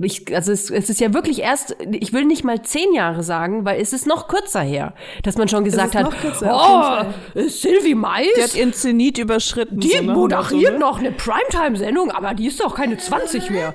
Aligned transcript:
ich, 0.00 0.34
also 0.34 0.52
es, 0.52 0.70
es 0.70 0.90
ist 0.90 1.00
ja 1.00 1.12
wirklich 1.12 1.40
erst, 1.40 1.76
ich 1.90 2.12
will 2.12 2.24
nicht 2.24 2.44
mal 2.44 2.62
zehn 2.62 2.92
Jahre 2.92 3.24
sagen, 3.24 3.64
weil 3.64 3.80
es 3.80 3.92
ist 3.92 4.06
noch 4.06 4.28
kürzer 4.28 4.60
her, 4.60 4.94
dass 5.24 5.36
man 5.36 5.48
schon 5.48 5.64
gesagt 5.64 5.96
hat, 5.96 6.10
kürzer, 6.20 7.12
oh, 7.34 7.40
Sylvie 7.48 7.96
Mais, 7.96 8.28
Die 8.36 8.42
hat 8.42 8.54
ihren 8.54 8.72
Zenit 8.72 9.18
überschritten. 9.18 9.80
die 9.80 9.90
so, 9.90 10.02
ne? 10.02 10.12
moderiert 10.12 10.74
ne? 10.74 10.78
noch 10.78 11.00
eine 11.00 11.10
Primetime-Sendung, 11.10 12.12
aber 12.12 12.34
die 12.34 12.46
ist 12.46 12.60
doch 12.60 12.76
keine 12.76 12.96
20 12.96 13.50
mehr. 13.50 13.74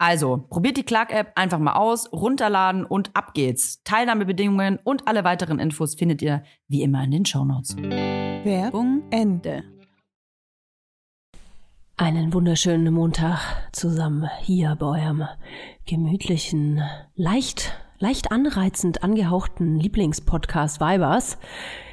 Also, 0.00 0.46
probiert 0.48 0.76
die 0.76 0.84
Clark-App 0.84 1.32
einfach 1.34 1.58
mal 1.58 1.72
aus, 1.72 2.12
runterladen 2.12 2.84
und 2.84 3.10
ab 3.14 3.34
geht's. 3.34 3.82
Teilnahmebedingungen 3.82 4.78
und 4.84 5.08
alle 5.08 5.24
weiteren 5.24 5.58
Infos 5.58 5.96
findet 5.96 6.22
ihr 6.22 6.44
wie 6.68 6.82
immer 6.82 7.02
in 7.02 7.10
den 7.10 7.26
Shownotes. 7.26 7.76
Werbung 7.76 9.02
Ende. 9.10 9.64
Einen 11.96 12.32
wunderschönen 12.32 12.94
Montag 12.94 13.40
zusammen 13.72 14.30
hier 14.42 14.76
bei 14.78 14.86
eurem 14.86 15.24
gemütlichen, 15.84 16.80
leicht, 17.16 17.72
leicht 17.98 18.30
anreizend 18.30 19.02
angehauchten 19.02 19.80
Lieblingspodcast 19.80 20.80
Vibers. 20.80 21.38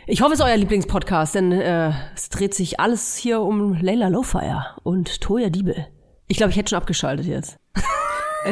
Ich 0.05 0.21
hoffe, 0.21 0.33
es 0.33 0.39
ist 0.39 0.45
euer 0.45 0.57
Lieblingspodcast, 0.57 1.33
denn 1.33 1.51
äh, 1.51 1.91
es 2.13 2.29
dreht 2.29 2.53
sich 2.53 2.79
alles 2.79 3.15
hier 3.15 3.41
um 3.41 3.73
Leila 3.73 4.09
Lowfire 4.09 4.75
und 4.83 5.21
Toya 5.21 5.49
Diebel. 5.49 5.87
Ich 6.27 6.37
glaube, 6.37 6.51
ich 6.51 6.57
hätte 6.57 6.69
schon 6.69 6.77
abgeschaltet 6.77 7.25
jetzt. 7.25 7.57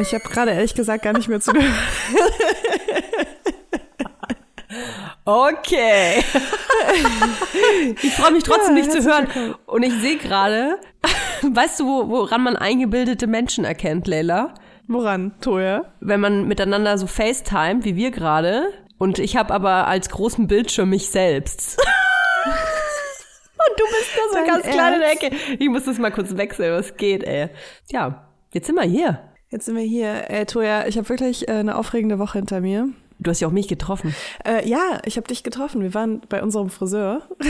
Ich 0.00 0.12
habe 0.12 0.24
gerade 0.24 0.50
ehrlich 0.50 0.74
gesagt 0.74 1.04
gar 1.04 1.12
nicht 1.12 1.28
mehr 1.28 1.40
zugehört. 1.40 1.72
Okay. 5.24 6.22
ich 8.02 8.12
freue 8.12 8.32
mich 8.32 8.42
trotzdem 8.42 8.74
nicht 8.74 8.92
zu 8.92 9.02
hören. 9.02 9.54
Und 9.66 9.82
ich 9.82 9.94
sehe 9.94 10.18
gerade, 10.18 10.78
weißt 11.42 11.80
du, 11.80 11.86
wo, 11.86 12.08
woran 12.08 12.42
man 12.42 12.56
eingebildete 12.56 13.26
Menschen 13.26 13.64
erkennt, 13.64 14.06
Leila? 14.06 14.52
Woran, 14.86 15.32
Toja? 15.40 15.86
Wenn 16.00 16.20
man 16.20 16.46
miteinander 16.46 16.98
so 16.98 17.06
FaceTime, 17.06 17.84
wie 17.84 17.96
wir 17.96 18.10
gerade, 18.10 18.66
und 18.98 19.18
ich 19.18 19.36
habe 19.36 19.54
aber 19.54 19.86
als 19.86 20.10
großen 20.10 20.46
Bildschirm 20.46 20.90
mich 20.90 21.08
selbst. 21.08 21.80
Und 23.70 23.80
du 23.80 23.84
bist 23.84 24.10
da 24.16 24.22
so 24.28 24.34
Dein 24.34 24.46
ganz 24.46 24.62
klein 24.62 24.94
in 24.94 25.00
der 25.00 25.08
Ernst? 25.10 25.22
Ecke. 25.24 25.36
Ich 25.58 25.68
muss 25.68 25.84
das 25.84 25.98
mal 25.98 26.10
kurz 26.10 26.36
wechseln, 26.36 26.72
was 26.72 26.96
geht, 26.96 27.24
ey. 27.24 27.48
Ja, 27.90 28.28
jetzt 28.52 28.66
sind 28.66 28.76
wir 28.76 28.82
hier. 28.82 29.20
Jetzt 29.50 29.66
sind 29.66 29.76
wir 29.76 29.82
hier. 29.84 30.30
Ey, 30.30 30.46
Toja, 30.46 30.86
ich 30.86 30.96
habe 30.96 31.08
wirklich 31.08 31.48
äh, 31.48 31.52
eine 31.52 31.76
aufregende 31.76 32.18
Woche 32.18 32.38
hinter 32.38 32.60
mir. 32.60 32.88
Du 33.20 33.30
hast 33.30 33.40
ja 33.40 33.48
auch 33.48 33.52
mich 33.52 33.68
getroffen. 33.68 34.14
Äh, 34.44 34.68
ja, 34.68 35.00
ich 35.04 35.16
habe 35.16 35.28
dich 35.28 35.44
getroffen. 35.44 35.82
Wir 35.82 35.94
waren 35.94 36.20
bei 36.28 36.42
unserem 36.42 36.70
Friseur. 36.70 37.22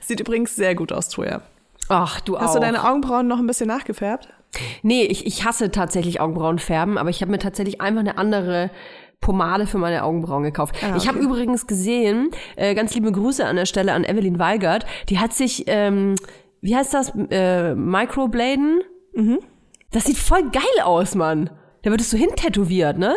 Sieht 0.00 0.20
übrigens 0.20 0.54
sehr 0.54 0.74
gut 0.74 0.92
aus, 0.92 1.08
Toja. 1.08 1.42
Ach, 1.88 2.20
du 2.20 2.38
Hast 2.38 2.50
auch. 2.50 2.54
du 2.54 2.60
deine 2.60 2.88
Augenbrauen 2.88 3.26
noch 3.26 3.38
ein 3.38 3.46
bisschen 3.46 3.68
nachgefärbt? 3.68 4.28
Nee, 4.82 5.04
ich, 5.04 5.26
ich 5.26 5.44
hasse 5.44 5.70
tatsächlich 5.70 6.20
Augenbrauen 6.20 6.58
färben, 6.58 6.98
aber 6.98 7.10
ich 7.10 7.22
habe 7.22 7.30
mir 7.30 7.38
tatsächlich 7.38 7.80
einfach 7.80 8.00
eine 8.00 8.18
andere 8.18 8.70
Pomade 9.22 9.66
für 9.66 9.78
meine 9.78 10.04
Augenbrauen 10.04 10.42
gekauft. 10.42 10.74
Ah, 10.82 10.94
Ich 10.96 11.08
habe 11.08 11.16
okay. 11.18 11.26
übrigens 11.26 11.66
gesehen, 11.66 12.30
äh, 12.56 12.74
ganz 12.74 12.94
liebe 12.94 13.10
Grüße 13.10 13.46
an 13.46 13.56
der 13.56 13.64
Stelle 13.64 13.94
an 13.94 14.04
Evelyn 14.04 14.38
Weigert, 14.38 14.84
die 15.08 15.18
hat 15.18 15.32
sich, 15.32 15.64
ähm, 15.68 16.16
wie 16.60 16.76
heißt 16.76 16.92
das, 16.92 17.12
äh, 17.30 17.74
Microbladen? 17.74 18.82
Mhm. 19.14 19.38
Das 19.92 20.04
sieht 20.04 20.18
voll 20.18 20.42
geil 20.50 20.84
aus, 20.84 21.14
Mann. 21.14 21.48
Da 21.82 21.90
würdest 21.90 22.12
du 22.12 22.16
hintätowiert, 22.18 22.98
ne? 22.98 23.14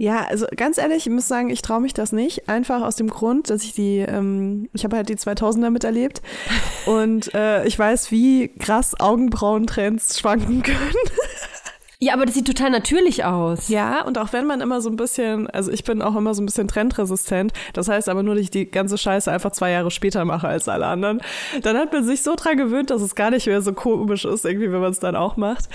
Ja, 0.00 0.26
also 0.28 0.46
ganz 0.56 0.78
ehrlich, 0.78 1.06
ich 1.08 1.12
muss 1.12 1.26
sagen, 1.26 1.50
ich 1.50 1.60
traue 1.60 1.80
mich 1.80 1.92
das 1.92 2.12
nicht. 2.12 2.48
Einfach 2.48 2.82
aus 2.82 2.94
dem 2.94 3.08
Grund, 3.08 3.50
dass 3.50 3.64
ich 3.64 3.72
die, 3.74 3.98
ähm, 3.98 4.68
ich 4.72 4.84
habe 4.84 4.96
halt 4.96 5.08
die 5.08 5.16
2000er 5.16 5.70
miterlebt 5.70 6.22
und 6.86 7.34
äh, 7.34 7.66
ich 7.66 7.76
weiß, 7.76 8.12
wie 8.12 8.46
krass 8.48 8.94
Augenbrauentrends 9.00 10.20
schwanken 10.20 10.62
können. 10.62 10.78
Ja, 12.00 12.14
aber 12.14 12.26
das 12.26 12.36
sieht 12.36 12.46
total 12.46 12.70
natürlich 12.70 13.24
aus. 13.24 13.68
Ja, 13.68 14.04
und 14.04 14.18
auch 14.18 14.32
wenn 14.32 14.46
man 14.46 14.60
immer 14.60 14.80
so 14.80 14.88
ein 14.88 14.96
bisschen, 14.96 15.48
also 15.50 15.72
ich 15.72 15.82
bin 15.82 16.00
auch 16.00 16.14
immer 16.14 16.32
so 16.32 16.40
ein 16.40 16.46
bisschen 16.46 16.68
trendresistent, 16.68 17.52
das 17.72 17.88
heißt 17.88 18.08
aber 18.08 18.22
nur, 18.22 18.36
dass 18.36 18.44
ich 18.44 18.50
die 18.50 18.70
ganze 18.70 18.96
Scheiße 18.96 19.30
einfach 19.32 19.50
zwei 19.50 19.72
Jahre 19.72 19.90
später 19.90 20.24
mache 20.24 20.46
als 20.46 20.68
alle 20.68 20.86
anderen, 20.86 21.20
dann 21.62 21.76
hat 21.76 21.92
man 21.92 22.04
sich 22.04 22.22
so 22.22 22.36
dran 22.36 22.56
gewöhnt, 22.56 22.90
dass 22.90 23.02
es 23.02 23.16
gar 23.16 23.30
nicht 23.30 23.48
mehr 23.48 23.62
so 23.62 23.72
komisch 23.72 24.24
ist, 24.24 24.44
irgendwie, 24.44 24.70
wenn 24.70 24.80
man 24.80 24.92
es 24.92 25.00
dann 25.00 25.16
auch 25.16 25.36
macht. 25.36 25.68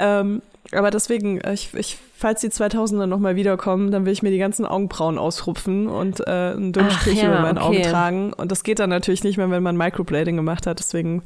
Ähm, 0.00 0.42
Aber 0.72 0.90
deswegen, 0.90 1.40
ich, 1.50 1.72
ich, 1.74 1.96
falls 2.16 2.40
die 2.40 2.48
2000er 2.48 3.06
nochmal 3.06 3.36
wiederkommen, 3.36 3.92
dann 3.92 4.04
will 4.04 4.12
ich 4.12 4.22
mir 4.22 4.30
die 4.30 4.38
ganzen 4.38 4.66
Augenbrauen 4.66 5.16
ausrupfen 5.16 5.86
und 5.86 6.20
äh, 6.26 6.30
einen 6.30 6.72
dünnen 6.72 6.90
Strich 6.90 7.22
ja, 7.22 7.28
über 7.28 7.40
meinen 7.40 7.58
Augen 7.58 7.78
okay. 7.78 7.88
tragen. 7.88 8.32
Und 8.32 8.50
das 8.50 8.64
geht 8.64 8.80
dann 8.80 8.90
natürlich 8.90 9.22
nicht 9.22 9.36
mehr, 9.38 9.48
wenn 9.50 9.62
man 9.62 9.76
Microblading 9.76 10.36
gemacht 10.36 10.66
hat. 10.66 10.80
Deswegen, 10.80 11.22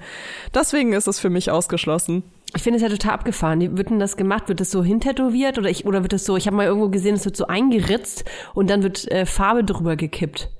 deswegen 0.54 0.92
ist 0.92 1.08
es 1.08 1.18
für 1.18 1.30
mich 1.30 1.50
ausgeschlossen. 1.50 2.22
Ich 2.54 2.62
finde 2.62 2.76
es 2.76 2.82
ja 2.82 2.88
total 2.88 3.12
abgefahren. 3.12 3.60
Wie 3.60 3.76
wird 3.76 3.90
denn 3.90 3.98
das 3.98 4.16
gemacht? 4.16 4.48
Wird 4.48 4.60
das 4.60 4.70
so 4.70 4.82
hintätowiert 4.84 5.58
oder 5.58 5.70
ich 5.70 5.86
oder 5.86 6.02
wird 6.02 6.12
das 6.12 6.24
so? 6.24 6.36
Ich 6.36 6.46
habe 6.46 6.56
mal 6.56 6.66
irgendwo 6.66 6.88
gesehen, 6.88 7.14
es 7.14 7.24
wird 7.24 7.36
so 7.36 7.46
eingeritzt 7.46 8.24
und 8.54 8.68
dann 8.70 8.82
wird 8.82 9.10
äh, 9.10 9.24
Farbe 9.26 9.64
drüber 9.64 9.96
gekippt. 9.96 10.50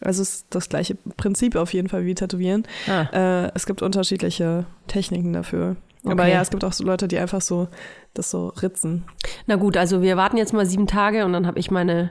Also 0.00 0.22
es 0.22 0.34
ist 0.36 0.46
das 0.50 0.68
gleiche 0.68 0.96
Prinzip 1.16 1.54
auf 1.54 1.72
jeden 1.72 1.88
Fall 1.88 2.04
wie 2.04 2.14
Tätowieren. 2.14 2.64
Ah. 2.88 3.44
Äh, 3.46 3.52
es 3.54 3.66
gibt 3.66 3.82
unterschiedliche 3.82 4.66
Techniken 4.88 5.32
dafür. 5.32 5.76
Aber 6.04 6.24
Okay. 6.24 6.32
ja, 6.32 6.42
es 6.42 6.50
gibt 6.50 6.64
auch 6.64 6.72
so 6.72 6.82
Leute, 6.84 7.06
die 7.06 7.18
einfach 7.18 7.40
so 7.40 7.68
das 8.14 8.30
so 8.30 8.48
ritzen. 8.48 9.04
Na 9.46 9.54
gut, 9.56 9.76
also 9.76 10.02
wir 10.02 10.16
warten 10.16 10.36
jetzt 10.36 10.52
mal 10.52 10.66
sieben 10.66 10.88
Tage 10.88 11.24
und 11.24 11.32
dann 11.32 11.46
habe 11.46 11.60
ich 11.60 11.70
meine, 11.70 12.10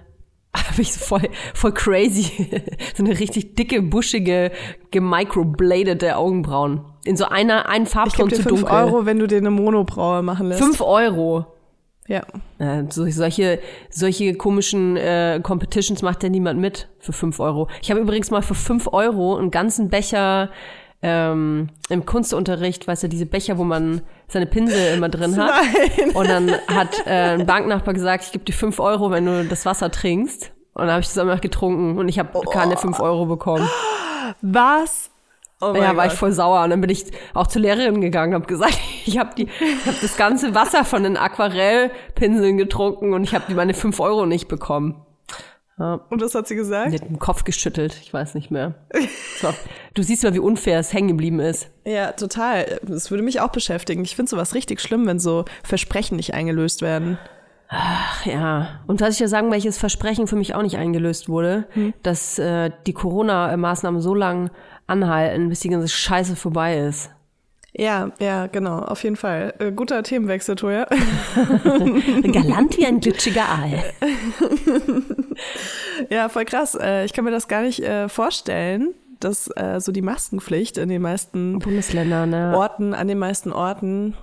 habe 0.56 0.82
ich 0.82 0.94
so 0.94 1.00
voll, 1.00 1.30
voll 1.54 1.74
crazy, 1.74 2.50
so 2.96 3.04
eine 3.04 3.18
richtig 3.18 3.56
dicke, 3.56 3.82
buschige, 3.82 4.52
gemicrobladete 4.92 6.18
Augenbrauen. 6.18 6.82
In 7.06 7.18
so 7.18 7.26
einer, 7.26 7.68
einen 7.70 7.86
Ich 7.86 7.92
Farbton 7.92 8.30
dir 8.30 8.36
zu 8.36 8.44
5 8.44 8.62
dunkel. 8.62 8.76
Euro, 8.76 9.06
wenn 9.06 9.20
du 9.20 9.28
dir 9.28 9.38
eine 9.38 9.52
Monobraue 9.52 10.22
machen 10.22 10.48
lässt. 10.48 10.62
Fünf 10.62 10.82
Euro. 10.82 11.46
Ja. 12.08 12.24
Äh, 12.60 12.84
so, 12.90 13.10
solche, 13.10 13.60
solche 13.90 14.36
komischen 14.36 14.98
äh, 14.98 15.40
Competitions 15.42 16.02
macht 16.02 16.24
ja 16.24 16.30
niemand 16.30 16.60
mit 16.60 16.90
für 17.00 17.14
fünf 17.14 17.40
Euro. 17.40 17.70
Ich 17.82 17.90
habe 17.90 18.02
übrigens 18.02 18.32
mal 18.32 18.42
für 18.42 18.56
fünf 18.56 18.88
Euro 18.92 19.38
einen 19.38 19.52
ganzen 19.52 19.90
Becher 19.90 20.50
ähm, 21.02 21.70
im 21.90 22.06
Kunstunterricht, 22.06 22.88
weißt 22.88 23.04
du, 23.04 23.10
diese 23.10 23.26
Becher, 23.26 23.58
wo 23.58 23.64
man 23.64 24.02
seine 24.28 24.46
Pinsel 24.46 24.96
immer 24.96 25.10
drin 25.10 25.36
hat. 25.38 25.52
Und 26.14 26.30
dann 26.30 26.52
hat 26.68 27.06
äh, 27.06 27.36
ein 27.36 27.46
Banknachbar 27.46 27.94
gesagt, 27.94 28.26
ich 28.26 28.32
gebe 28.32 28.46
dir 28.46 28.54
fünf 28.54 28.80
Euro, 28.80 29.12
wenn 29.12 29.26
du 29.26 29.46
das 29.46 29.66
Wasser 29.66 29.92
trinkst. 29.92 30.52
Und 30.74 30.84
dann 30.84 30.92
habe 30.92 31.02
ich 31.02 31.08
das 31.08 31.18
einfach 31.18 31.42
getrunken 31.42 31.98
und 31.98 32.08
ich 32.08 32.18
habe 32.18 32.40
keine 32.50 32.78
fünf 32.78 33.00
Euro 33.00 33.26
bekommen. 33.26 33.68
Was? 34.42 35.10
Oh 35.60 35.74
Ja, 35.76 35.96
war 35.96 36.06
ich 36.06 36.12
Gott. 36.12 36.20
voll 36.20 36.32
sauer. 36.32 36.64
Und 36.64 36.70
dann 36.72 36.82
bin 36.82 36.90
ich 36.90 37.06
auch 37.34 37.48
zur 37.48 37.62
Lehrerin 37.62 38.02
gegangen, 38.02 38.34
habe 38.34 38.46
gesagt, 38.46 38.80
ich 39.06 39.18
habe 39.18 39.32
die, 39.36 39.44
ich 39.44 39.86
habe 39.86 39.98
das 40.02 40.18
ganze 40.18 40.56
Wasser 40.56 40.86
von 40.86 41.04
den 41.04 41.18
Aquarellpinseln 41.18 42.58
getrunken 42.58 43.14
und 43.14 43.24
ich 43.24 43.36
habe 43.36 43.54
meine 43.54 43.74
fünf 43.74 44.00
Euro 44.00 44.26
nicht 44.26 44.48
bekommen. 44.48 45.06
Und 46.10 46.22
was 46.22 46.36
hat 46.36 46.48
sie 46.48 46.56
gesagt? 46.56 46.92
Die 46.92 47.00
hat 47.00 47.10
den 47.10 47.20
Kopf 47.20 47.44
geschüttelt, 47.44 47.98
ich 48.02 48.14
weiß 48.14 48.36
nicht 48.36 48.52
mehr. 48.52 48.76
War, 49.42 49.54
du 49.94 50.04
siehst 50.04 50.24
mal, 50.24 50.34
wie 50.34 50.40
unfair 50.40 50.80
es 50.80 50.94
hängen 50.94 51.10
geblieben 51.10 51.40
ist. 51.40 51.70
Ja, 51.86 52.12
total. 52.12 52.80
Das 52.84 53.12
würde 53.12 53.24
mich 53.24 53.42
auch 53.42 53.50
beschäftigen. 53.50 54.04
Ich 54.04 54.16
finde 54.16 54.30
sowas 54.30 54.54
richtig 54.54 54.80
schlimm, 54.82 55.08
wenn 55.08 55.20
so 55.20 55.46
Versprechen 55.64 56.16
nicht 56.16 56.34
eingelöst 56.34 56.82
werden. 56.82 57.18
Ach 57.70 58.26
ja. 58.26 58.82
Und 58.86 59.00
was 59.00 59.14
ich 59.14 59.20
ja 59.22 59.28
sagen, 59.28 59.50
welches 59.50 59.78
Versprechen 59.78 60.28
für 60.28 60.36
mich 60.36 60.56
auch 60.56 60.62
nicht 60.62 60.78
eingelöst 60.78 61.30
wurde, 61.30 61.68
dass 62.04 62.38
äh, 62.38 62.70
die 62.86 62.94
Corona-Maßnahmen 62.94 64.02
so 64.02 64.14
lang 64.14 64.52
anhalten, 64.88 65.48
bis 65.48 65.62
die 65.62 65.70
ganze 65.70 65.88
Scheiße 65.88 66.36
vorbei 66.36 66.78
ist. 66.80 67.10
Ja, 67.74 68.12
ja, 68.20 68.48
genau, 68.48 68.80
auf 68.80 69.04
jeden 69.04 69.16
Fall. 69.16 69.54
Äh, 69.60 69.72
guter 69.72 70.04
Themenwechsel, 70.04 70.56
Toja. 70.56 70.86
Galant 72.24 72.78
wie 72.78 72.86
ein 72.86 73.00
glitschiger 73.00 73.48
Aal. 73.48 73.84
ja, 76.10 76.30
voll 76.30 76.46
krass. 76.46 76.76
Äh, 76.76 77.06
ich 77.06 77.14
kann 77.14 77.26
mir 77.26 77.32
das 77.32 77.48
gar 77.48 77.62
nicht 77.62 77.82
äh, 77.82 78.10
vorstellen, 78.10 78.94
dass 79.20 79.50
äh, 79.56 79.80
so 79.80 79.92
die 79.92 80.02
Maskenpflicht 80.02 80.78
in 80.78 80.90
den 80.90 81.02
meisten 81.02 81.60
Bundesländer, 81.60 82.26
ne? 82.26 82.54
Orten, 82.56 82.94
an 82.94 83.08
den 83.08 83.20
meisten 83.20 83.52
Orten 83.52 84.16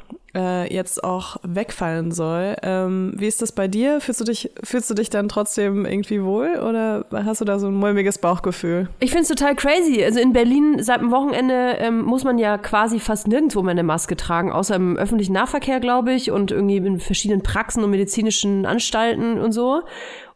jetzt 0.71 1.03
auch 1.03 1.39
wegfallen 1.43 2.13
soll. 2.13 2.55
Ähm, 2.63 3.13
wie 3.17 3.27
ist 3.27 3.43
das 3.43 3.51
bei 3.51 3.67
dir? 3.67 4.01
Fühlst 4.01 4.21
du 4.21 4.25
dich, 4.25 4.53
fühlst 4.63 4.89
du 4.89 4.95
dich 4.95 5.11
dann 5.11 5.29
trotzdem 5.29 5.85
irgendwie 5.85 6.23
wohl 6.23 6.61
oder 6.61 7.07
hast 7.11 7.41
du 7.41 7.45
da 7.45 7.59
so 7.59 7.67
ein 7.67 7.75
mulmiges 7.75 8.19
Bauchgefühl? 8.19 8.89
Ich 9.01 9.11
finde 9.11 9.23
es 9.23 9.29
total 9.29 9.57
crazy. 9.57 10.05
Also 10.05 10.21
in 10.21 10.33
Berlin 10.33 10.81
seit 10.81 11.01
dem 11.01 11.11
Wochenende 11.11 11.79
ähm, 11.79 12.03
muss 12.03 12.23
man 12.23 12.39
ja 12.39 12.57
quasi 12.57 13.01
fast 13.01 13.27
nirgendwo 13.27 13.63
mehr 13.63 13.73
eine 13.73 13.83
Maske 13.83 14.15
tragen, 14.15 14.53
außer 14.53 14.77
im 14.77 14.97
öffentlichen 14.97 15.33
Nahverkehr, 15.33 15.81
glaube 15.81 16.13
ich, 16.13 16.31
und 16.31 16.53
irgendwie 16.53 16.77
in 16.77 17.01
verschiedenen 17.01 17.43
Praxen 17.43 17.83
und 17.83 17.91
medizinischen 17.91 18.65
Anstalten 18.65 19.41
und 19.41 19.51
so. 19.51 19.83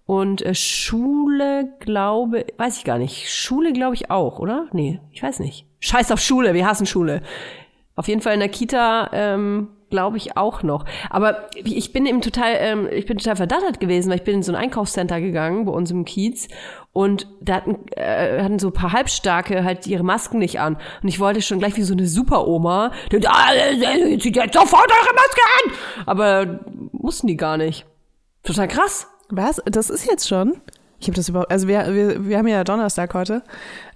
Und 0.06 0.42
äh, 0.42 0.54
Schule, 0.54 1.72
glaube, 1.80 2.46
weiß 2.56 2.78
ich 2.78 2.84
gar 2.84 2.98
nicht. 2.98 3.30
Schule, 3.30 3.72
glaube 3.72 3.94
ich 3.94 4.10
auch, 4.10 4.38
oder? 4.38 4.66
Nee, 4.72 5.00
ich 5.12 5.22
weiß 5.22 5.40
nicht. 5.40 5.66
Scheiß 5.80 6.10
auf 6.12 6.20
Schule, 6.20 6.54
wir 6.54 6.66
hassen 6.66 6.86
Schule. 6.86 7.22
Auf 7.94 8.08
jeden 8.08 8.20
Fall 8.20 8.34
in 8.34 8.40
der 8.40 8.48
Kita, 8.48 9.10
ähm, 9.12 9.68
glaube 9.92 10.16
ich 10.16 10.36
auch 10.36 10.62
noch. 10.62 10.86
Aber 11.10 11.50
ich 11.54 11.92
bin 11.92 12.06
eben 12.06 12.22
total, 12.22 12.54
ähm, 12.58 12.88
ich 12.90 13.06
bin 13.06 13.18
total 13.18 13.36
verdattert 13.36 13.78
gewesen, 13.78 14.08
weil 14.10 14.16
ich 14.16 14.24
bin 14.24 14.36
in 14.36 14.42
so 14.42 14.50
ein 14.50 14.56
Einkaufscenter 14.56 15.20
gegangen 15.20 15.66
bei 15.66 15.72
uns 15.72 15.90
im 15.90 16.04
Kiez 16.04 16.48
und 16.92 17.28
da 17.40 17.56
hatten, 17.56 17.76
äh, 17.90 18.42
hatten 18.42 18.58
so 18.58 18.68
ein 18.68 18.72
paar 18.72 18.92
Halbstarke 18.92 19.62
halt 19.62 19.86
ihre 19.86 20.02
Masken 20.02 20.38
nicht 20.38 20.58
an. 20.58 20.78
Und 21.02 21.08
ich 21.08 21.20
wollte 21.20 21.42
schon 21.42 21.58
gleich 21.58 21.76
wie 21.76 21.82
so 21.82 21.92
eine 21.92 22.06
Superoma, 22.06 22.90
ah, 23.26 23.54
äh, 23.54 24.18
zieht 24.18 24.36
jetzt 24.36 24.54
sofort 24.54 24.90
eure 24.90 25.14
Maske 25.14 25.42
an! 25.58 25.72
Aber 26.06 26.60
mussten 26.92 27.26
die 27.26 27.36
gar 27.36 27.58
nicht. 27.58 27.84
Total 28.42 28.68
krass. 28.68 29.11
Was? 29.34 29.62
Das 29.64 29.88
ist 29.88 30.06
jetzt 30.06 30.28
schon? 30.28 30.60
Ich 31.00 31.08
habe 31.08 31.16
das 31.16 31.28
überhaupt, 31.30 31.50
also 31.50 31.66
wir, 31.66 31.92
wir, 31.94 32.28
wir 32.28 32.38
haben 32.38 32.46
ja 32.46 32.62
Donnerstag 32.64 33.14
heute. 33.14 33.42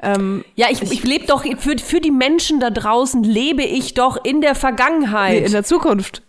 Ähm, 0.03 0.45
Ja, 0.57 0.69
ich, 0.71 0.81
ich 0.83 1.05
lebe 1.05 1.27
doch, 1.27 1.45
für, 1.59 1.79
für 1.79 2.01
die 2.01 2.11
Menschen 2.11 2.59
da 2.59 2.71
draußen 2.71 3.23
lebe 3.23 3.63
ich 3.63 3.93
doch 3.95 4.25
in 4.25 4.41
der 4.41 4.55
Vergangenheit. 4.55 5.41
nee, 5.41 5.47
in 5.47 5.53
der 5.53 5.63
Zukunft. 5.63 6.23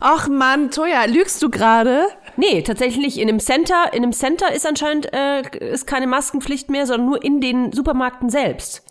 Ach 0.00 0.28
Mann, 0.28 0.70
Toja, 0.70 1.04
lügst 1.06 1.42
du 1.42 1.48
gerade? 1.48 2.06
Nee, 2.36 2.62
tatsächlich 2.62 2.98
nicht. 2.98 3.16
In 3.18 3.28
einem 3.28 3.40
Center, 3.40 3.92
in 3.92 4.02
einem 4.02 4.12
Center 4.12 4.52
ist 4.52 4.66
anscheinend 4.66 5.12
äh, 5.12 5.42
ist 5.72 5.86
keine 5.86 6.06
Maskenpflicht 6.06 6.68
mehr, 6.70 6.86
sondern 6.86 7.06
nur 7.06 7.24
in 7.24 7.40
den 7.40 7.72
Supermärkten 7.72 8.28
selbst. 8.28 8.84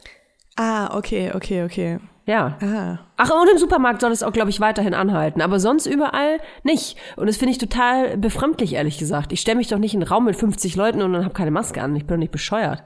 Ah, 0.58 0.98
okay, 0.98 1.32
okay, 1.36 1.64
okay. 1.64 2.00
Ja. 2.30 2.60
Ah. 2.62 3.00
Ach, 3.18 3.32
und 3.32 3.50
im 3.50 3.58
Supermarkt 3.58 4.02
soll 4.02 4.12
es 4.12 4.22
auch, 4.22 4.32
glaube 4.32 4.52
ich, 4.52 4.60
weiterhin 4.60 4.94
anhalten. 4.94 5.42
Aber 5.42 5.60
sonst 5.60 5.88
überall 5.88 6.40
nicht. 6.62 6.96
Und 7.16 7.26
das 7.26 7.38
finde 7.38 7.54
ich 7.54 7.58
total 7.58 8.18
befremdlich, 8.18 8.74
ehrlich 8.74 9.00
gesagt. 9.00 9.34
Ich 9.34 9.42
stelle 9.42 9.58
mich 9.58 9.70
doch 9.70 9.80
nicht 9.80 9.96
in 9.96 10.04
einen 10.04 10.12
Raum 10.12 10.26
mit 10.26 10.36
50 10.36 10.76
Leuten 10.76 11.02
und 11.02 11.12
dann 11.12 11.26
habe 11.26 11.34
keine 11.34 11.50
Maske 11.50 11.82
an. 11.82 11.96
Ich 11.96 12.06
bin 12.06 12.18
doch 12.18 12.20
nicht 12.20 12.32
bescheuert. 12.32 12.84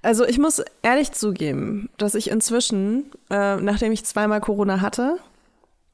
Also 0.00 0.24
ich 0.24 0.38
muss 0.38 0.64
ehrlich 0.80 1.12
zugeben, 1.12 1.90
dass 1.98 2.14
ich 2.14 2.30
inzwischen, 2.30 3.10
äh, 3.28 3.56
nachdem 3.56 3.92
ich 3.92 4.06
zweimal 4.06 4.40
Corona 4.40 4.80
hatte 4.80 5.18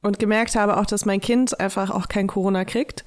und 0.01 0.19
gemerkt 0.19 0.55
habe 0.55 0.77
auch, 0.77 0.85
dass 0.85 1.05
mein 1.05 1.19
Kind 1.19 1.59
einfach 1.59 1.89
auch 1.89 2.07
kein 2.07 2.27
Corona 2.27 2.63
kriegt 2.63 3.03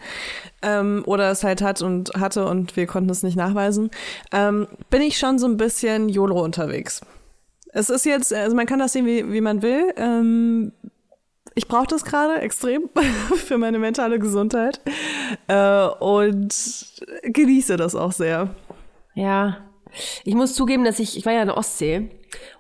ähm, 0.61 1.03
oder 1.06 1.31
es 1.31 1.45
halt 1.45 1.62
hat 1.62 1.81
und 1.81 2.11
hatte 2.21 2.45
und 2.45 2.77
wir 2.77 2.87
konnten 2.87 3.09
es 3.09 3.23
nicht 3.23 3.37
nachweisen, 3.37 3.91
ähm, 4.33 4.69
bin 4.91 5.00
ich 5.00 5.17
schon 5.17 5.38
so 5.38 5.47
ein 5.47 5.56
bisschen 5.56 6.11
YOLO 6.11 6.45
unterwegs. 6.45 7.00
Es 7.73 7.91
ist 7.91 8.05
jetzt, 8.05 8.33
also 8.33 8.55
man 8.55 8.67
kann 8.67 8.79
das 8.79 8.93
sehen, 8.93 9.07
wie, 9.07 9.33
wie 9.33 9.41
man 9.41 9.62
will. 9.62 9.93
Ähm, 9.97 10.73
ich 11.55 11.69
brauche 11.69 11.87
das 11.87 12.05
gerade 12.05 12.41
extrem 12.41 12.88
für 13.37 13.59
meine 13.59 13.79
mentale 13.79 14.19
Gesundheit 14.19 14.81
äh, 15.49 15.87
und 15.87 16.55
genieße 17.25 17.76
das 17.76 17.95
auch 17.95 18.12
sehr. 18.12 18.55
Ja. 19.14 19.59
Ich 20.25 20.35
muss 20.35 20.55
zugeben, 20.55 20.85
dass 20.85 20.99
ich, 20.99 21.19
ich 21.19 21.26
war 21.26 21.33
ja 21.33 21.43
in 21.43 21.49
der 21.49 21.59
Ostsee 21.59 22.11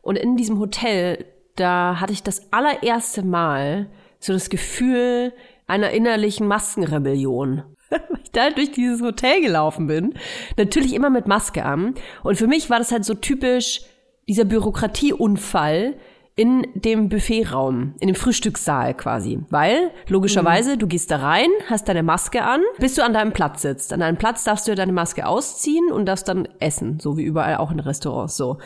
und 0.02 0.18
in 0.18 0.36
diesem 0.36 0.58
Hotel, 0.58 1.24
da 1.56 1.98
hatte 2.00 2.12
ich 2.12 2.22
das 2.22 2.52
allererste 2.52 3.22
Mal 3.22 3.88
so 4.18 4.32
das 4.32 4.50
Gefühl 4.50 5.32
einer 5.66 5.90
innerlichen 5.90 6.46
Maskenrebellion. 6.46 7.62
Weil 7.90 8.20
ich 8.22 8.30
da 8.32 8.50
durch 8.50 8.72
dieses 8.72 9.02
Hotel 9.02 9.40
gelaufen 9.40 9.86
bin. 9.86 10.14
Natürlich 10.56 10.94
immer 10.94 11.10
mit 11.10 11.26
Maske 11.26 11.64
an. 11.64 11.94
Und 12.22 12.36
für 12.36 12.46
mich 12.46 12.70
war 12.70 12.78
das 12.78 12.92
halt 12.92 13.04
so 13.04 13.14
typisch 13.14 13.82
dieser 14.28 14.44
Bürokratieunfall 14.44 15.94
in 16.34 16.66
dem 16.74 17.08
Buffetraum, 17.08 17.94
in 18.00 18.08
dem 18.08 18.14
Frühstückssaal 18.14 18.94
quasi. 18.94 19.40
Weil, 19.50 19.90
logischerweise, 20.08 20.78
du 20.78 20.86
gehst 20.86 21.10
da 21.10 21.18
rein, 21.18 21.50
hast 21.68 21.88
deine 21.88 22.02
Maske 22.02 22.42
an, 22.42 22.62
bis 22.78 22.94
du 22.94 23.04
an 23.04 23.12
deinem 23.12 23.32
Platz 23.32 23.62
sitzt. 23.62 23.92
An 23.92 24.00
deinem 24.00 24.16
Platz 24.16 24.44
darfst 24.44 24.66
du 24.66 24.72
ja 24.72 24.74
deine 24.74 24.92
Maske 24.92 25.26
ausziehen 25.26 25.92
und 25.92 26.06
darfst 26.06 26.28
dann 26.28 26.48
essen, 26.58 26.98
so 27.00 27.18
wie 27.18 27.22
überall 27.22 27.56
auch 27.58 27.70
in 27.70 27.80
Restaurants 27.80 28.36
so. 28.36 28.58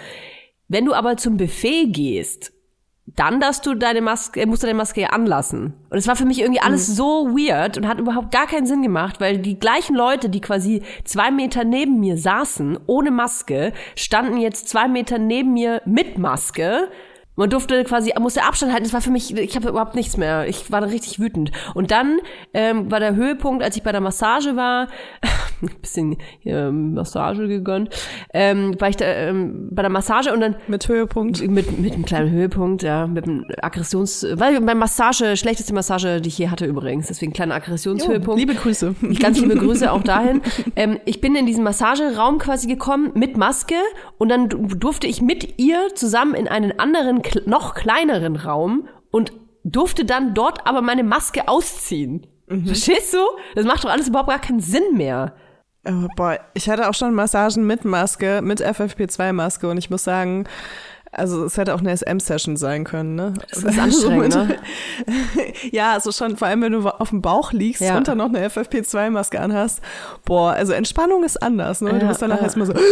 Wenn 0.68 0.84
du 0.84 0.94
aber 0.94 1.16
zum 1.16 1.36
Buffet 1.36 1.86
gehst, 1.86 2.52
dann 3.06 3.38
darfst 3.38 3.64
du 3.64 3.74
deine 3.74 4.00
Maske, 4.00 4.46
musst 4.46 4.62
du 4.62 4.66
deine 4.66 4.76
Maske 4.76 5.02
ja 5.02 5.08
anlassen. 5.10 5.74
Und 5.90 5.98
es 5.98 6.08
war 6.08 6.16
für 6.16 6.24
mich 6.24 6.40
irgendwie 6.40 6.60
alles 6.60 6.86
so 6.88 7.28
weird 7.28 7.78
und 7.78 7.86
hat 7.86 8.00
überhaupt 8.00 8.32
gar 8.32 8.46
keinen 8.46 8.66
Sinn 8.66 8.82
gemacht, 8.82 9.20
weil 9.20 9.38
die 9.38 9.58
gleichen 9.58 9.94
Leute, 9.94 10.28
die 10.28 10.40
quasi 10.40 10.82
zwei 11.04 11.30
Meter 11.30 11.62
neben 11.64 12.00
mir 12.00 12.18
saßen, 12.18 12.78
ohne 12.86 13.12
Maske, 13.12 13.72
standen 13.94 14.38
jetzt 14.38 14.68
zwei 14.68 14.88
Meter 14.88 15.18
neben 15.18 15.52
mir 15.52 15.82
mit 15.84 16.18
Maske. 16.18 16.88
Man 17.36 17.50
durfte 17.50 17.84
quasi, 17.84 18.12
musste 18.18 18.42
Abstand 18.44 18.72
halten. 18.72 18.84
Das 18.84 18.92
war 18.94 19.00
für 19.02 19.10
mich, 19.10 19.36
ich 19.36 19.54
habe 19.56 19.68
überhaupt 19.68 19.94
nichts 19.94 20.16
mehr. 20.16 20.48
Ich 20.48 20.70
war 20.72 20.82
richtig 20.82 21.20
wütend. 21.20 21.52
Und 21.74 21.90
dann 21.90 22.18
ähm, 22.54 22.90
war 22.90 22.98
der 22.98 23.14
Höhepunkt, 23.14 23.62
als 23.62 23.76
ich 23.76 23.82
bei 23.82 23.92
der 23.92 24.00
Massage 24.00 24.56
war, 24.56 24.88
ein 25.62 25.70
bisschen 25.80 26.16
hier, 26.40 26.70
Massage 26.72 27.46
gegönnt. 27.48 27.90
Ähm, 28.32 28.80
war 28.80 28.88
ich 28.88 28.96
da 28.96 29.04
ähm, 29.06 29.68
bei 29.70 29.82
der 29.82 29.90
Massage 29.90 30.32
und 30.32 30.40
dann 30.40 30.56
Mit 30.66 30.88
Höhepunkt. 30.88 31.40
mit, 31.48 31.78
mit 31.78 31.92
einem 31.94 32.04
kleinen 32.04 32.30
Höhepunkt, 32.30 32.82
ja, 32.82 33.06
mit 33.06 33.24
einem 33.24 33.44
Aggressions... 33.62 34.26
Weil 34.32 34.60
bei 34.60 34.74
Massage, 34.74 35.36
schlechteste 35.36 35.74
Massage, 35.74 36.20
die 36.20 36.28
ich 36.28 36.38
je 36.38 36.48
hatte 36.48 36.64
übrigens, 36.66 37.08
deswegen 37.08 37.32
kleiner 37.32 37.54
Aggressionshöhepunkt. 37.54 38.38
Liebe 38.40 38.54
Grüße. 38.54 38.94
Ganz 39.20 39.40
liebe 39.40 39.56
Grüße 39.56 39.92
auch 39.92 40.02
dahin. 40.02 40.40
Ähm, 40.74 40.98
ich 41.04 41.20
bin 41.20 41.34
in 41.36 41.46
diesen 41.46 41.64
Massageraum 41.64 42.38
quasi 42.38 42.66
gekommen 42.66 43.10
mit 43.14 43.36
Maske 43.36 43.74
und 44.18 44.28
dann 44.30 44.48
du- 44.48 44.66
durfte 44.68 45.06
ich 45.06 45.20
mit 45.20 45.58
ihr 45.58 45.88
zusammen 45.94 46.34
in 46.34 46.48
einen 46.48 46.78
anderen, 46.78 47.22
noch 47.46 47.74
kleineren 47.74 48.36
Raum 48.36 48.88
und 49.10 49.32
durfte 49.64 50.04
dann 50.04 50.34
dort 50.34 50.66
aber 50.66 50.82
meine 50.82 51.04
Maske 51.04 51.48
ausziehen. 51.48 52.26
Verstehst 52.64 53.12
du? 53.12 53.18
Das 53.54 53.64
macht 53.64 53.84
doch 53.84 53.90
alles 53.90 54.08
überhaupt 54.08 54.28
gar 54.28 54.40
keinen 54.40 54.60
Sinn 54.60 54.94
mehr. 54.94 55.34
Oh, 55.88 56.08
boah, 56.16 56.38
ich 56.54 56.68
hatte 56.68 56.88
auch 56.88 56.94
schon 56.94 57.14
Massagen 57.14 57.66
mit 57.66 57.84
Maske, 57.84 58.40
mit 58.42 58.60
FFP2-Maske 58.60 59.68
und 59.68 59.78
ich 59.78 59.90
muss 59.90 60.04
sagen, 60.04 60.44
also 61.18 61.44
es 61.44 61.56
hätte 61.56 61.74
auch 61.74 61.80
eine 61.80 61.96
SM-Session 61.96 62.56
sein 62.56 62.84
können, 62.84 63.14
ne? 63.14 63.34
Das 63.50 63.64
ist 63.64 63.78
anstrengend, 63.78 64.34
ne? 64.34 64.56
ja, 65.72 65.92
also 65.92 66.12
schon, 66.12 66.36
vor 66.36 66.48
allem 66.48 66.62
wenn 66.62 66.72
du 66.72 66.88
auf 66.88 67.10
dem 67.10 67.22
Bauch 67.22 67.52
liegst 67.52 67.80
Ja. 67.82 67.96
und 67.96 68.06
dann 68.08 68.18
noch 68.18 68.26
eine 68.28 68.46
FFP2-Maske 68.48 69.40
anhast. 69.40 69.80
Boah, 70.24 70.52
also 70.52 70.72
Entspannung 70.72 71.24
ist 71.24 71.42
anders, 71.42 71.80
ne? 71.80 71.90
Du 71.94 71.96
Ja, 72.00 72.08
bist 72.08 72.22
danach 72.22 72.38
ja. 72.38 72.42
erstmal 72.44 72.66
so. 72.66 72.74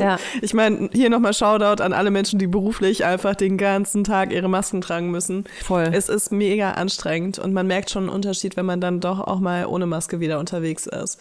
Ja. 0.00 0.18
Ich 0.40 0.54
meine, 0.54 0.88
hier 0.92 1.10
nochmal 1.10 1.34
Shoutout 1.34 1.82
an 1.82 1.92
alle 1.92 2.10
Menschen, 2.10 2.38
die 2.38 2.46
beruflich 2.46 3.04
einfach 3.04 3.34
den 3.34 3.58
ganzen 3.58 4.04
Tag 4.04 4.32
ihre 4.32 4.48
Masken 4.48 4.80
tragen 4.80 5.10
müssen. 5.10 5.44
Voll. 5.62 5.90
Es 5.92 6.08
ist 6.08 6.32
mega 6.32 6.72
anstrengend 6.72 7.38
und 7.38 7.52
man 7.52 7.66
merkt 7.66 7.90
schon 7.90 8.04
einen 8.04 8.12
Unterschied, 8.12 8.56
wenn 8.56 8.64
man 8.66 8.80
dann 8.80 9.00
doch 9.00 9.20
auch 9.20 9.38
mal 9.40 9.66
ohne 9.66 9.84
Maske 9.86 10.20
wieder 10.20 10.38
unterwegs 10.38 10.86
ist. 10.86 11.18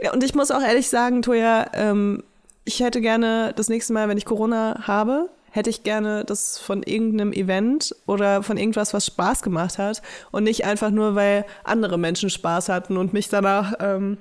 Ja, 0.00 0.12
und 0.12 0.24
ich 0.24 0.34
muss 0.34 0.50
auch 0.50 0.62
ehrlich 0.62 0.88
sagen, 0.88 1.22
Toja, 1.22 1.66
ähm, 1.74 2.24
ich 2.64 2.80
hätte 2.80 3.00
gerne 3.00 3.52
das 3.56 3.68
nächste 3.68 3.92
Mal, 3.92 4.08
wenn 4.08 4.18
ich 4.18 4.24
Corona 4.24 4.82
habe, 4.86 5.28
hätte 5.50 5.70
ich 5.70 5.82
gerne 5.82 6.24
das 6.24 6.58
von 6.58 6.82
irgendeinem 6.82 7.32
Event 7.32 7.94
oder 8.06 8.42
von 8.42 8.56
irgendwas, 8.56 8.94
was 8.94 9.06
Spaß 9.06 9.42
gemacht 9.42 9.78
hat 9.78 10.00
und 10.30 10.44
nicht 10.44 10.64
einfach 10.64 10.90
nur, 10.90 11.14
weil 11.14 11.44
andere 11.64 11.98
Menschen 11.98 12.30
Spaß 12.30 12.68
hatten 12.70 12.96
und 12.96 13.12
mich 13.12 13.28
danach 13.28 13.74
ähm, 13.80 14.16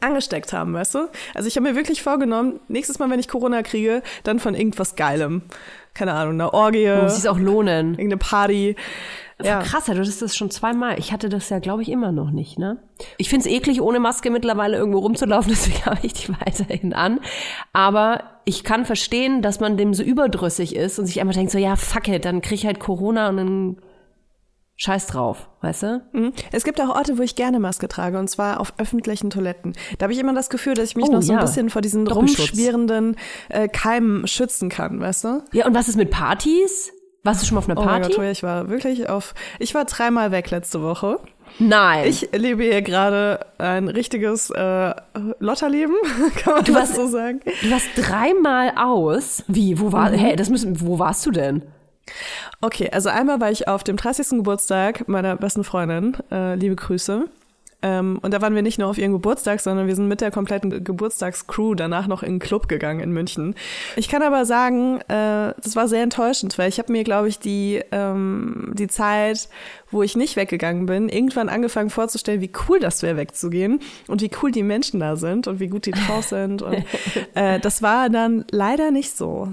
angesteckt 0.00 0.52
haben, 0.52 0.72
weißt 0.72 0.94
du? 0.94 1.08
Also 1.34 1.48
ich 1.48 1.56
habe 1.56 1.68
mir 1.68 1.76
wirklich 1.76 2.02
vorgenommen, 2.02 2.60
nächstes 2.68 2.98
Mal, 2.98 3.10
wenn 3.10 3.20
ich 3.20 3.28
Corona 3.28 3.62
kriege, 3.62 4.02
dann 4.22 4.38
von 4.38 4.54
irgendwas 4.54 4.96
Geilem. 4.96 5.42
Keine 5.94 6.14
Ahnung, 6.14 6.34
eine 6.34 6.54
Orgie, 6.54 6.88
Muss 7.02 7.16
sich 7.16 7.28
auch 7.28 7.38
lohnen. 7.38 7.90
irgendeine 7.90 8.16
Party. 8.16 8.76
Ja. 9.46 9.60
Krass, 9.62 9.86
du 9.86 9.92
hattest 9.92 10.22
das 10.22 10.36
schon 10.36 10.50
zweimal. 10.50 10.98
Ich 10.98 11.12
hatte 11.12 11.28
das 11.28 11.48
ja, 11.48 11.58
glaube 11.58 11.82
ich, 11.82 11.90
immer 11.90 12.12
noch 12.12 12.30
nicht, 12.30 12.58
ne? 12.58 12.82
Ich 13.18 13.28
find's 13.28 13.46
eklig, 13.46 13.80
ohne 13.80 14.00
Maske 14.00 14.30
mittlerweile 14.30 14.76
irgendwo 14.76 14.98
rumzulaufen, 15.00 15.50
deswegen 15.52 15.84
habe 15.84 16.00
ich 16.02 16.12
die 16.12 16.28
weiterhin 16.28 16.92
an. 16.92 17.20
Aber 17.72 18.24
ich 18.44 18.64
kann 18.64 18.84
verstehen, 18.84 19.42
dass 19.42 19.60
man 19.60 19.76
dem 19.76 19.94
so 19.94 20.02
überdrüssig 20.02 20.74
ist 20.76 20.98
und 20.98 21.06
sich 21.06 21.20
einfach 21.20 21.34
denkt, 21.34 21.52
so, 21.52 21.58
ja, 21.58 21.76
fuck 21.76 22.08
it, 22.08 22.24
dann 22.24 22.42
krieg 22.42 22.54
ich 22.58 22.66
halt 22.66 22.80
Corona 22.80 23.28
und 23.28 23.36
dann 23.36 23.76
scheiß 24.76 25.06
drauf, 25.06 25.48
weißt 25.60 25.82
du? 25.84 26.02
Mhm. 26.12 26.32
Es 26.50 26.64
gibt 26.64 26.80
auch 26.80 26.88
Orte, 26.88 27.16
wo 27.18 27.22
ich 27.22 27.36
gerne 27.36 27.60
Maske 27.60 27.86
trage, 27.86 28.18
und 28.18 28.28
zwar 28.28 28.58
auf 28.58 28.74
öffentlichen 28.78 29.30
Toiletten. 29.30 29.74
Da 29.98 30.04
habe 30.04 30.12
ich 30.12 30.18
immer 30.18 30.34
das 30.34 30.50
Gefühl, 30.50 30.74
dass 30.74 30.88
ich 30.88 30.96
mich 30.96 31.06
Oh, 31.08 31.12
noch 31.12 31.22
so 31.22 31.32
ein 31.32 31.38
ja. 31.38 31.44
bisschen 31.44 31.70
vor 31.70 31.82
diesen 31.82 32.08
rumschwirrenden 32.08 33.16
äh, 33.48 33.68
Keimen 33.68 34.26
schützen 34.26 34.70
kann, 34.70 34.98
weißt 35.00 35.24
du? 35.24 35.44
Ja, 35.52 35.66
und 35.66 35.74
was 35.74 35.88
ist 35.88 35.96
mit 35.96 36.10
Partys? 36.10 36.92
Warst 37.24 37.42
du 37.42 37.46
schon 37.46 37.54
mal 37.54 37.60
auf 37.60 37.68
einer 37.68 37.80
Oh 37.80 37.84
mein 37.84 38.00
Party? 38.02 38.16
Gott, 38.16 38.24
ich 38.26 38.42
war 38.42 38.68
wirklich 38.68 39.08
auf, 39.08 39.34
ich 39.60 39.74
war 39.74 39.84
dreimal 39.84 40.32
weg 40.32 40.50
letzte 40.50 40.82
Woche. 40.82 41.20
Nein. 41.58 42.08
Ich 42.08 42.30
lebe 42.32 42.62
hier 42.64 42.82
gerade 42.82 43.46
ein 43.58 43.88
richtiges 43.88 44.50
äh, 44.50 44.94
Lotterleben, 45.38 45.94
kann 46.36 46.54
man 46.54 46.64
Du 46.64 46.72
das 46.72 46.88
warst- 46.90 46.94
so 46.96 47.06
sagen. 47.08 47.40
du 47.62 47.70
warst 47.70 47.88
dreimal 47.96 48.72
aus. 48.76 49.44
Wie? 49.48 49.78
Wo 49.78 49.86
Mhm. 49.88 49.92
war? 49.92 50.10
Hä, 50.10 50.34
das 50.36 50.48
müssen. 50.50 50.80
Wo 50.80 50.98
warst 50.98 51.24
du 51.26 51.30
denn? 51.30 51.62
Okay, 52.60 52.90
also 52.90 53.08
einmal 53.08 53.40
war 53.40 53.50
ich 53.50 53.68
auf 53.68 53.84
dem 53.84 53.96
30. 53.96 54.38
Geburtstag 54.38 55.06
meiner 55.08 55.36
besten 55.36 55.62
Freundin, 55.62 56.16
äh, 56.32 56.54
liebe 56.56 56.74
Grüße. 56.74 57.26
Ähm, 57.82 58.18
und 58.22 58.32
da 58.32 58.40
waren 58.40 58.54
wir 58.54 58.62
nicht 58.62 58.78
nur 58.78 58.88
auf 58.88 58.98
ihren 58.98 59.12
Geburtstag, 59.12 59.60
sondern 59.60 59.86
wir 59.86 59.96
sind 59.96 60.08
mit 60.08 60.20
der 60.20 60.30
kompletten 60.30 60.84
Geburtstagscrew 60.84 61.74
danach 61.74 62.06
noch 62.06 62.22
in 62.22 62.30
einen 62.30 62.38
Club 62.38 62.68
gegangen 62.68 63.00
in 63.00 63.12
München. 63.12 63.54
Ich 63.96 64.08
kann 64.08 64.22
aber 64.22 64.44
sagen, 64.44 65.00
äh, 65.08 65.54
das 65.62 65.76
war 65.76 65.88
sehr 65.88 66.02
enttäuschend, 66.02 66.56
weil 66.58 66.68
ich 66.68 66.78
habe 66.78 66.92
mir, 66.92 67.04
glaube 67.04 67.28
ich, 67.28 67.38
die, 67.38 67.82
ähm, 67.90 68.72
die 68.74 68.88
Zeit, 68.88 69.48
wo 69.90 70.02
ich 70.02 70.16
nicht 70.16 70.36
weggegangen 70.36 70.86
bin, 70.86 71.08
irgendwann 71.08 71.48
angefangen 71.48 71.90
vorzustellen, 71.90 72.40
wie 72.40 72.52
cool 72.68 72.78
das 72.78 73.02
wäre, 73.02 73.16
wegzugehen 73.16 73.80
und 74.08 74.22
wie 74.22 74.30
cool 74.42 74.52
die 74.52 74.62
Menschen 74.62 75.00
da 75.00 75.16
sind 75.16 75.46
und 75.46 75.60
wie 75.60 75.68
gut 75.68 75.86
die 75.86 75.92
drauf 75.92 76.26
sind. 76.26 76.62
Und 76.62 76.84
äh, 77.34 77.60
das 77.60 77.82
war 77.82 78.08
dann 78.08 78.44
leider 78.50 78.90
nicht 78.90 79.16
so. 79.16 79.48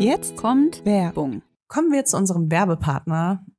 Jetzt 0.00 0.36
kommt 0.36 0.84
Werbung. 0.84 1.42
Kommen 1.68 1.92
wir 1.92 2.04
zu 2.06 2.16
unserem 2.16 2.50
Werbepartner, 2.50 3.44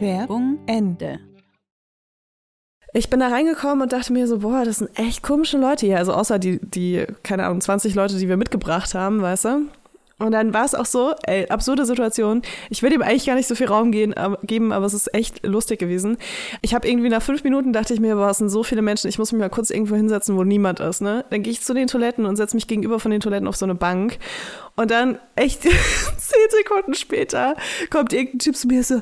Werbung 0.00 0.58
Ende. 0.66 1.20
ich 2.92 3.10
bin 3.10 3.20
da 3.20 3.28
reingekommen 3.28 3.82
und 3.82 3.92
dachte 3.92 4.12
mir 4.12 4.26
so, 4.26 4.38
boah, 4.38 4.64
das 4.64 4.78
sind 4.78 4.98
echt 4.98 5.22
komische 5.22 5.58
Leute 5.58 5.86
hier. 5.86 5.98
Also 5.98 6.12
außer 6.12 6.38
die, 6.38 6.60
die, 6.60 7.06
keine 7.22 7.46
Ahnung, 7.46 7.60
20 7.60 7.94
Leute, 7.94 8.18
die 8.18 8.28
wir 8.28 8.36
mitgebracht 8.36 8.94
haben, 8.94 9.20
weißt 9.22 9.44
du? 9.46 9.68
Und 10.18 10.32
dann 10.32 10.54
war 10.54 10.64
es 10.64 10.74
auch 10.74 10.86
so, 10.86 11.14
ey, 11.26 11.48
absurde 11.48 11.84
Situation. 11.86 12.42
Ich 12.70 12.82
will 12.82 12.92
ihm 12.92 13.02
eigentlich 13.02 13.26
gar 13.26 13.34
nicht 13.34 13.48
so 13.48 13.56
viel 13.56 13.66
Raum 13.66 13.90
gehen, 13.90 14.14
aber, 14.14 14.38
geben, 14.44 14.72
aber 14.72 14.86
es 14.86 14.94
ist 14.94 15.12
echt 15.12 15.44
lustig 15.44 15.80
gewesen. 15.80 16.18
Ich 16.62 16.74
habe 16.74 16.88
irgendwie 16.88 17.08
nach 17.08 17.22
fünf 17.22 17.42
Minuten 17.42 17.72
dachte 17.72 17.94
ich 17.94 18.00
mir, 18.00 18.14
boah, 18.14 18.30
es 18.30 18.38
sind 18.38 18.48
so 18.48 18.62
viele 18.62 18.80
Menschen, 18.80 19.08
ich 19.08 19.18
muss 19.18 19.32
mich 19.32 19.40
mal 19.40 19.50
kurz 19.50 19.70
irgendwo 19.70 19.96
hinsetzen, 19.96 20.36
wo 20.36 20.44
niemand 20.44 20.78
ist. 20.78 21.00
Ne? 21.00 21.24
Dann 21.30 21.42
gehe 21.42 21.52
ich 21.52 21.62
zu 21.62 21.74
den 21.74 21.88
Toiletten 21.88 22.26
und 22.26 22.36
setze 22.36 22.54
mich 22.54 22.68
gegenüber 22.68 23.00
von 23.00 23.10
den 23.10 23.20
Toiletten 23.20 23.48
auf 23.48 23.56
so 23.56 23.66
eine 23.66 23.74
Bank. 23.74 24.18
Und 24.76 24.90
dann 24.90 25.18
echt 25.34 25.62
zehn 25.62 26.50
Sekunden 26.50 26.94
später 26.94 27.56
kommt 27.90 28.12
irgendein 28.12 28.38
Typ 28.38 28.56
zu 28.56 28.68
mir 28.68 28.84
so, 28.84 29.00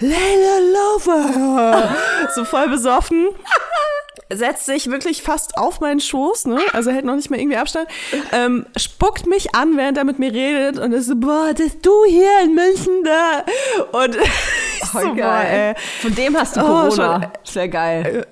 Leila 0.00 0.58
Lover, 0.72 1.96
so 2.34 2.44
voll 2.44 2.68
besoffen 2.68 3.28
setzt 4.32 4.66
sich 4.66 4.90
wirklich 4.90 5.22
fast 5.22 5.56
auf 5.58 5.80
meinen 5.80 6.00
Schoß, 6.00 6.46
ne? 6.46 6.58
Also 6.72 6.90
er 6.90 6.96
hält 6.96 7.04
noch 7.04 7.16
nicht 7.16 7.30
mal 7.30 7.38
irgendwie 7.38 7.56
Abstand, 7.58 7.88
ähm, 8.32 8.66
spuckt 8.76 9.26
mich 9.26 9.54
an, 9.54 9.76
während 9.76 9.98
er 9.98 10.04
mit 10.04 10.18
mir 10.18 10.32
redet 10.32 10.78
und 10.78 10.92
ist 10.92 11.06
so, 11.06 11.16
boah, 11.16 11.52
das 11.56 11.78
du 11.80 11.90
hier 12.08 12.30
in 12.44 12.54
München 12.54 13.04
da. 13.04 13.98
Und 13.98 14.16
ich 14.82 14.88
so, 14.88 15.14
boah, 15.14 15.42
ey. 15.46 15.74
Von 16.00 16.14
dem 16.14 16.36
hast 16.36 16.56
du 16.56 16.60
Oh, 16.60 16.64
Corona. 16.66 16.90
schon- 17.22 17.26
Das 17.44 17.54
wäre 17.54 17.68
geil. 17.68 18.26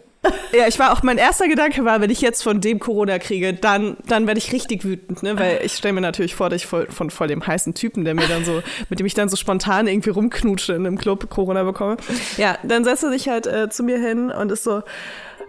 Ja, 0.53 0.69
ich 0.69 0.79
war 0.79 0.93
auch, 0.93 1.03
mein 1.03 1.19
erster 1.19 1.49
Gedanke 1.49 1.85
war, 1.85 2.01
wenn 2.01 2.09
ich 2.09 2.21
jetzt 2.21 2.45
von 2.45 2.61
dem 2.61 2.79
Corona 2.79 3.19
kriege, 3.19 3.55
dann, 3.55 3.97
dann 4.07 4.29
werde 4.29 4.39
ich 4.39 4.53
richtig 4.53 4.85
wütend, 4.85 5.25
ne? 5.25 5.37
Weil 5.37 5.59
ich 5.65 5.73
stelle 5.73 5.95
mir 5.95 6.01
natürlich 6.01 6.37
vor, 6.37 6.49
dass 6.49 6.61
ich 6.63 6.67
voll, 6.69 6.87
von 6.91 7.11
voll 7.11 7.27
dem 7.27 7.45
heißen 7.45 7.75
Typen, 7.75 8.05
der 8.05 8.15
mir 8.15 8.29
dann 8.29 8.45
so, 8.45 8.63
mit 8.89 9.01
dem 9.01 9.07
ich 9.07 9.15
dann 9.15 9.29
so 9.29 9.35
spontan 9.35 9.89
irgendwie 9.89 10.11
rumknutsche 10.11 10.75
in 10.75 10.87
einem 10.87 10.97
Club 10.97 11.29
Corona 11.29 11.65
bekomme. 11.65 11.97
Ja, 12.37 12.57
dann 12.63 12.85
setzt 12.85 13.03
er 13.03 13.11
sich 13.11 13.29
halt 13.29 13.49
äh, 13.49 13.69
zu 13.69 13.83
mir 13.83 13.99
hin 13.99 14.31
und 14.31 14.53
ist 14.53 14.63
so, 14.63 14.85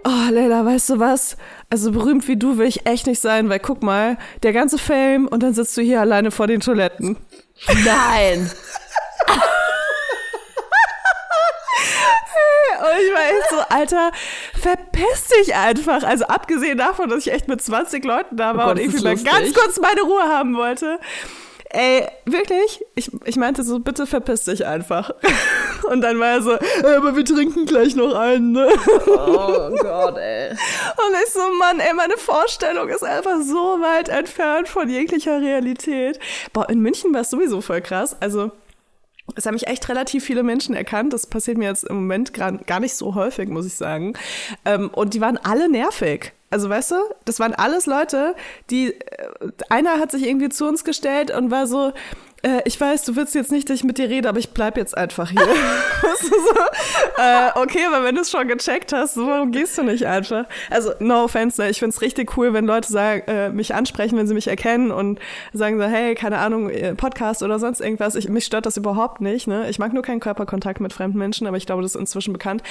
oh 0.06 0.32
Leila, 0.32 0.66
weißt 0.66 0.92
du 0.92 1.00
was? 1.00 1.38
Also 1.70 1.92
berühmt 1.92 2.28
wie 2.28 2.38
du 2.38 2.58
will 2.58 2.68
ich 2.68 2.86
echt 2.86 3.08
nicht 3.08 3.22
sein, 3.22 3.50
weil 3.50 3.60
guck 3.60 3.84
mal, 3.84 4.18
der 4.44 4.54
ganze 4.54 4.78
Fame 4.78 5.28
und 5.28 5.44
dann 5.44 5.54
sitzt 5.54 5.76
du 5.78 5.82
hier 5.82 6.02
alleine 6.02 6.32
vor 6.32 6.48
den 6.48 6.60
Toiletten. 6.60 7.18
Nein. 7.86 8.52
Und 12.84 12.90
ich 13.00 13.14
war 13.14 13.22
echt 13.30 13.50
so, 13.50 13.58
Alter, 13.70 14.12
verpiss 14.60 15.28
dich 15.40 15.56
einfach. 15.56 16.04
Also 16.04 16.26
abgesehen 16.26 16.78
davon, 16.78 17.10
dass 17.10 17.26
ich 17.26 17.32
echt 17.32 17.48
mit 17.48 17.62
20 17.62 18.04
Leuten 18.04 18.36
da 18.36 18.58
war 18.58 18.66
Oh 18.66 18.68
Gott, 18.70 18.78
und 18.78 18.82
irgendwie 18.82 19.04
mal 19.04 19.16
ganz 19.16 19.54
kurz 19.54 19.80
meine 19.80 20.02
Ruhe 20.02 20.24
haben 20.24 20.56
wollte. 20.58 21.00
Ey, 21.76 22.08
wirklich? 22.26 22.86
Ich, 22.94 23.10
ich 23.26 23.36
meinte 23.36 23.64
so, 23.64 23.80
bitte 23.80 24.06
verpiss 24.06 24.44
dich 24.46 24.64
einfach. 24.68 25.10
Und 25.90 26.02
dann 26.02 26.20
war 26.20 26.28
er 26.34 26.42
so, 26.44 26.52
"Äh, 26.52 26.96
aber 26.96 27.16
wir 27.16 27.26
trinken 27.26 27.66
gleich 27.66 27.96
noch 27.96 28.14
einen, 28.14 28.52
ne? 28.52 28.70
Oh 29.08 29.72
Gott, 29.82 30.16
ey. 30.18 30.52
Und 30.52 31.16
ich 31.26 31.34
so, 31.34 31.40
Mann, 31.58 31.80
ey, 31.80 31.96
meine 31.96 32.18
Vorstellung 32.18 32.90
ist 32.90 33.04
einfach 33.04 33.42
so 33.42 33.80
weit 33.82 34.08
entfernt 34.08 34.70
von 34.70 34.88
jeglicher 34.88 35.42
Realität. 35.42 36.20
Boah, 36.54 36.70
in 36.70 36.80
München 36.80 37.12
war 37.12 37.22
es 37.22 37.32
sowieso 37.32 37.60
voll 37.60 37.82
krass. 37.82 38.16
Also, 38.20 38.52
es 39.36 39.48
haben 39.48 39.56
mich 39.56 39.66
echt 39.66 39.90
relativ 39.90 40.24
viele 40.24 40.44
Menschen 40.44 40.76
erkannt. 40.76 41.12
Das 41.12 41.26
passiert 41.26 41.58
mir 41.58 41.70
jetzt 41.70 41.86
im 41.86 41.96
Moment 41.96 42.36
gar, 42.36 42.52
gar 42.52 42.82
nicht 42.82 42.94
so 42.94 43.16
häufig, 43.16 43.50
muss 43.50 43.66
ich 43.66 43.74
sagen. 43.74 44.14
Ähm, 44.64 44.90
und 44.90 45.16
die 45.16 45.22
waren 45.22 45.38
alle 45.38 45.70
nervig. 45.70 46.34
Also 46.54 46.70
weißt 46.70 46.92
du, 46.92 46.96
das 47.26 47.40
waren 47.40 47.56
alles 47.56 47.88
Leute, 47.88 48.36
die, 48.70 48.94
äh, 48.94 48.98
einer 49.70 50.00
hat 50.00 50.12
sich 50.12 50.24
irgendwie 50.24 50.50
zu 50.50 50.68
uns 50.68 50.84
gestellt 50.84 51.36
und 51.36 51.50
war 51.50 51.66
so, 51.66 51.94
äh, 52.44 52.62
ich 52.66 52.80
weiß, 52.80 53.06
du 53.06 53.16
willst 53.16 53.34
jetzt 53.36 53.52
nicht, 53.52 53.70
dass 53.70 53.78
ich 53.78 53.84
mit 53.84 53.98
dir 53.98 54.10
rede, 54.10 54.30
aber 54.30 54.38
ich 54.38 54.52
bleib 54.52 54.78
jetzt 54.78 54.96
einfach 54.96 55.30
hier. 55.30 55.40
weißt 55.42 56.24
du, 56.24 56.28
so, 56.28 57.22
äh, 57.22 57.64
okay, 57.64 57.86
aber 57.88 58.04
wenn 58.04 58.16
du 58.16 58.22
es 58.22 58.30
schon 58.30 58.48
gecheckt 58.48 58.92
hast, 58.92 59.16
so, 59.16 59.26
warum 59.26 59.52
gehst 59.52 59.78
du 59.78 59.84
nicht 59.84 60.06
einfach? 60.06 60.46
Also, 60.70 60.92
no 61.00 61.24
offense, 61.24 61.62
ne? 61.62 61.70
ich 61.70 61.80
find's 61.80 62.02
richtig 62.02 62.38
cool, 62.38 62.54
wenn 62.54 62.66
Leute 62.66 62.92
sagen, 62.92 63.24
äh, 63.28 63.50
mich 63.50 63.74
ansprechen, 63.74 64.18
wenn 64.18 64.28
sie 64.28 64.34
mich 64.34 64.48
erkennen 64.48 64.92
und 64.92 65.20
sagen 65.54 65.80
so, 65.80 65.86
hey, 65.86 66.16
keine 66.16 66.38
Ahnung, 66.40 66.70
äh, 66.70 66.94
Podcast 66.96 67.44
oder 67.44 67.60
sonst 67.60 67.80
irgendwas. 67.80 68.16
Ich, 68.16 68.28
mich 68.28 68.46
stört 68.46 68.66
das 68.66 68.78
überhaupt 68.78 69.22
nicht. 69.22 69.48
Ne? 69.48 69.70
Ich 69.70 69.80
mag 69.80 69.94
nur 69.94 70.04
keinen 70.04 70.20
Körperkontakt 70.20 70.82
mit 70.82 70.92
fremden 70.92 71.18
Menschen, 71.18 71.48
aber 71.48 71.58
ich 71.58 71.66
glaube, 71.66 71.82
das 71.82 71.96
ist 71.96 72.00
inzwischen 72.00 72.34
bekannt. 72.34 72.62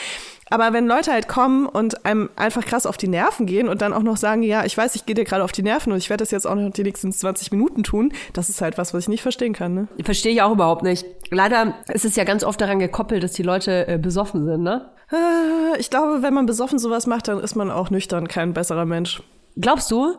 Aber 0.52 0.75
wenn 0.75 0.87
Leute 0.87 1.12
halt 1.12 1.28
kommen 1.28 1.64
und 1.66 2.04
einem 2.04 2.28
einfach 2.37 2.62
krass 2.64 2.85
auf 2.85 2.99
die 2.99 3.09
Nerven 3.09 3.47
gehen 3.47 3.68
und 3.68 3.80
dann 3.80 3.94
auch 3.94 4.02
noch 4.02 4.18
sagen, 4.18 4.42
ja, 4.42 4.64
ich 4.64 4.76
weiß, 4.76 4.94
ich 4.97 5.06
gehe 5.06 5.14
dir 5.14 5.25
gerade 5.25 5.42
auf 5.42 5.52
die 5.52 5.62
Nerven 5.62 5.92
und 5.92 5.99
ich 5.99 6.11
werde 6.11 6.23
das 6.23 6.30
jetzt 6.30 6.47
auch 6.47 6.54
noch 6.54 6.71
die 6.71 6.82
nächsten 6.82 7.11
20 7.11 7.52
Minuten 7.52 7.82
tun, 7.85 8.12
das 8.35 8.50
ist 8.50 8.61
halt 8.61 8.76
was, 8.76 8.92
was 8.92 9.04
ich 9.04 9.09
nicht 9.09 9.23
verstehen 9.23 9.54
kann. 9.54 9.73
Ne? 9.73 9.88
Verstehe 10.04 10.32
ich 10.32 10.42
auch 10.42 10.52
überhaupt 10.52 10.82
nicht. 10.82 11.06
Leider 11.30 11.75
ist 11.88 12.04
es 12.04 12.16
ja 12.16 12.25
ganz 12.25 12.44
oft 12.44 12.61
daran 12.61 12.78
gekoppelt, 12.80 13.23
dass 13.23 13.32
die 13.32 13.42
Leute 13.42 13.88
äh, 13.88 13.99
besoffen 13.99 14.44
sind, 14.44 14.62
ne? 14.62 14.90
Äh, 15.11 15.79
Ich 15.79 15.88
glaube, 15.88 16.22
wenn 16.22 16.35
man 16.35 16.44
besoffen 16.44 16.79
sowas 16.79 17.07
macht, 17.07 17.29
dann 17.29 17.40
ist 17.40 17.55
man 17.57 17.70
auch 17.70 17.88
nüchtern 17.88 18.29
kein 18.29 18.53
besserer 18.53 18.85
Mensch. 18.85 19.22
Glaubst 19.57 19.90
du? 19.90 20.16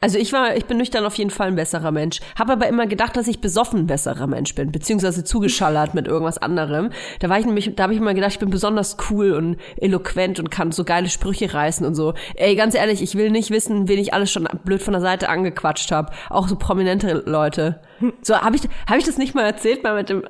Also 0.00 0.16
ich 0.16 0.32
war, 0.32 0.56
ich 0.56 0.66
bin 0.66 0.76
nüchtern 0.76 1.04
auf 1.04 1.16
jeden 1.16 1.30
Fall 1.30 1.48
ein 1.48 1.56
besserer 1.56 1.90
Mensch. 1.90 2.20
Habe 2.38 2.52
aber 2.52 2.68
immer 2.68 2.86
gedacht, 2.86 3.16
dass 3.16 3.26
ich 3.26 3.40
besoffen 3.40 3.80
ein 3.80 3.86
besserer 3.88 4.28
Mensch 4.28 4.54
bin, 4.54 4.70
beziehungsweise 4.70 5.24
zugeschallert 5.24 5.94
mit 5.94 6.06
irgendwas 6.06 6.38
anderem. 6.38 6.90
Da 7.18 7.28
war 7.28 7.38
ich 7.40 7.46
nämlich, 7.46 7.74
da 7.74 7.82
habe 7.84 7.94
ich 7.94 7.98
immer 7.98 8.14
gedacht, 8.14 8.32
ich 8.32 8.38
bin 8.38 8.50
besonders 8.50 8.96
cool 9.10 9.32
und 9.32 9.56
eloquent 9.76 10.38
und 10.38 10.52
kann 10.52 10.70
so 10.70 10.84
geile 10.84 11.08
Sprüche 11.08 11.52
reißen 11.52 11.84
und 11.84 11.96
so. 11.96 12.14
Ey, 12.36 12.54
ganz 12.54 12.76
ehrlich, 12.76 13.02
ich 13.02 13.16
will 13.16 13.30
nicht 13.30 13.50
wissen, 13.50 13.88
wen 13.88 13.98
ich 13.98 14.14
alles 14.14 14.30
schon 14.30 14.48
blöd 14.64 14.82
von 14.82 14.92
der 14.92 15.02
Seite 15.02 15.28
angequatscht 15.28 15.90
habe. 15.90 16.12
Auch 16.30 16.46
so 16.46 16.54
prominente 16.54 17.24
Leute. 17.26 17.80
So, 18.22 18.36
habe 18.36 18.54
ich, 18.54 18.62
hab 18.86 18.98
ich 18.98 19.04
das 19.04 19.18
nicht 19.18 19.34
mal 19.34 19.42
erzählt, 19.42 19.82
mal 19.82 19.96
mit 19.96 20.08
dem. 20.10 20.22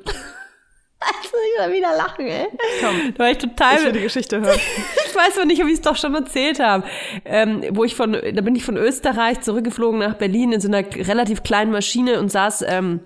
Muss 1.01 1.41
ich 1.55 1.59
mal 1.61 1.73
wieder 1.73 1.97
lachen, 1.97 2.27
ey. 2.27 2.47
Komm, 2.81 3.15
Da 3.15 3.25
war 3.25 3.31
ich 3.31 3.39
total. 3.39 3.79
ich 3.79 3.85
will 3.85 3.93
die 3.93 4.01
Geschichte 4.01 4.41
hören. 4.41 4.59
Ich 5.09 5.15
weiß 5.15 5.37
noch 5.37 5.47
nicht, 5.47 5.61
ob 5.63 5.69
ich 5.69 5.75
es 5.75 5.81
doch 5.81 5.97
schon 5.97 6.15
erzählt 6.15 6.61
habe. 6.61 6.85
Ähm, 7.25 7.65
wo 7.71 7.83
ich 7.83 7.97
von, 7.97 8.13
da 8.13 8.41
bin 8.41 8.55
ich 8.55 8.65
von 8.65 8.77
Österreich 8.77 9.41
zurückgeflogen 9.41 9.99
nach 9.99 10.15
Berlin 10.15 10.53
in 10.53 10.61
so 10.61 10.69
einer 10.69 10.85
relativ 10.95 11.43
kleinen 11.43 11.73
Maschine 11.73 12.21
und 12.21 12.31
saß, 12.31 12.65
ähm, 12.69 13.01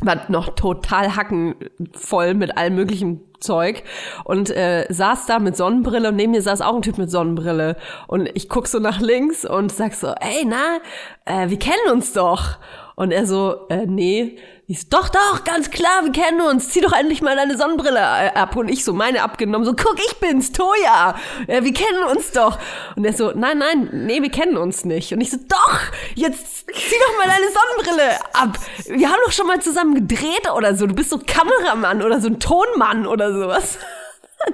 war 0.00 0.30
noch 0.30 0.54
total 0.54 1.16
hackenvoll 1.16 2.34
mit 2.34 2.56
allem 2.56 2.76
möglichen 2.76 3.20
Zeug 3.40 3.82
und 4.24 4.50
äh, 4.50 4.86
saß 4.88 5.26
da 5.26 5.40
mit 5.40 5.56
Sonnenbrille 5.56 6.10
und 6.10 6.16
neben 6.16 6.32
mir 6.32 6.42
saß 6.42 6.60
auch 6.60 6.76
ein 6.76 6.82
Typ 6.82 6.98
mit 6.98 7.10
Sonnenbrille 7.10 7.76
und 8.06 8.28
ich 8.34 8.48
guck 8.48 8.68
so 8.68 8.78
nach 8.78 9.00
links 9.00 9.44
und 9.44 9.72
sag 9.72 9.94
so, 9.94 10.08
ey, 10.20 10.44
na, 10.46 10.78
äh, 11.24 11.48
wir 11.50 11.58
kennen 11.58 11.92
uns 11.92 12.12
doch. 12.12 12.58
Und 12.94 13.10
er 13.10 13.26
so, 13.26 13.66
äh, 13.68 13.86
nee. 13.86 14.38
So, 14.70 14.86
doch, 14.90 15.08
doch, 15.08 15.44
ganz 15.44 15.70
klar, 15.70 16.04
wir 16.04 16.12
kennen 16.12 16.42
uns. 16.42 16.68
Zieh 16.68 16.82
doch 16.82 16.92
endlich 16.92 17.22
mal 17.22 17.34
deine 17.34 17.56
Sonnenbrille 17.56 17.98
äh, 17.98 18.34
ab. 18.34 18.54
Und 18.54 18.68
ich 18.68 18.84
so, 18.84 18.92
meine 18.92 19.22
abgenommen. 19.22 19.64
So, 19.64 19.72
guck, 19.72 19.98
ich 19.98 20.18
bin's, 20.18 20.52
Toja. 20.52 21.14
Ja, 21.46 21.64
wir 21.64 21.72
kennen 21.72 22.04
uns 22.04 22.32
doch. 22.32 22.58
Und 22.94 23.06
er 23.06 23.14
so, 23.14 23.32
nein, 23.34 23.56
nein, 23.56 23.88
nee, 23.92 24.20
wir 24.20 24.30
kennen 24.30 24.58
uns 24.58 24.84
nicht. 24.84 25.10
Und 25.14 25.22
ich 25.22 25.30
so, 25.30 25.38
doch, 25.48 25.80
jetzt 26.14 26.66
zieh 26.66 26.96
doch 27.00 27.16
mal 27.16 27.26
deine 27.26 27.46
Sonnenbrille 27.50 28.18
ab. 28.34 28.58
Wir 28.88 29.08
haben 29.08 29.20
doch 29.24 29.32
schon 29.32 29.46
mal 29.46 29.58
zusammen 29.62 29.94
gedreht 29.94 30.50
oder 30.54 30.74
so. 30.74 30.86
Du 30.86 30.94
bist 30.94 31.08
so 31.08 31.18
Kameramann 31.18 32.02
oder 32.02 32.20
so 32.20 32.28
ein 32.28 32.38
Tonmann 32.38 33.06
oder 33.06 33.32
sowas. 33.32 33.78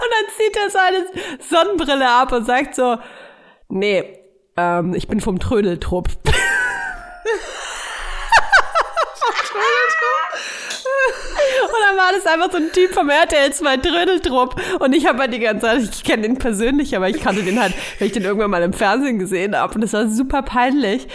Und 0.00 0.10
dann 0.10 0.26
zieht 0.36 0.56
er 0.56 0.68
seine 0.68 1.06
Sonnenbrille 1.48 2.08
ab 2.08 2.32
und 2.32 2.46
sagt 2.46 2.74
so, 2.74 2.98
nee, 3.68 4.18
ähm, 4.56 4.94
ich 4.94 5.06
bin 5.06 5.20
vom 5.20 5.38
Trödeltrupp. 5.38 6.08
Und 11.62 11.69
dann 11.86 11.96
war 11.96 12.12
das 12.12 12.26
einfach 12.26 12.50
so 12.50 12.58
ein 12.58 12.72
Typ 12.72 12.92
vom 12.92 13.08
RTL 13.08 13.52
2 13.52 13.76
Trödeltrupp. 13.78 14.60
Und 14.80 14.94
ich 14.94 15.06
habe 15.06 15.18
halt 15.20 15.32
die 15.32 15.40
ganze 15.40 15.66
Zeit, 15.66 15.82
ich 15.82 16.04
kenne 16.04 16.22
den 16.22 16.38
persönlich, 16.38 16.96
aber 16.96 17.08
ich 17.08 17.20
kannte 17.20 17.42
den 17.42 17.60
halt, 17.60 17.74
weil 17.98 18.08
ich 18.08 18.12
den 18.12 18.24
irgendwann 18.24 18.50
mal 18.50 18.62
im 18.62 18.72
Fernsehen 18.72 19.18
gesehen 19.18 19.56
habe. 19.56 19.74
Und 19.74 19.80
das 19.80 19.92
war 19.92 20.08
super 20.08 20.42
peinlich. 20.42 21.08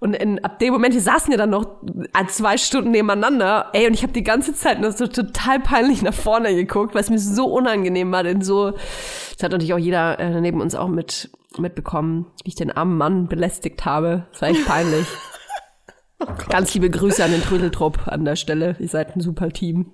Und 0.00 0.14
in, 0.14 0.42
ab 0.42 0.58
dem 0.58 0.72
Moment, 0.72 0.94
wir 0.94 1.02
saßen 1.02 1.30
ja 1.30 1.36
dann 1.36 1.50
noch 1.50 1.82
zwei 2.28 2.56
Stunden 2.56 2.90
nebeneinander. 2.90 3.68
Ey, 3.74 3.86
und 3.86 3.92
ich 3.92 4.02
habe 4.02 4.14
die 4.14 4.24
ganze 4.24 4.54
Zeit 4.54 4.80
nur 4.80 4.92
so 4.92 5.06
total 5.06 5.60
peinlich 5.60 6.00
nach 6.00 6.14
vorne 6.14 6.54
geguckt, 6.54 6.94
weil 6.94 7.02
es 7.02 7.10
mir 7.10 7.18
so 7.18 7.46
unangenehm 7.46 8.10
war. 8.10 8.22
Denn 8.22 8.40
so, 8.40 8.70
das 8.70 9.42
hat 9.42 9.52
natürlich 9.52 9.74
auch 9.74 9.78
jeder 9.78 10.18
äh, 10.18 10.40
neben 10.40 10.62
uns 10.62 10.74
auch 10.74 10.88
mit 10.88 11.30
mitbekommen, 11.58 12.26
wie 12.44 12.48
ich 12.48 12.54
den 12.54 12.70
armen 12.70 12.96
Mann 12.96 13.28
belästigt 13.28 13.84
habe. 13.84 14.26
Das 14.32 14.42
war 14.42 14.48
echt 14.48 14.66
peinlich. 14.66 15.06
Ganz 16.48 16.74
liebe 16.74 16.90
Grüße 16.90 17.24
an 17.24 17.32
den 17.32 17.42
Trödeltrupp 17.42 18.06
an 18.06 18.24
der 18.24 18.36
Stelle. 18.36 18.76
Ihr 18.78 18.88
seid 18.88 19.16
ein 19.16 19.20
super 19.20 19.50
Team. 19.50 19.92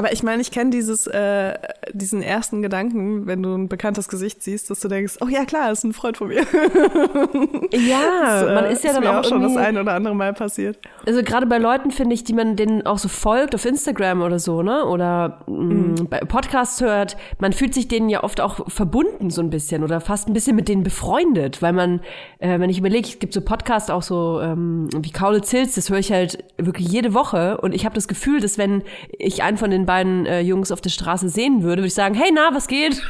Aber 0.00 0.14
ich 0.14 0.22
meine, 0.22 0.40
ich 0.40 0.50
kenne 0.50 0.70
dieses, 0.70 1.06
äh, 1.08 1.58
diesen 1.92 2.22
ersten 2.22 2.62
Gedanken, 2.62 3.26
wenn 3.26 3.42
du 3.42 3.54
ein 3.54 3.68
bekanntes 3.68 4.08
Gesicht 4.08 4.42
siehst, 4.42 4.70
dass 4.70 4.80
du 4.80 4.88
denkst, 4.88 5.18
oh 5.20 5.28
ja 5.28 5.44
klar, 5.44 5.70
ist 5.70 5.84
ein 5.84 5.92
Freund 5.92 6.16
von 6.16 6.28
mir. 6.28 6.40
Ja, 7.72 8.40
Das, 8.40 8.54
man 8.54 8.64
äh, 8.64 8.72
ist 8.72 8.82
ja 8.82 8.94
dann 8.94 9.02
mir 9.02 9.10
auch, 9.10 9.18
auch 9.18 9.24
schon 9.24 9.42
das 9.42 9.56
ein 9.56 9.76
oder 9.76 9.92
andere 9.92 10.14
Mal 10.14 10.32
passiert. 10.32 10.78
Also 11.06 11.22
gerade 11.22 11.44
bei 11.46 11.58
Leuten 11.58 11.90
finde 11.90 12.14
ich, 12.14 12.24
die 12.24 12.32
man 12.32 12.56
denen 12.56 12.86
auch 12.86 12.96
so 12.96 13.08
folgt 13.08 13.54
auf 13.54 13.66
Instagram 13.66 14.22
oder 14.22 14.38
so, 14.38 14.62
ne? 14.62 14.86
Oder 14.86 15.44
mh, 15.46 16.04
bei 16.08 16.20
Podcasts 16.20 16.80
hört, 16.80 17.18
man 17.40 17.52
fühlt 17.52 17.74
sich 17.74 17.86
denen 17.88 18.08
ja 18.08 18.24
oft 18.24 18.40
auch 18.40 18.70
verbunden 18.70 19.28
so 19.28 19.42
ein 19.42 19.50
bisschen 19.50 19.84
oder 19.84 20.00
fast 20.00 20.28
ein 20.28 20.32
bisschen 20.32 20.56
mit 20.56 20.68
denen 20.68 20.82
befreundet, 20.82 21.60
weil 21.60 21.74
man, 21.74 22.00
äh, 22.38 22.58
wenn 22.58 22.70
ich 22.70 22.78
überlege, 22.78 23.06
es 23.06 23.18
gibt 23.18 23.34
so 23.34 23.42
Podcasts 23.42 23.90
auch 23.90 24.02
so 24.02 24.40
ähm, 24.40 24.88
wie 24.96 25.10
Kaulitz 25.12 25.50
Hills, 25.50 25.74
das 25.74 25.90
höre 25.90 25.98
ich 25.98 26.10
halt 26.10 26.42
wirklich 26.56 26.88
jede 26.88 27.12
Woche 27.12 27.58
und 27.58 27.74
ich 27.74 27.84
habe 27.84 27.94
das 27.94 28.08
Gefühl, 28.08 28.40
dass 28.40 28.56
wenn 28.58 28.82
ich 29.18 29.42
einen 29.42 29.58
von 29.58 29.70
den 29.70 29.86
beiden 29.90 30.24
äh, 30.24 30.40
Jungs 30.40 30.70
auf 30.70 30.80
der 30.80 30.90
Straße 30.90 31.28
sehen 31.28 31.64
würde, 31.64 31.82
würde 31.82 31.88
ich 31.88 31.94
sagen, 31.94 32.14
hey, 32.14 32.30
na, 32.32 32.50
was 32.54 32.68
geht? 32.68 33.02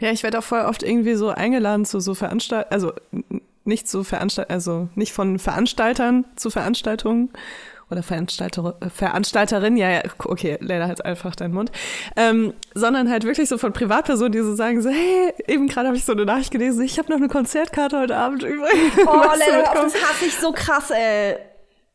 Ja, 0.00 0.10
ich 0.10 0.24
werde 0.24 0.40
auch 0.40 0.42
voll 0.42 0.62
oft 0.62 0.82
irgendwie 0.82 1.14
so 1.14 1.28
eingeladen 1.28 1.84
zu 1.84 2.00
so 2.00 2.14
Veranstaltungen, 2.14 2.72
also 2.72 2.92
nicht 3.64 3.88
zu 3.88 4.02
Veranstalt 4.02 4.50
also 4.50 4.88
nicht 4.96 5.12
von 5.12 5.38
Veranstaltern 5.38 6.24
zu 6.34 6.50
Veranstaltungen 6.50 7.30
oder 7.92 8.02
Veranstalter, 8.02 8.76
äh, 8.80 8.90
Veranstalterin, 8.90 9.76
ja, 9.76 9.88
ja, 9.88 10.02
okay, 10.24 10.58
leider 10.60 10.88
halt 10.88 11.04
einfach 11.04 11.36
deinen 11.36 11.54
Mund, 11.54 11.70
ähm, 12.16 12.54
sondern 12.74 13.08
halt 13.08 13.22
wirklich 13.22 13.48
so 13.48 13.56
von 13.56 13.72
Privatpersonen, 13.72 14.32
die 14.32 14.40
so 14.40 14.56
sagen 14.56 14.82
so, 14.82 14.90
hey, 14.90 15.32
eben 15.46 15.68
gerade 15.68 15.86
habe 15.86 15.96
ich 15.96 16.04
so 16.04 16.10
eine 16.10 16.24
Nachricht 16.24 16.50
gelesen, 16.50 16.82
ich 16.82 16.98
habe 16.98 17.08
noch 17.08 17.18
eine 17.18 17.28
Konzertkarte 17.28 18.00
heute 18.00 18.16
Abend 18.16 18.42
übrigens. 18.42 18.98
Oh, 18.98 19.12
du 19.12 19.56
mitkommen? 19.58 19.92
hasse 19.92 20.24
ich 20.26 20.34
so 20.34 20.50
krass, 20.50 20.90
ey. 20.90 21.36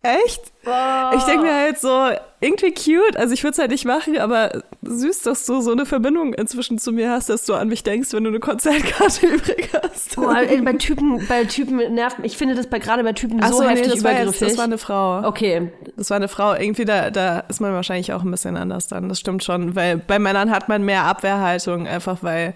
Echt? 0.04 0.42
Ich 0.64 1.24
denke 1.26 1.44
mir 1.44 1.54
halt 1.54 1.80
so, 1.80 2.10
irgendwie 2.40 2.74
cute, 2.74 3.18
also 3.18 3.34
ich 3.36 3.44
würde 3.44 3.52
es 3.52 3.60
halt 3.60 3.70
nicht 3.70 3.86
machen, 3.86 4.18
aber 4.18 4.64
süß, 4.82 5.22
dass 5.22 5.46
du 5.46 5.62
so 5.62 5.72
eine 5.72 5.86
Verbindung 5.86 6.34
inzwischen 6.34 6.80
zu 6.80 6.92
mir 6.92 7.12
hast, 7.12 7.30
dass 7.30 7.46
du 7.46 7.54
an 7.54 7.68
mich 7.68 7.84
denkst, 7.84 8.12
wenn 8.14 8.24
du 8.24 8.32
eine 8.32 8.40
Konzertkarte 8.40 9.28
übrig 9.36 9.70
hast. 9.80 10.18
Ey, 10.18 10.62
bei 10.62 10.74
Typen, 10.74 11.28
bei 11.28 11.46
Typen 11.46 11.94
nervt 11.94 12.18
mich. 12.18 12.32
Ich 12.32 12.38
finde 12.38 12.56
das 12.56 12.66
bei, 12.66 12.80
gerade 12.80 13.04
bei 13.04 13.14
Typen 13.14 13.40
Ach 13.44 13.50
so, 13.50 13.58
so, 13.58 13.64
nee, 13.64 13.70
heftig 13.70 13.94
das 13.94 14.04
war, 14.04 14.14
jetzt, 14.14 14.42
das 14.42 14.58
war 14.58 14.64
eine 14.64 14.80
Frau. 14.80 15.28
okay, 15.28 15.72
Das 15.98 16.10
war 16.10 16.18
eine 16.18 16.28
Frau. 16.28 16.56
Irgendwie, 16.56 16.86
da, 16.86 17.12
da 17.12 17.42
ist 17.42 17.62
man 17.62 17.74
wahrscheinlich 17.74 18.12
auch 18.14 18.24
ein 18.24 18.32
bisschen 18.32 18.58
anders 18.58 18.88
dann. 18.88 19.08
Das 19.08 19.20
stimmt 19.20 19.44
schon. 19.44 19.76
Weil 19.76 19.98
bei 19.98 20.18
Männern 20.18 20.50
hat 20.50 20.68
man 20.68 20.84
mehr 20.84 21.04
Abwehrhaltung, 21.04 21.88
einfach 21.88 22.18
weil 22.22 22.56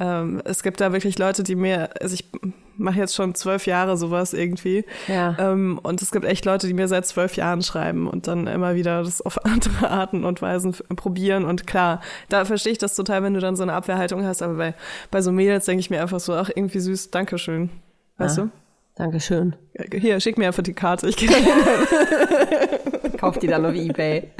ähm, 0.00 0.40
es 0.44 0.62
gibt 0.62 0.80
da 0.80 0.92
wirklich 0.92 1.18
Leute, 1.18 1.42
die 1.42 1.54
mir, 1.54 1.90
also 2.00 2.14
ich 2.14 2.30
mache 2.76 2.98
jetzt 2.98 3.14
schon 3.14 3.34
zwölf 3.34 3.66
Jahre 3.66 3.96
sowas 3.96 4.32
irgendwie. 4.32 4.84
Ja. 5.06 5.36
Ähm, 5.38 5.78
und 5.82 6.02
es 6.02 6.10
gibt 6.10 6.24
echt 6.24 6.44
Leute, 6.44 6.66
die 6.66 6.74
mir 6.74 6.88
seit 6.88 7.06
zwölf 7.06 7.36
Jahren 7.36 7.62
schreiben 7.62 8.08
und 8.08 8.26
dann 8.26 8.46
immer 8.46 8.74
wieder 8.74 9.02
das 9.02 9.20
auf 9.20 9.44
andere 9.44 9.90
Arten 9.90 10.24
und 10.24 10.42
Weisen 10.42 10.74
probieren. 10.96 11.44
Und 11.44 11.66
klar, 11.66 12.00
da 12.28 12.44
verstehe 12.44 12.72
ich 12.72 12.78
das 12.78 12.94
total, 12.94 13.22
wenn 13.22 13.34
du 13.34 13.40
dann 13.40 13.56
so 13.56 13.62
eine 13.62 13.74
Abwehrhaltung 13.74 14.24
hast. 14.24 14.42
Aber 14.42 14.54
bei, 14.54 14.74
bei 15.10 15.22
so 15.22 15.32
Mädels 15.32 15.66
denke 15.66 15.80
ich 15.80 15.90
mir 15.90 16.02
einfach 16.02 16.20
so, 16.20 16.34
ach, 16.34 16.50
irgendwie 16.54 16.80
süß, 16.80 17.10
Dankeschön. 17.10 17.70
Weißt 18.18 18.38
Ja. 18.38 18.48
Dankeschön. 18.96 19.56
du? 19.74 19.98
Hier, 19.98 20.20
schick 20.20 20.36
mir 20.36 20.48
einfach 20.48 20.62
die 20.62 20.74
Karte. 20.74 21.08
Ich 21.08 21.16
Kauf 23.18 23.38
die 23.38 23.46
dann 23.46 23.64
auf 23.64 23.74
Ebay. 23.74 24.30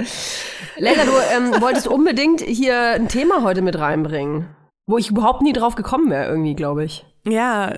Leila, 0.76 1.04
du 1.04 1.10
ähm, 1.34 1.62
wolltest 1.62 1.86
unbedingt 1.86 2.40
hier 2.40 2.78
ein 2.94 3.08
Thema 3.08 3.42
heute 3.42 3.62
mit 3.62 3.78
reinbringen, 3.78 4.46
wo 4.92 4.98
ich 4.98 5.08
überhaupt 5.08 5.40
nie 5.40 5.54
drauf 5.54 5.74
gekommen 5.74 6.10
wäre, 6.10 6.26
irgendwie, 6.26 6.54
glaube 6.54 6.84
ich. 6.84 7.06
Ja, 7.24 7.72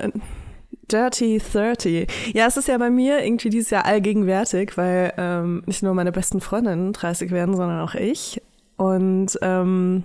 Dirty 0.91 1.41
30. 1.41 2.09
Ja, 2.35 2.47
es 2.47 2.57
ist 2.57 2.67
ja 2.67 2.77
bei 2.77 2.91
mir 2.91 3.25
irgendwie 3.25 3.51
dieses 3.51 3.71
Jahr 3.71 3.85
allgegenwärtig, 3.85 4.77
weil 4.77 5.15
ähm, 5.17 5.63
nicht 5.67 5.85
nur 5.85 5.95
meine 5.95 6.11
besten 6.11 6.41
Freundinnen 6.41 6.93
30 6.93 7.31
werden, 7.31 7.55
sondern 7.55 7.81
auch 7.81 7.95
ich. 7.95 8.43
Und 8.77 9.39
ähm, 9.43 10.03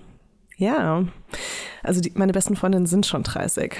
ja, 0.58 1.04
also 1.82 2.00
die, 2.00 2.12
meine 2.14 2.32
besten 2.32 2.56
Freundinnen 2.56 2.86
sind 2.86 3.08
schon 3.08 3.24
30. 3.24 3.76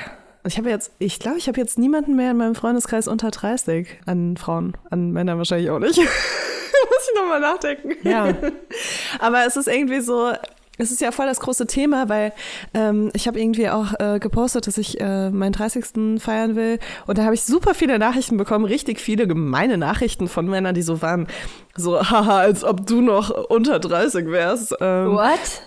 Ich 0.46 0.58
habe 0.58 0.70
jetzt, 0.70 0.92
ich 0.98 1.20
glaube, 1.20 1.38
ich 1.38 1.48
habe 1.48 1.60
jetzt 1.60 1.78
niemanden 1.78 2.16
mehr 2.16 2.32
in 2.32 2.38
meinem 2.38 2.56
Freundeskreis 2.56 3.08
unter 3.08 3.30
30 3.30 3.88
an 4.08 4.38
Frauen, 4.38 4.76
an 4.90 5.12
Männern 5.12 5.38
wahrscheinlich 5.38 5.70
auch 5.70 5.80
nicht. 5.80 5.98
Muss 5.98 7.10
ich 7.12 7.16
nochmal 7.16 7.42
nachdenken. 7.42 7.96
Ja. 8.08 8.34
Aber 9.20 9.46
es 9.46 9.56
ist 9.56 9.68
irgendwie 9.68 10.02
so, 10.02 10.32
es 10.80 10.92
ist 10.92 11.02
ja 11.02 11.12
voll 11.12 11.28
das 11.28 11.40
große 11.40 11.68
Thema, 11.68 12.10
weil 12.10 12.34
ähm, 12.74 13.12
ich 13.14 13.28
habe 13.28 13.40
irgendwie 13.40 13.70
auch 13.70 13.94
äh, 14.00 14.20
gepostet, 14.20 14.66
dass 14.68 14.78
ich 14.78 15.00
äh, 15.00 15.30
meinen 15.30 15.54
30. 15.54 16.20
feiern 16.20 16.56
will. 16.56 16.80
Und 17.06 17.18
da 17.18 17.24
habe 17.24 17.36
ich 17.36 17.44
super 17.44 17.74
viele 17.74 18.00
Nachrichten 18.00 18.38
bekommen, 18.38 18.66
richtig 18.66 19.00
viele 19.00 19.28
gemeine 19.28 19.78
Nachrichten 19.78 20.28
von 20.28 20.48
Männern, 20.48 20.74
die 20.74 20.82
so 20.82 21.02
waren, 21.02 21.28
so, 21.76 22.00
haha, 22.00 22.40
als 22.40 22.64
ob 22.64 22.88
du 22.88 23.02
noch 23.02 23.30
unter 23.30 23.80
30 23.80 24.28
wärst. 24.28 24.76
Ähm, 24.80 25.14
What? 25.14 25.64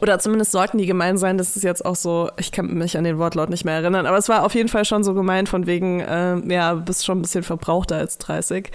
oder 0.00 0.18
zumindest 0.18 0.52
sollten 0.52 0.78
die 0.78 0.86
gemein 0.86 1.18
sein. 1.18 1.38
Das 1.38 1.56
ist 1.56 1.62
jetzt 1.62 1.84
auch 1.84 1.96
so, 1.96 2.30
ich 2.36 2.52
kann 2.52 2.66
mich 2.74 2.96
an 2.96 3.04
den 3.04 3.18
Wortlaut 3.18 3.48
nicht 3.50 3.64
mehr 3.64 3.74
erinnern, 3.74 4.06
aber 4.06 4.18
es 4.18 4.28
war 4.28 4.44
auf 4.44 4.54
jeden 4.54 4.68
Fall 4.68 4.84
schon 4.84 5.02
so 5.02 5.14
gemein 5.14 5.46
von 5.46 5.66
wegen, 5.66 6.00
äh, 6.00 6.36
ja, 6.52 6.74
bist 6.74 7.04
schon 7.04 7.18
ein 7.18 7.22
bisschen 7.22 7.42
verbrauchter 7.42 7.96
als 7.96 8.18
30. 8.18 8.70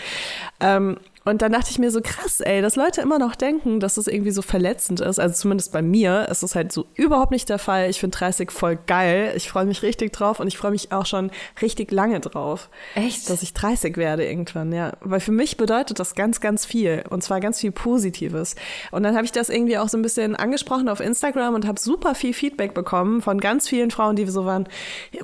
Ähm, 0.60 0.98
und 1.26 1.42
dann 1.42 1.54
dachte 1.54 1.72
ich 1.72 1.80
mir 1.80 1.90
so 1.90 2.02
krass, 2.02 2.42
ey, 2.42 2.62
dass 2.62 2.76
Leute 2.76 3.02
immer 3.02 3.18
noch 3.18 3.36
denken, 3.36 3.80
dass 3.80 3.96
das 3.96 4.08
irgendwie 4.08 4.32
so 4.32 4.42
verletzend 4.42 5.00
ist. 5.00 5.20
Also 5.20 5.36
zumindest 5.36 5.72
bei 5.72 5.82
mir 5.82 6.28
ist 6.30 6.44
es 6.44 6.54
halt 6.54 6.72
so 6.74 6.86
überhaupt 6.96 7.32
nicht 7.32 7.48
der 7.48 7.60
Fall. 7.60 7.90
Ich 7.90 8.00
finde 8.00 8.18
30 8.18 8.52
voll 8.52 8.78
geil. 8.88 9.34
Ich 9.38 9.50
freue 9.50 9.66
mich 9.66 9.84
richtig 9.84 10.12
drauf 10.12 10.42
und 10.42 10.48
ich 10.48 10.58
freue 10.58 10.72
mich 10.72 10.92
auch 10.92 11.06
schon 11.06 11.32
richtig 11.62 11.92
lange 11.92 12.20
drauf. 12.20 12.70
Echt? 12.96 13.30
Dass 13.30 13.42
ich 13.42 13.54
30 13.54 13.96
werde 13.96 14.26
irgendwann, 14.26 14.74
ja. 14.74 14.94
Weil 15.00 15.22
für 15.22 15.32
mich 15.32 15.56
bedeutet 15.56 16.00
das 16.00 16.14
ganz, 16.16 16.42
ganz 16.42 16.66
viel. 16.66 17.04
Und 17.10 17.24
zwar 17.24 17.40
ganz 17.40 17.62
viel 17.62 17.72
Positives. 17.72 18.56
Und 18.92 19.04
dann 19.04 19.16
habe 19.16 19.24
ich 19.24 19.32
das 19.32 19.48
irgendwie 19.48 19.78
auch 19.78 19.88
so 19.88 19.98
ein 19.98 20.02
bisschen 20.02 20.36
angesprochen 20.36 20.90
auf 20.90 21.00
Instagram 21.00 21.54
und 21.54 21.66
habe 21.66 21.80
super 21.80 22.16
viel 22.16 22.34
Feedback 22.34 22.74
bekommen 22.74 23.22
von 23.22 23.40
ganz 23.40 23.70
vielen 23.70 23.92
Frauen, 23.92 24.18
die 24.18 24.26
so 24.26 24.46
waren, 24.46 24.68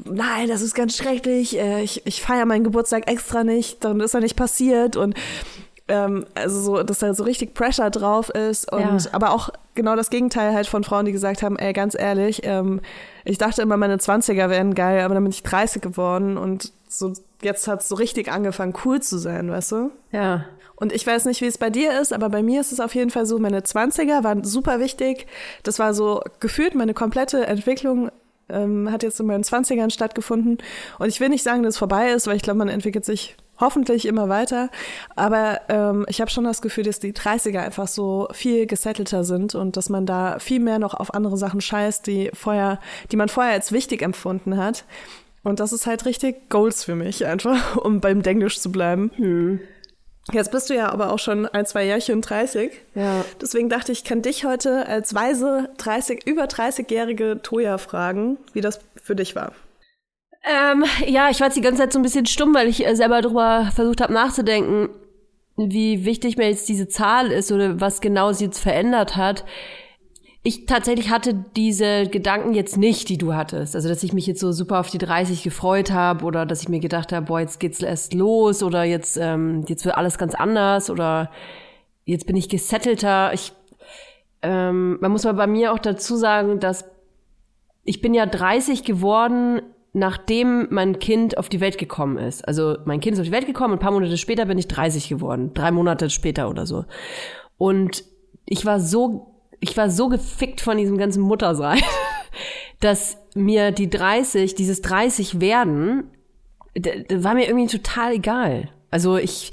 nein, 0.05 0.47
das 0.47 0.61
ist 0.61 0.75
ganz 0.75 0.95
schrecklich, 0.95 1.57
äh, 1.57 1.81
ich, 1.81 2.05
ich 2.05 2.21
feiere 2.21 2.45
meinen 2.45 2.63
Geburtstag 2.63 3.09
extra 3.09 3.43
nicht, 3.43 3.83
dann 3.83 3.99
ist 3.99 4.13
er 4.13 4.21
nicht 4.21 4.35
passiert 4.35 4.95
und 4.95 5.15
ähm, 5.89 6.25
also 6.35 6.61
so, 6.61 6.83
dass 6.83 6.99
da 6.99 7.13
so 7.13 7.23
richtig 7.23 7.53
Pressure 7.53 7.89
drauf 7.89 8.29
ist 8.29 8.71
und 8.71 8.79
Ja. 8.79 8.97
aber 9.11 9.31
auch 9.31 9.49
genau 9.75 9.95
das 9.95 10.09
Gegenteil 10.09 10.53
halt 10.53 10.67
von 10.67 10.83
Frauen, 10.83 11.05
die 11.05 11.11
gesagt 11.11 11.43
haben, 11.43 11.57
ey, 11.57 11.73
ganz 11.73 11.95
ehrlich, 11.99 12.41
ähm, 12.43 12.79
ich 13.25 13.37
dachte 13.37 13.61
immer, 13.61 13.77
meine 13.77 13.97
20er 13.97 14.49
wären 14.49 14.75
geil, 14.75 15.01
aber 15.03 15.13
dann 15.15 15.23
bin 15.23 15.31
ich 15.31 15.43
30 15.43 15.81
geworden 15.81 16.37
und 16.37 16.71
so 16.87 17.13
jetzt 17.41 17.67
hat's 17.67 17.87
so 17.89 17.95
richtig 17.95 18.31
angefangen, 18.31 18.73
cool 18.85 19.01
zu 19.01 19.17
sein, 19.17 19.49
weißt 19.51 19.71
du? 19.73 19.91
Ja. 20.11 20.45
Und 20.75 20.93
ich 20.93 21.05
weiß 21.05 21.25
nicht, 21.25 21.41
wie 21.41 21.45
es 21.45 21.57
bei 21.57 21.69
dir 21.69 21.99
ist, 21.99 22.13
aber 22.13 22.29
bei 22.29 22.41
mir 22.41 22.61
ist 22.61 22.71
es 22.71 22.79
auf 22.79 22.95
jeden 22.95 23.09
Fall 23.09 23.25
so, 23.25 23.37
meine 23.39 23.59
20er 23.61 24.23
waren 24.23 24.43
super 24.45 24.79
wichtig. 24.79 25.27
Das 25.63 25.77
war 25.79 25.93
so 25.93 26.21
gefühlt 26.39 26.73
meine 26.75 26.93
komplette 26.93 27.45
Entwicklung 27.47 28.11
ähm, 28.49 28.91
hat 28.91 29.03
jetzt 29.03 29.19
in 29.19 29.25
meinen 29.27 29.43
20ern 29.43 29.91
stattgefunden. 29.91 30.57
Und 30.97 31.07
ich 31.07 31.19
will 31.19 31.29
nicht 31.29 31.43
sagen, 31.43 31.63
dass 31.63 31.75
es 31.75 31.77
vorbei 31.77 32.11
ist, 32.11 32.27
weil 32.27 32.35
ich 32.35 32.41
glaube, 32.41 32.59
man 32.59 32.69
entwickelt 32.69 33.05
sich 33.05 33.35
hoffentlich 33.59 34.05
immer 34.05 34.29
weiter. 34.29 34.69
Aber 35.15 35.61
ähm, 35.69 36.05
ich 36.07 36.21
habe 36.21 36.31
schon 36.31 36.43
das 36.43 36.61
Gefühl, 36.61 36.83
dass 36.83 36.99
die 36.99 37.13
30er 37.13 37.59
einfach 37.59 37.87
so 37.87 38.27
viel 38.31 38.65
gesettelter 38.65 39.23
sind 39.23 39.55
und 39.55 39.77
dass 39.77 39.89
man 39.89 40.05
da 40.05 40.39
viel 40.39 40.59
mehr 40.59 40.79
noch 40.79 40.93
auf 40.93 41.13
andere 41.13 41.37
Sachen 41.37 41.61
scheißt, 41.61 42.05
die 42.07 42.31
vorher, 42.33 42.79
die 43.11 43.17
man 43.17 43.29
vorher 43.29 43.53
als 43.53 43.71
wichtig 43.71 44.01
empfunden 44.01 44.57
hat. 44.57 44.85
Und 45.43 45.59
das 45.59 45.71
ist 45.71 45.87
halt 45.87 46.05
richtig 46.05 46.49
Goals 46.49 46.83
für 46.83 46.95
mich, 46.95 47.25
einfach, 47.25 47.77
um 47.83 48.01
beim 48.01 48.21
Denglisch 48.21 48.59
zu 48.59 48.71
bleiben. 48.71 49.11
Jetzt 50.31 50.51
bist 50.51 50.69
du 50.69 50.75
ja 50.75 50.91
aber 50.91 51.11
auch 51.11 51.19
schon 51.19 51.47
ein, 51.47 51.65
zwei 51.65 51.85
Jährchen 51.85 52.21
30. 52.21 52.71
Ja. 52.93 53.25
Deswegen 53.41 53.69
dachte 53.69 53.91
ich, 53.91 53.99
ich 53.99 54.03
kann 54.03 54.21
dich 54.21 54.45
heute 54.45 54.85
als 54.87 55.15
weise 55.15 55.69
30, 55.77 56.27
über 56.27 56.43
30-jährige 56.43 57.39
Toja 57.41 57.77
fragen, 57.77 58.37
wie 58.53 58.61
das 58.61 58.79
für 59.01 59.15
dich 59.15 59.35
war. 59.35 59.53
Ähm, 60.43 60.85
ja, 61.05 61.29
ich 61.29 61.39
war 61.39 61.47
jetzt 61.47 61.57
die 61.57 61.61
ganze 61.61 61.81
Zeit 61.81 61.93
so 61.93 61.99
ein 61.99 62.03
bisschen 62.03 62.25
stumm, 62.25 62.53
weil 62.53 62.67
ich 62.67 62.85
äh, 62.85 62.95
selber 62.95 63.21
drüber 63.21 63.69
versucht 63.73 64.01
habe 64.01 64.13
nachzudenken, 64.13 64.89
wie 65.57 66.05
wichtig 66.05 66.37
mir 66.37 66.47
jetzt 66.49 66.69
diese 66.69 66.87
Zahl 66.87 67.31
ist 67.31 67.51
oder 67.51 67.81
was 67.81 67.99
genau 67.99 68.31
sie 68.31 68.45
jetzt 68.45 68.59
verändert 68.59 69.17
hat. 69.17 69.43
Ich 70.41 70.65
tatsächlich 70.65 71.09
hatte 71.09 71.33
diese 71.33 72.07
Gedanken 72.07 72.53
jetzt 72.53 72.77
nicht, 72.77 73.09
die 73.09 73.17
du 73.17 73.33
hattest. 73.33 73.75
Also, 73.75 73.89
dass 73.89 74.03
ich 74.03 74.13
mich 74.13 74.25
jetzt 74.25 74.39
so 74.39 74.53
super 74.53 74.79
auf 74.79 74.89
die 74.89 74.97
30 74.97 75.43
gefreut 75.43 75.91
habe 75.91 76.23
oder 76.23 76.45
dass 76.45 76.61
ich 76.61 76.69
mir 76.69 76.79
gedacht 76.79 77.11
habe, 77.11 77.25
boah, 77.25 77.41
jetzt 77.41 77.59
geht's 77.59 77.81
erst 77.81 78.13
los 78.13 78.63
oder 78.63 78.83
jetzt, 78.85 79.17
ähm, 79.17 79.65
jetzt 79.67 79.83
wird 79.83 79.97
alles 79.97 80.17
ganz 80.17 80.35
anders 80.35 80.89
oder 80.89 81.29
jetzt 82.05 82.25
bin 82.25 82.37
ich 82.37 82.47
gesettelter. 82.47 83.33
Ich, 83.33 83.51
ähm, 84.41 84.97
man 85.01 85.11
muss 85.11 85.25
mal 85.25 85.33
bei 85.33 85.47
mir 85.47 85.73
auch 85.73 85.79
dazu 85.79 86.15
sagen, 86.15 86.61
dass 86.61 86.85
ich 87.83 88.01
bin 88.01 88.13
ja 88.13 88.25
30 88.25 88.85
geworden, 88.85 89.61
nachdem 89.93 90.67
mein 90.69 90.99
Kind 90.99 91.37
auf 91.37 91.49
die 91.49 91.61
Welt 91.61 91.77
gekommen 91.77 92.17
ist. 92.17 92.47
Also 92.47 92.77
mein 92.85 92.99
Kind 92.99 93.15
ist 93.15 93.19
auf 93.19 93.25
die 93.25 93.31
Welt 93.31 93.47
gekommen 93.47 93.73
und 93.73 93.79
ein 93.79 93.81
paar 93.81 93.91
Monate 93.91 94.17
später 94.17 94.45
bin 94.45 94.57
ich 94.57 94.67
30 94.67 95.09
geworden. 95.09 95.51
Drei 95.53 95.71
Monate 95.71 96.09
später 96.09 96.49
oder 96.49 96.65
so. 96.65 96.85
Und 97.57 98.03
ich 98.45 98.65
war 98.65 98.79
so, 98.79 99.35
ich 99.59 99.75
war 99.77 99.89
so 99.89 100.09
gefickt 100.09 100.61
von 100.61 100.77
diesem 100.77 100.97
ganzen 100.97 101.21
Muttersein, 101.21 101.81
dass 102.79 103.17
mir 103.35 103.71
die 103.71 103.89
30, 103.89 104.55
dieses 104.55 104.81
30 104.81 105.41
werden, 105.41 106.11
war 107.11 107.33
mir 107.33 107.47
irgendwie 107.47 107.67
total 107.67 108.13
egal. 108.13 108.69
Also 108.91 109.17
ich 109.17 109.51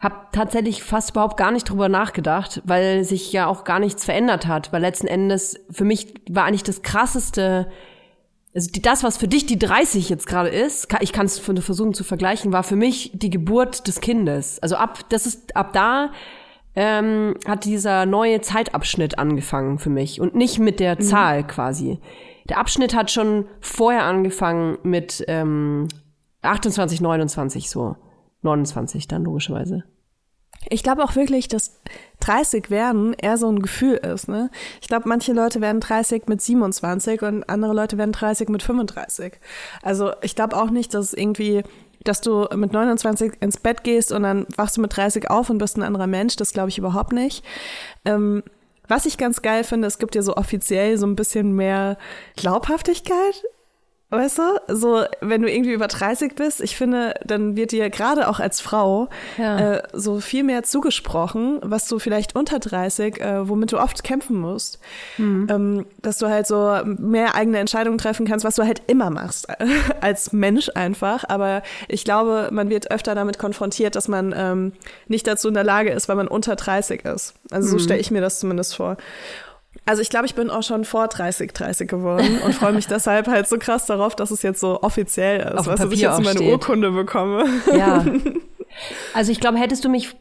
habe 0.00 0.16
tatsächlich 0.32 0.82
fast 0.82 1.10
überhaupt 1.10 1.36
gar 1.36 1.50
nicht 1.50 1.68
drüber 1.68 1.90
nachgedacht, 1.90 2.62
weil 2.64 3.04
sich 3.04 3.32
ja 3.32 3.46
auch 3.46 3.64
gar 3.64 3.78
nichts 3.78 4.04
verändert 4.04 4.46
hat. 4.46 4.72
Weil 4.72 4.80
letzten 4.80 5.06
Endes 5.06 5.60
für 5.70 5.84
mich 5.84 6.14
war 6.30 6.44
eigentlich 6.44 6.62
das 6.62 6.82
krasseste, 6.82 7.70
also 8.54 8.70
die, 8.70 8.82
das, 8.82 9.02
was 9.04 9.16
für 9.16 9.28
dich 9.28 9.46
die 9.46 9.58
30 9.58 10.08
jetzt 10.08 10.26
gerade 10.26 10.48
ist, 10.48 10.88
ka- 10.88 10.98
ich 11.00 11.12
kann 11.12 11.26
es 11.26 11.38
versuchen 11.38 11.94
zu 11.94 12.04
vergleichen, 12.04 12.52
war 12.52 12.62
für 12.62 12.76
mich 12.76 13.12
die 13.14 13.30
Geburt 13.30 13.86
des 13.86 14.00
Kindes. 14.00 14.58
Also 14.60 14.76
ab, 14.76 14.98
das 15.10 15.26
ist 15.26 15.54
ab 15.56 15.72
da 15.72 16.10
ähm, 16.74 17.34
hat 17.46 17.64
dieser 17.64 18.06
neue 18.06 18.40
Zeitabschnitt 18.40 19.18
angefangen 19.18 19.78
für 19.78 19.90
mich 19.90 20.20
und 20.20 20.34
nicht 20.34 20.58
mit 20.58 20.78
der 20.80 20.98
Zahl 21.00 21.46
quasi. 21.46 21.98
Der 22.48 22.58
Abschnitt 22.58 22.94
hat 22.94 23.10
schon 23.10 23.46
vorher 23.60 24.04
angefangen 24.04 24.78
mit 24.82 25.24
ähm, 25.28 25.88
28, 26.42 27.00
29 27.00 27.68
so. 27.70 27.96
29 28.42 29.06
dann 29.08 29.24
logischerweise. 29.24 29.84
Ich 30.68 30.82
glaube 30.82 31.02
auch 31.02 31.16
wirklich, 31.16 31.48
dass 31.48 31.80
30 32.20 32.70
werden 32.70 33.14
eher 33.14 33.38
so 33.38 33.50
ein 33.50 33.62
Gefühl 33.62 33.94
ist. 33.94 34.28
Ne? 34.28 34.50
Ich 34.80 34.88
glaube, 34.88 35.08
manche 35.08 35.32
Leute 35.32 35.60
werden 35.60 35.80
30 35.80 36.24
mit 36.26 36.42
27 36.42 37.22
und 37.22 37.48
andere 37.48 37.72
Leute 37.72 37.96
werden 37.96 38.12
30 38.12 38.48
mit 38.50 38.62
35. 38.62 39.34
Also 39.82 40.12
ich 40.22 40.36
glaube 40.36 40.56
auch 40.56 40.70
nicht, 40.70 40.92
dass 40.92 41.14
irgendwie, 41.14 41.62
dass 42.04 42.20
du 42.20 42.46
mit 42.54 42.72
29 42.72 43.34
ins 43.40 43.56
Bett 43.56 43.84
gehst 43.84 44.12
und 44.12 44.22
dann 44.22 44.46
wachst 44.56 44.76
du 44.76 44.82
mit 44.82 44.94
30 44.94 45.30
auf 45.30 45.48
und 45.48 45.58
bist 45.58 45.78
ein 45.78 45.82
anderer 45.82 46.06
Mensch. 46.06 46.36
Das 46.36 46.52
glaube 46.52 46.68
ich 46.68 46.78
überhaupt 46.78 47.12
nicht. 47.12 47.42
Ähm, 48.04 48.42
was 48.86 49.06
ich 49.06 49.16
ganz 49.16 49.40
geil 49.40 49.64
finde, 49.64 49.86
es 49.88 49.98
gibt 49.98 50.14
ja 50.14 50.22
so 50.22 50.36
offiziell 50.36 50.98
so 50.98 51.06
ein 51.06 51.16
bisschen 51.16 51.54
mehr 51.54 51.96
Glaubhaftigkeit 52.36 53.44
Weißt 54.10 54.38
du, 54.38 54.42
so 54.68 55.04
wenn 55.20 55.42
du 55.42 55.50
irgendwie 55.50 55.72
über 55.72 55.86
30 55.86 56.34
bist, 56.34 56.60
ich 56.60 56.76
finde, 56.76 57.14
dann 57.24 57.54
wird 57.56 57.70
dir 57.70 57.90
gerade 57.90 58.28
auch 58.28 58.40
als 58.40 58.60
Frau 58.60 59.08
Ja. 59.38 59.76
äh, 59.76 59.82
so 59.92 60.18
viel 60.20 60.42
mehr 60.42 60.64
zugesprochen, 60.64 61.60
was 61.62 61.86
du 61.86 61.98
vielleicht 62.00 62.34
unter 62.34 62.58
30, 62.58 63.20
äh, 63.20 63.48
womit 63.48 63.70
du 63.72 63.78
oft 63.78 64.02
kämpfen 64.02 64.36
musst, 64.36 64.80
ähm, 65.18 65.86
dass 66.02 66.18
du 66.18 66.26
halt 66.28 66.46
so 66.48 66.78
mehr 66.84 67.36
eigene 67.36 67.58
Entscheidungen 67.58 67.98
treffen 67.98 68.26
kannst, 68.26 68.44
was 68.44 68.56
du 68.56 68.64
halt 68.64 68.82
immer 68.88 69.10
machst 69.10 69.46
als 70.00 70.32
Mensch 70.32 70.70
einfach. 70.74 71.24
Aber 71.28 71.62
ich 71.86 72.04
glaube, 72.04 72.48
man 72.50 72.68
wird 72.68 72.90
öfter 72.90 73.14
damit 73.14 73.38
konfrontiert, 73.38 73.94
dass 73.94 74.08
man 74.08 74.34
ähm, 74.36 74.72
nicht 75.06 75.26
dazu 75.28 75.46
in 75.48 75.54
der 75.54 75.64
Lage 75.64 75.90
ist, 75.90 76.08
weil 76.08 76.16
man 76.16 76.26
unter 76.28 76.56
30 76.56 77.04
ist. 77.04 77.34
Also 77.52 77.68
so 77.68 77.78
stelle 77.78 78.00
ich 78.00 78.10
mir 78.10 78.20
das 78.20 78.40
zumindest 78.40 78.74
vor. 78.74 78.96
Also 79.86 80.02
ich 80.02 80.10
glaube, 80.10 80.26
ich 80.26 80.34
bin 80.34 80.50
auch 80.50 80.62
schon 80.62 80.84
vor 80.84 81.08
30, 81.08 81.52
30 81.52 81.88
geworden 81.88 82.38
und 82.44 82.54
freue 82.54 82.72
mich 82.72 82.86
deshalb 82.88 83.28
halt 83.28 83.48
so 83.48 83.58
krass 83.58 83.86
darauf, 83.86 84.14
dass 84.14 84.30
es 84.30 84.42
jetzt 84.42 84.60
so 84.60 84.82
offiziell 84.82 85.40
ist, 85.40 85.58
Auf 85.58 85.66
weißt 85.66 85.84
dass 85.84 85.92
ich 85.92 86.00
jetzt 86.00 86.16
so 86.16 86.22
meine 86.22 86.38
steht. 86.38 86.52
Urkunde 86.52 86.90
bekomme. 86.90 87.44
Ja. 87.76 88.04
Also 89.14 89.32
ich 89.32 89.40
glaube, 89.40 89.58
hättest 89.58 89.84
du 89.84 89.88
mich 89.88 90.14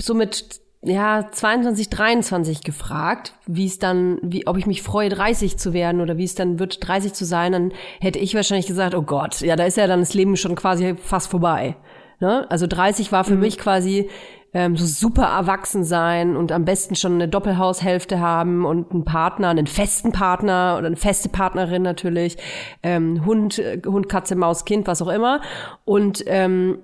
so 0.00 0.14
mit 0.14 0.62
ja, 0.84 1.28
22, 1.30 1.90
23 1.90 2.64
gefragt, 2.64 3.34
wie 3.46 3.66
es 3.66 3.78
dann, 3.78 4.18
wie, 4.22 4.46
ob 4.48 4.56
ich 4.56 4.66
mich 4.66 4.82
freue, 4.82 5.10
30 5.10 5.56
zu 5.56 5.72
werden 5.72 6.00
oder 6.00 6.16
wie 6.16 6.24
es 6.24 6.34
dann 6.34 6.58
wird, 6.58 6.86
30 6.86 7.12
zu 7.12 7.24
sein, 7.24 7.52
dann 7.52 7.72
hätte 8.00 8.18
ich 8.18 8.34
wahrscheinlich 8.34 8.66
gesagt, 8.66 8.94
oh 8.94 9.02
Gott, 9.02 9.40
ja, 9.42 9.54
da 9.54 9.64
ist 9.64 9.76
ja 9.76 9.86
dann 9.86 10.00
das 10.00 10.14
Leben 10.14 10.36
schon 10.36 10.56
quasi 10.56 10.96
fast 10.96 11.30
vorbei. 11.30 11.76
Ne? 12.18 12.50
Also 12.50 12.66
30 12.66 13.12
war 13.12 13.24
für 13.24 13.36
mich 13.36 13.58
quasi 13.58 14.10
ähm, 14.54 14.76
so 14.76 14.84
super 14.84 15.24
erwachsen 15.24 15.84
sein 15.84 16.36
und 16.36 16.52
am 16.52 16.64
besten 16.64 16.94
schon 16.94 17.14
eine 17.14 17.28
Doppelhaushälfte 17.28 18.20
haben 18.20 18.64
und 18.64 18.92
einen 18.92 19.04
Partner, 19.04 19.48
einen 19.48 19.66
festen 19.66 20.12
Partner 20.12 20.76
oder 20.78 20.86
eine 20.86 20.96
feste 20.96 21.28
Partnerin 21.28 21.82
natürlich, 21.82 22.36
ähm, 22.82 23.24
Hund, 23.24 23.58
äh, 23.58 23.80
Hund, 23.84 24.08
Katze, 24.08 24.36
Maus, 24.36 24.64
Kind, 24.64 24.86
was 24.86 25.00
auch 25.00 25.08
immer. 25.08 25.40
Und 25.84 26.22
ähm, 26.26 26.78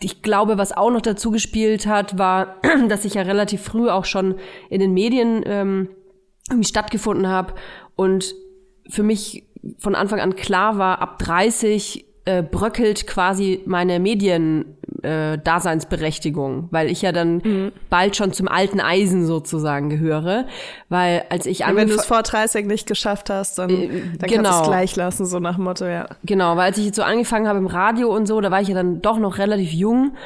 ich 0.00 0.22
glaube, 0.22 0.58
was 0.58 0.76
auch 0.76 0.90
noch 0.90 1.00
dazu 1.00 1.30
gespielt 1.30 1.86
hat, 1.86 2.18
war, 2.18 2.56
dass 2.88 3.04
ich 3.04 3.14
ja 3.14 3.22
relativ 3.22 3.62
früh 3.62 3.88
auch 3.88 4.04
schon 4.04 4.34
in 4.68 4.80
den 4.80 4.92
Medien 4.92 5.42
ähm, 5.46 5.88
irgendwie 6.48 6.68
stattgefunden 6.68 7.28
habe 7.28 7.54
und 7.94 8.34
für 8.88 9.02
mich 9.02 9.44
von 9.78 9.94
Anfang 9.94 10.20
an 10.20 10.36
klar 10.36 10.78
war, 10.78 11.00
ab 11.00 11.18
30 11.18 12.06
äh, 12.24 12.42
bröckelt 12.42 13.06
quasi 13.06 13.62
meine 13.66 13.98
Medien 13.98 14.75
äh, 15.06 15.38
Daseinsberechtigung, 15.38 16.68
weil 16.70 16.90
ich 16.90 17.02
ja 17.02 17.12
dann 17.12 17.72
bald 17.88 18.16
schon 18.16 18.32
zum 18.32 18.48
alten 18.48 18.80
Eisen 18.80 19.24
sozusagen 19.26 19.88
gehöre, 19.88 20.46
weil 20.88 21.24
als 21.30 21.46
ich 21.46 21.64
Und 21.66 21.76
wenn 21.76 21.88
du 21.88 21.94
es 21.94 22.04
vor 22.04 22.22
30 22.22 22.66
nicht 22.66 22.86
geschafft 22.86 23.30
hast, 23.30 23.58
dann, 23.58 23.68
dann 23.68 24.18
kannst 24.18 24.22
du 24.22 24.36
genau. 24.36 24.62
es 24.62 24.68
gleich 24.68 24.96
lassen, 24.96 25.26
so 25.26 25.38
nach 25.38 25.58
Motto, 25.58 25.86
ja. 25.86 26.08
Genau, 26.24 26.56
weil 26.56 26.66
als 26.66 26.78
ich 26.78 26.86
jetzt 26.86 26.96
so 26.96 27.02
angefangen 27.02 27.48
habe 27.48 27.58
im 27.58 27.66
Radio 27.66 28.14
und 28.14 28.26
so, 28.26 28.40
da 28.40 28.50
war 28.50 28.60
ich 28.60 28.68
ja 28.68 28.74
dann 28.74 29.00
doch 29.00 29.18
noch 29.18 29.38
relativ 29.38 29.72
jung 29.72 30.16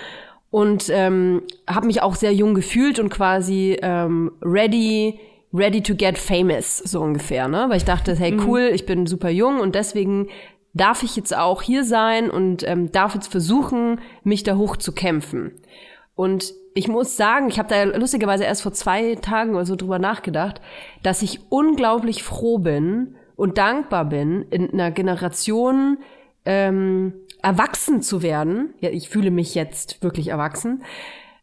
und 0.51 0.88
ähm, 0.90 1.43
habe 1.69 1.87
mich 1.87 2.03
auch 2.03 2.16
sehr 2.16 2.33
jung 2.33 2.55
gefühlt 2.55 2.99
und 2.99 3.11
quasi 3.11 3.79
ähm, 3.83 4.33
ready 4.43 5.21
ready 5.53 5.83
to 5.83 5.95
get 5.95 6.16
famous 6.16 6.79
so 6.79 7.01
ungefähr, 7.01 7.49
ne? 7.49 7.66
Weil 7.69 7.79
ich 7.79 7.85
dachte, 7.85 8.14
hey 8.14 8.37
cool, 8.47 8.71
ich 8.73 8.87
bin 8.87 9.07
super 9.07 9.31
jung 9.31 9.61
und 9.61 9.75
deswegen 9.75 10.29
darf 10.74 11.02
ich 11.02 11.16
jetzt 11.16 11.37
auch 11.37 11.62
hier 11.62 11.85
sein 11.85 12.30
und 12.30 12.66
ähm, 12.66 12.92
darf 12.92 13.14
jetzt 13.14 13.28
versuchen, 13.28 14.00
mich 14.22 14.42
da 14.42 14.56
hoch 14.56 14.76
zu 14.76 14.92
kämpfen. 14.92 15.52
Und 16.14 16.54
ich 16.74 16.87
muss 16.87 17.16
sagen, 17.16 17.48
ich 17.48 17.59
habe 17.59 17.68
da 17.68 17.83
lustigerweise 17.85 18.44
erst 18.44 18.62
vor 18.62 18.72
zwei 18.72 19.16
Tagen 19.16 19.54
oder 19.54 19.66
so 19.66 19.74
drüber 19.74 19.98
nachgedacht, 19.98 20.61
dass 21.02 21.22
ich 21.22 21.40
unglaublich 21.48 22.22
froh 22.22 22.59
bin 22.59 23.16
und 23.37 23.59
dankbar 23.59 24.04
bin, 24.04 24.46
in 24.50 24.70
einer 24.72 24.90
Generation 24.90 25.98
ähm, 26.44 27.14
erwachsen 27.42 28.02
zu 28.02 28.22
werden. 28.22 28.74
Ja, 28.80 28.90
ich 28.90 29.09
fühle 29.09 29.30
mich 29.30 29.54
jetzt 29.54 30.02
wirklich 30.02 30.28
erwachsen. 30.28 30.83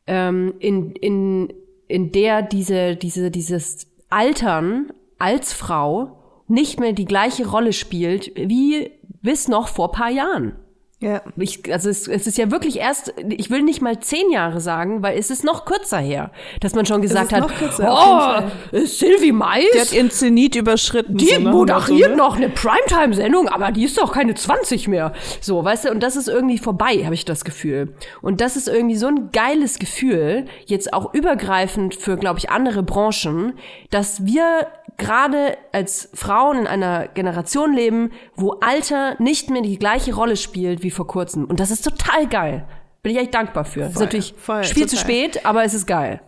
Ähm, 0.06 0.54
in, 0.60 0.92
in, 0.92 1.54
in 1.88 2.12
der 2.12 2.42
diese, 2.42 2.96
diese, 2.96 3.32
dieses 3.32 3.88
Altern 4.10 4.94
als 5.18 5.54
Frau 5.54 6.20
nicht 6.48 6.80
mehr 6.80 6.94
die 6.94 7.06
gleiche 7.06 7.50
Rolle 7.50 7.74
spielt 7.74 8.32
wie 8.36 8.92
bis 9.22 9.48
noch 9.48 9.68
vor 9.68 9.92
paar 9.92 10.10
Jahren. 10.10 10.56
Ja. 11.00 11.22
Ich, 11.36 11.72
also 11.72 11.90
es, 11.90 12.08
es 12.08 12.26
ist 12.26 12.40
ja 12.40 12.50
wirklich 12.50 12.78
erst, 12.80 13.14
ich 13.30 13.52
will 13.52 13.62
nicht 13.62 13.84
mal 13.84 14.00
zehn 14.00 14.32
Jahre 14.32 14.60
sagen, 14.60 15.04
weil 15.04 15.16
es 15.20 15.30
ist 15.30 15.44
noch 15.44 15.66
kürzer 15.66 16.00
her, 16.00 16.32
dass 16.60 16.74
man 16.74 16.88
schon 16.88 17.04
gesagt 17.04 17.32
ist 17.32 17.34
hat, 17.34 17.42
noch 17.42 17.56
kürzer, 17.56 18.50
oh, 18.74 18.80
Sylvie 18.84 19.32
Mais, 19.32 19.64
Die 19.76 19.80
hat 19.80 19.94
ihren 19.94 20.10
Zenit 20.10 20.56
überschritten. 20.56 21.16
die 21.16 21.28
so 21.28 21.36
dem 21.36 21.44
moderiert 21.52 21.90
Motto, 21.90 22.10
ne? 22.10 22.16
noch 22.16 22.38
eine 22.38 22.50
Primetime-Sendung, 22.50 23.48
aber 23.48 23.72
die 23.72 23.84
ist 23.84 23.96
doch 24.00 24.12
keine 24.12 24.34
20 24.34 24.88
mehr. 24.88 25.14
So, 25.40 25.64
weißt 25.64 25.86
du, 25.86 25.92
und 25.92 26.02
das 26.02 26.16
ist 26.16 26.28
irgendwie 26.30 26.58
vorbei, 26.58 27.04
habe 27.06 27.14
ich 27.14 27.26
das 27.26 27.46
Gefühl. 27.46 27.94
Und 28.24 28.42
das 28.42 28.56
ist 28.58 28.68
irgendwie 28.68 28.98
so 28.98 29.06
ein 29.06 29.30
geiles 29.32 29.78
Gefühl, 29.78 30.46
jetzt 30.66 30.94
auch 30.94 31.14
übergreifend 31.14 31.94
für, 31.94 32.18
glaube 32.18 32.40
ich, 32.40 32.50
andere 32.50 32.82
Branchen, 32.82 33.54
dass 33.92 34.26
wir 34.26 34.66
gerade 34.98 35.58
als 35.72 36.10
Frauen 36.14 36.60
in 36.60 36.68
einer 36.68 37.08
Generation 37.08 37.74
leben, 37.74 38.12
wo 38.36 38.54
Alter 38.62 39.16
nicht 39.20 39.50
mehr 39.50 39.62
die 39.62 39.78
gleiche 39.78 40.14
Rolle 40.14 40.38
spielt 40.38 40.84
wie 40.84 40.92
vor 40.92 41.08
kurzem. 41.08 41.46
Und 41.46 41.60
das 41.60 41.72
ist 41.72 41.84
total 41.84 42.28
geil. 42.28 42.66
Bin 43.04 43.16
ich 43.16 43.22
echt 43.22 43.34
dankbar 43.34 43.64
für. 43.64 43.82
ist 43.82 44.00
natürlich 44.00 44.34
voll, 44.38 44.64
viel 44.64 44.88
zu 44.88 44.96
total. 44.96 45.12
spät, 45.12 45.46
aber 45.46 45.64
es 45.64 45.74
ist 45.74 45.86
geil. 45.86 46.20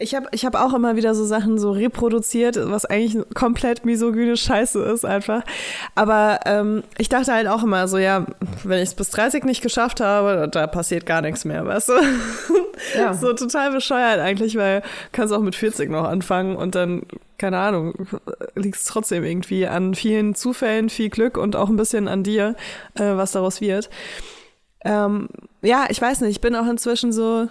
Ich 0.00 0.14
habe 0.14 0.28
ich 0.30 0.46
hab 0.46 0.54
auch 0.54 0.74
immer 0.74 0.94
wieder 0.94 1.14
so 1.14 1.24
Sachen 1.24 1.58
so 1.58 1.72
reproduziert, 1.72 2.56
was 2.70 2.84
eigentlich 2.84 3.24
komplett 3.34 3.84
misogyne 3.84 4.36
Scheiße 4.36 4.80
ist 4.80 5.04
einfach. 5.04 5.42
Aber 5.96 6.40
ähm, 6.44 6.84
ich 6.98 7.08
dachte 7.08 7.32
halt 7.32 7.48
auch 7.48 7.64
immer 7.64 7.88
so, 7.88 7.98
ja, 7.98 8.26
wenn 8.62 8.78
ich 8.78 8.90
es 8.90 8.94
bis 8.94 9.10
30 9.10 9.44
nicht 9.44 9.60
geschafft 9.60 10.00
habe, 10.00 10.48
da 10.48 10.68
passiert 10.68 11.04
gar 11.04 11.20
nichts 11.20 11.44
mehr, 11.44 11.66
weißt 11.66 11.88
du? 11.88 11.92
Ja. 12.96 13.12
So 13.14 13.32
total 13.32 13.72
bescheuert 13.72 14.20
eigentlich, 14.20 14.56
weil 14.56 14.82
du 14.82 14.86
kannst 15.10 15.34
auch 15.34 15.40
mit 15.40 15.56
40 15.56 15.90
noch 15.90 16.04
anfangen 16.04 16.54
und 16.54 16.76
dann, 16.76 17.02
keine 17.38 17.58
Ahnung, 17.58 17.94
liegt 18.54 18.76
es 18.76 18.84
trotzdem 18.84 19.24
irgendwie 19.24 19.66
an 19.66 19.94
vielen 19.94 20.34
Zufällen, 20.34 20.90
viel 20.90 21.08
Glück 21.08 21.36
und 21.36 21.56
auch 21.56 21.68
ein 21.68 21.76
bisschen 21.76 22.08
an 22.08 22.22
dir, 22.22 22.56
äh, 22.94 23.16
was 23.16 23.32
daraus 23.32 23.60
wird. 23.60 23.88
Ähm, 24.84 25.28
ja, 25.62 25.86
ich 25.88 26.00
weiß 26.00 26.20
nicht, 26.20 26.30
ich 26.30 26.40
bin 26.40 26.54
auch 26.54 26.66
inzwischen 26.66 27.12
so, 27.12 27.48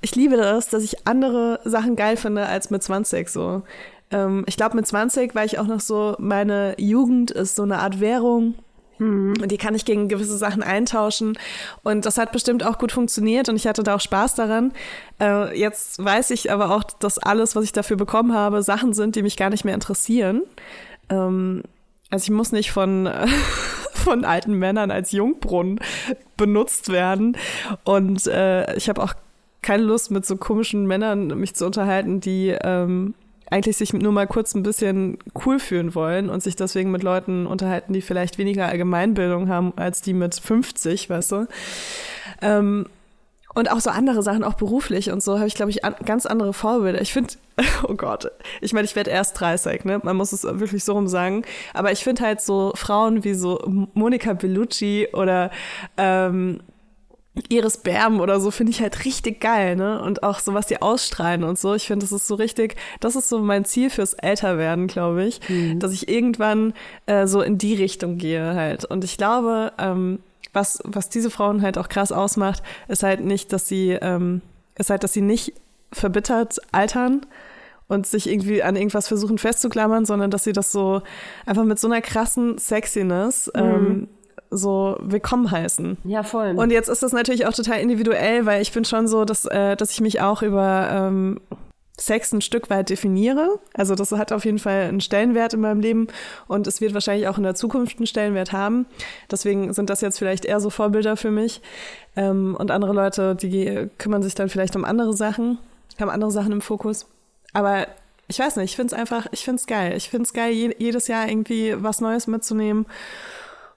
ich 0.00 0.14
liebe 0.14 0.36
das, 0.36 0.68
dass 0.68 0.82
ich 0.82 1.06
andere 1.06 1.60
Sachen 1.64 1.96
geil 1.96 2.16
finde 2.16 2.46
als 2.46 2.70
mit 2.70 2.82
20 2.82 3.28
so. 3.28 3.62
Ähm, 4.10 4.44
ich 4.46 4.56
glaube, 4.56 4.76
mit 4.76 4.86
20 4.86 5.34
war 5.34 5.44
ich 5.44 5.58
auch 5.58 5.66
noch 5.66 5.80
so, 5.80 6.16
meine 6.18 6.74
Jugend 6.78 7.30
ist 7.30 7.56
so 7.56 7.62
eine 7.62 7.78
Art 7.80 8.00
Währung. 8.00 8.54
Und 9.02 9.50
die 9.50 9.58
kann 9.58 9.74
ich 9.74 9.84
gegen 9.84 10.08
gewisse 10.08 10.36
Sachen 10.36 10.62
eintauschen. 10.62 11.38
Und 11.82 12.06
das 12.06 12.18
hat 12.18 12.32
bestimmt 12.32 12.64
auch 12.64 12.78
gut 12.78 12.92
funktioniert 12.92 13.48
und 13.48 13.56
ich 13.56 13.66
hatte 13.66 13.82
da 13.82 13.96
auch 13.96 14.00
Spaß 14.00 14.34
daran. 14.34 14.72
Äh, 15.20 15.58
jetzt 15.58 16.02
weiß 16.02 16.30
ich 16.30 16.52
aber 16.52 16.74
auch, 16.74 16.84
dass 16.84 17.18
alles, 17.18 17.56
was 17.56 17.64
ich 17.64 17.72
dafür 17.72 17.96
bekommen 17.96 18.32
habe, 18.32 18.62
Sachen 18.62 18.92
sind, 18.92 19.16
die 19.16 19.22
mich 19.22 19.36
gar 19.36 19.50
nicht 19.50 19.64
mehr 19.64 19.74
interessieren. 19.74 20.42
Ähm, 21.08 21.62
also 22.10 22.24
ich 22.24 22.30
muss 22.30 22.52
nicht 22.52 22.70
von, 22.72 23.08
von 23.92 24.24
alten 24.24 24.54
Männern 24.54 24.90
als 24.90 25.12
Jungbrunnen 25.12 25.80
benutzt 26.36 26.90
werden. 26.90 27.36
Und 27.84 28.26
äh, 28.26 28.74
ich 28.76 28.88
habe 28.88 29.02
auch 29.02 29.14
keine 29.62 29.84
Lust, 29.84 30.10
mit 30.10 30.26
so 30.26 30.36
komischen 30.36 30.86
Männern 30.86 31.28
mich 31.38 31.54
zu 31.54 31.64
unterhalten, 31.64 32.20
die 32.20 32.56
ähm, 32.62 33.14
eigentlich 33.52 33.76
sich 33.76 33.92
nur 33.92 34.12
mal 34.12 34.26
kurz 34.26 34.54
ein 34.54 34.62
bisschen 34.62 35.18
cool 35.44 35.58
fühlen 35.58 35.94
wollen 35.94 36.30
und 36.30 36.42
sich 36.42 36.56
deswegen 36.56 36.90
mit 36.90 37.02
Leuten 37.02 37.46
unterhalten, 37.46 37.92
die 37.92 38.00
vielleicht 38.00 38.38
weniger 38.38 38.66
Allgemeinbildung 38.66 39.48
haben 39.48 39.72
als 39.76 40.00
die 40.00 40.14
mit 40.14 40.34
50, 40.34 41.10
weißt 41.10 41.32
du. 41.32 41.46
Ähm, 42.40 42.86
und 43.54 43.70
auch 43.70 43.80
so 43.80 43.90
andere 43.90 44.22
Sachen, 44.22 44.44
auch 44.44 44.54
beruflich 44.54 45.10
und 45.10 45.22
so, 45.22 45.36
habe 45.36 45.46
ich, 45.46 45.54
glaube 45.54 45.70
ich, 45.70 45.84
an, 45.84 45.94
ganz 46.06 46.24
andere 46.24 46.54
Vorbilder. 46.54 47.02
Ich 47.02 47.12
finde, 47.12 47.34
oh 47.86 47.94
Gott, 47.94 48.30
ich 48.62 48.72
meine, 48.72 48.86
ich 48.86 48.96
werde 48.96 49.10
erst 49.10 49.38
30, 49.38 49.84
ne? 49.84 50.00
Man 50.02 50.16
muss 50.16 50.32
es 50.32 50.44
wirklich 50.44 50.84
so 50.84 50.94
rum 50.94 51.06
sagen. 51.06 51.44
Aber 51.74 51.92
ich 51.92 52.02
finde 52.02 52.22
halt 52.22 52.40
so 52.40 52.72
Frauen 52.74 53.24
wie 53.24 53.34
so 53.34 53.60
Monika 53.92 54.32
Bellucci 54.32 55.08
oder 55.12 55.50
ähm, 55.98 56.60
Iris 57.48 57.78
Berben 57.78 58.20
oder 58.20 58.40
so 58.40 58.50
finde 58.50 58.72
ich 58.72 58.82
halt 58.82 59.06
richtig 59.06 59.40
geil, 59.40 59.74
ne? 59.74 60.02
Und 60.02 60.22
auch 60.22 60.38
so, 60.38 60.52
was 60.52 60.66
die 60.66 60.82
ausstrahlen 60.82 61.44
und 61.44 61.58
so. 61.58 61.74
Ich 61.74 61.86
finde, 61.86 62.04
das 62.04 62.12
ist 62.12 62.26
so 62.26 62.34
richtig, 62.34 62.76
das 63.00 63.16
ist 63.16 63.28
so 63.28 63.38
mein 63.38 63.64
Ziel 63.64 63.88
fürs 63.88 64.12
Älterwerden, 64.14 64.86
glaube 64.86 65.24
ich, 65.24 65.40
dass 65.78 65.92
ich 65.92 66.08
irgendwann 66.08 66.74
äh, 67.06 67.26
so 67.26 67.40
in 67.40 67.56
die 67.56 67.74
Richtung 67.74 68.18
gehe 68.18 68.54
halt. 68.54 68.84
Und 68.84 69.02
ich 69.02 69.16
glaube, 69.16 69.72
ähm, 69.78 70.18
was, 70.52 70.80
was 70.84 71.08
diese 71.08 71.30
Frauen 71.30 71.62
halt 71.62 71.78
auch 71.78 71.88
krass 71.88 72.12
ausmacht, 72.12 72.62
ist 72.88 73.02
halt 73.02 73.24
nicht, 73.24 73.52
dass 73.52 73.66
sie, 73.66 73.92
ähm, 73.92 74.42
ist 74.76 74.90
halt, 74.90 75.02
dass 75.02 75.14
sie 75.14 75.22
nicht 75.22 75.54
verbittert 75.90 76.58
altern 76.72 77.24
und 77.88 78.06
sich 78.06 78.28
irgendwie 78.28 78.62
an 78.62 78.76
irgendwas 78.76 79.08
versuchen 79.08 79.38
festzuklammern, 79.38 80.04
sondern 80.04 80.30
dass 80.30 80.44
sie 80.44 80.52
das 80.52 80.72
so 80.72 81.02
einfach 81.46 81.64
mit 81.64 81.78
so 81.78 81.88
einer 81.88 82.00
krassen 82.02 82.58
Sexiness 82.58 83.50
ähm, 83.54 84.08
so 84.52 84.96
willkommen 85.00 85.50
heißen. 85.50 85.98
Ja, 86.04 86.22
voll. 86.22 86.54
Und 86.56 86.70
jetzt 86.70 86.88
ist 86.88 87.02
das 87.02 87.12
natürlich 87.12 87.46
auch 87.46 87.52
total 87.52 87.80
individuell, 87.80 88.46
weil 88.46 88.62
ich 88.62 88.72
bin 88.72 88.84
schon 88.84 89.08
so, 89.08 89.24
dass, 89.24 89.46
äh, 89.46 89.76
dass 89.76 89.90
ich 89.90 90.00
mich 90.00 90.20
auch 90.20 90.42
über 90.42 90.88
ähm, 90.90 91.40
Sex 91.98 92.32
ein 92.32 92.40
Stück 92.40 92.70
weit 92.70 92.90
definiere. 92.90 93.58
Also 93.74 93.94
das 93.94 94.12
hat 94.12 94.32
auf 94.32 94.44
jeden 94.44 94.58
Fall 94.58 94.82
einen 94.82 95.00
Stellenwert 95.00 95.54
in 95.54 95.60
meinem 95.60 95.80
Leben 95.80 96.08
und 96.48 96.66
es 96.66 96.80
wird 96.80 96.94
wahrscheinlich 96.94 97.28
auch 97.28 97.38
in 97.38 97.44
der 97.44 97.54
Zukunft 97.54 97.98
einen 97.98 98.06
Stellenwert 98.06 98.52
haben. 98.52 98.86
Deswegen 99.30 99.72
sind 99.72 99.90
das 99.90 100.00
jetzt 100.00 100.18
vielleicht 100.18 100.44
eher 100.44 100.60
so 100.60 100.70
Vorbilder 100.70 101.16
für 101.16 101.30
mich. 101.30 101.60
Ähm, 102.16 102.56
und 102.58 102.70
andere 102.70 102.92
Leute, 102.92 103.34
die 103.34 103.88
kümmern 103.98 104.22
sich 104.22 104.34
dann 104.34 104.48
vielleicht 104.48 104.76
um 104.76 104.84
andere 104.84 105.14
Sachen, 105.14 105.58
haben 106.00 106.10
andere 106.10 106.30
Sachen 106.30 106.52
im 106.52 106.60
Fokus. 106.60 107.06
Aber 107.52 107.86
ich 108.28 108.38
weiß 108.38 108.56
nicht, 108.56 108.70
ich 108.70 108.76
finde 108.76 108.94
es 108.94 108.98
einfach, 109.00 109.26
ich 109.30 109.44
finde 109.44 109.60
es 109.60 109.66
geil. 109.66 109.94
Ich 109.96 110.08
finde 110.08 110.24
es 110.24 110.32
geil, 110.32 110.52
je, 110.52 110.74
jedes 110.78 111.08
Jahr 111.08 111.28
irgendwie 111.28 111.74
was 111.76 112.00
Neues 112.00 112.26
mitzunehmen. 112.26 112.86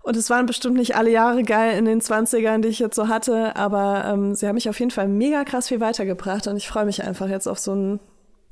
Und 0.05 0.15
es 0.15 0.29
waren 0.29 0.45
bestimmt 0.45 0.77
nicht 0.77 0.95
alle 0.95 1.09
Jahre 1.09 1.41
geil 1.41 1.75
in 1.79 1.85
den 1.85 1.99
20ern, 1.99 2.61
die 2.61 2.67
ich 2.67 2.77
jetzt 2.77 2.95
so 2.95 3.07
hatte, 3.07 3.55
aber 3.55 4.05
ähm, 4.05 4.35
sie 4.35 4.47
haben 4.47 4.53
mich 4.53 4.69
auf 4.69 4.79
jeden 4.79 4.91
Fall 4.91 5.07
mega 5.07 5.43
krass 5.43 5.69
viel 5.69 5.79
weitergebracht 5.79 6.45
und 6.45 6.57
ich 6.57 6.67
freue 6.67 6.85
mich 6.85 7.03
einfach 7.03 7.27
jetzt 7.27 7.47
auf 7.47 7.57
so, 7.57 7.73
ein, 7.73 7.99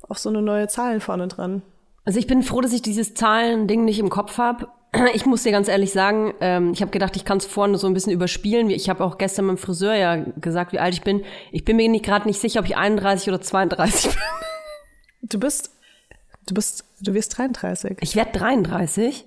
auf 0.01 0.17
so 0.17 0.29
eine 0.29 0.41
neue 0.41 0.67
Zahlen 0.67 0.99
vorne 0.99 1.27
dran. 1.27 1.61
Also 2.05 2.17
ich 2.17 2.25
bin 2.25 2.41
froh, 2.41 2.61
dass 2.61 2.73
ich 2.73 2.81
dieses 2.81 3.13
Zahlen-Ding 3.13 3.85
nicht 3.85 3.99
im 3.99 4.09
Kopf 4.09 4.39
habe. 4.39 4.67
Ich 5.13 5.27
muss 5.27 5.43
dir 5.43 5.51
ganz 5.51 5.67
ehrlich 5.67 5.91
sagen, 5.91 6.33
ähm, 6.39 6.71
ich 6.73 6.81
habe 6.81 6.91
gedacht, 6.91 7.15
ich 7.15 7.25
kann 7.25 7.37
es 7.37 7.45
vorne 7.45 7.77
so 7.77 7.85
ein 7.85 7.93
bisschen 7.93 8.13
überspielen. 8.13 8.71
Ich 8.71 8.89
habe 8.89 9.03
auch 9.03 9.19
gestern 9.19 9.45
meinem 9.45 9.57
Friseur 9.57 9.93
ja 9.93 10.17
gesagt, 10.17 10.71
wie 10.71 10.79
alt 10.79 10.93
ich 10.93 11.01
bin. 11.01 11.23
Ich 11.51 11.65
bin 11.65 11.77
mir 11.77 11.89
nicht 11.89 12.05
gerade 12.05 12.27
nicht 12.27 12.39
sicher, 12.39 12.59
ob 12.61 12.65
ich 12.67 12.77
31 12.77 13.27
oder 13.27 13.41
32 13.41 14.09
bin. 14.09 14.19
Du 15.29 15.39
bist, 15.39 15.71
du 16.47 16.53
bist, 16.53 16.85
du 17.01 17.13
wirst 17.13 17.37
33. 17.37 17.97
Ich 18.01 18.15
werde 18.15 18.37
33. 18.37 19.25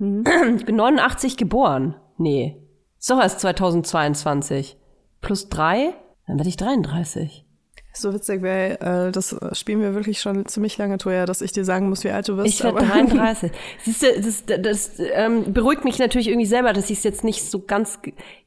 Ich 0.00 0.64
bin 0.66 0.76
89 0.76 1.36
geboren. 1.36 1.94
Nee. 2.18 2.56
Ist 2.98 3.10
doch 3.10 3.20
erst 3.20 3.40
2022. 3.40 4.76
Plus 5.20 5.48
drei, 5.48 5.94
dann 6.26 6.38
werde 6.38 6.48
ich 6.48 6.56
33. 6.56 7.44
So 7.92 8.14
witzig, 8.14 8.40
weil 8.42 8.78
äh, 8.80 9.10
das 9.10 9.36
spielen 9.52 9.80
wir 9.80 9.94
wirklich 9.94 10.20
schon 10.20 10.46
ziemlich 10.46 10.78
lange 10.78 10.98
vorher, 11.02 11.26
dass 11.26 11.42
ich 11.42 11.50
dir 11.50 11.64
sagen 11.64 11.88
muss, 11.88 12.04
wie 12.04 12.10
alt 12.10 12.28
du 12.28 12.36
bist. 12.36 12.46
Ich 12.46 12.62
werde 12.62 12.78
aber- 12.78 12.86
33. 12.86 13.50
Siehst 13.82 14.02
du, 14.02 14.06
das, 14.22 14.44
das, 14.46 14.60
das 14.62 14.92
ähm, 15.12 15.52
beruhigt 15.52 15.84
mich 15.84 15.98
natürlich 15.98 16.28
irgendwie 16.28 16.46
selber, 16.46 16.72
dass 16.72 16.88
ich 16.88 16.98
es 16.98 17.04
jetzt 17.04 17.24
nicht 17.24 17.50
so 17.50 17.58
ganz. 17.60 17.98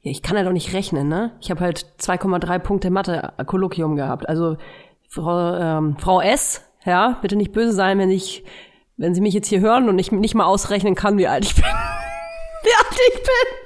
Ja, 0.01 0.11
ich 0.11 0.21
kann 0.21 0.37
ja 0.37 0.43
doch 0.43 0.53
nicht 0.53 0.73
rechnen, 0.73 1.09
ne? 1.09 1.33
Ich 1.41 1.51
habe 1.51 1.59
halt 1.59 1.85
2,3 1.99 2.59
Punkte 2.59 2.89
Mathe-Kolloquium 2.89 3.95
gehabt. 3.97 4.29
Also 4.29 4.55
Frau, 5.09 5.55
ähm, 5.57 5.97
Frau 5.99 6.21
S, 6.21 6.61
ja, 6.85 7.19
bitte 7.21 7.35
nicht 7.35 7.51
böse 7.51 7.73
sein, 7.73 7.99
wenn 7.99 8.11
ich, 8.11 8.43
wenn 8.97 9.15
Sie 9.15 9.21
mich 9.21 9.33
jetzt 9.33 9.47
hier 9.47 9.61
hören 9.61 9.89
und 9.89 9.99
ich 9.99 10.11
nicht 10.11 10.35
mal 10.35 10.45
ausrechnen 10.45 10.95
kann, 10.95 11.17
wie 11.17 11.27
alt 11.27 11.45
ich 11.45 11.55
bin. 11.55 11.63
wie 12.63 12.73
alt 12.77 12.99
ich 13.09 13.21
bin. 13.21 13.63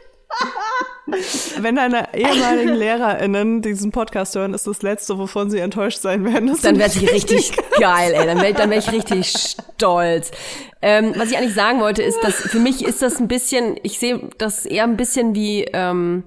Wenn 1.61 1.75
deine 1.75 2.13
ehemaligen 2.13 2.73
LehrerInnen 2.73 3.61
diesen 3.61 3.91
Podcast 3.91 4.35
hören, 4.35 4.53
ist 4.53 4.67
das 4.67 4.81
Letzte, 4.81 5.17
wovon 5.17 5.49
sie 5.49 5.59
enttäuscht 5.59 5.99
sein 5.99 6.25
werden. 6.25 6.47
dass 6.47 6.61
Dann 6.61 6.77
wäre 6.77 6.89
ich 6.89 7.11
richtig 7.11 7.53
geil, 7.79 8.13
ey. 8.13 8.25
Dann 8.25 8.41
wäre 8.41 8.53
dann 8.53 8.69
wär 8.69 8.77
ich 8.77 8.91
richtig 8.91 9.33
stolz. 9.33 10.31
Ähm, 10.81 11.13
was 11.15 11.31
ich 11.31 11.37
eigentlich 11.37 11.55
sagen 11.55 11.79
wollte, 11.79 12.03
ist, 12.03 12.19
dass 12.23 12.35
für 12.35 12.59
mich 12.59 12.83
ist 12.85 13.01
das 13.01 13.19
ein 13.19 13.27
bisschen, 13.27 13.77
ich 13.83 13.99
sehe 13.99 14.29
das 14.37 14.65
eher 14.65 14.83
ein 14.83 14.97
bisschen 14.97 15.33
wie, 15.33 15.63
ähm, 15.73 16.23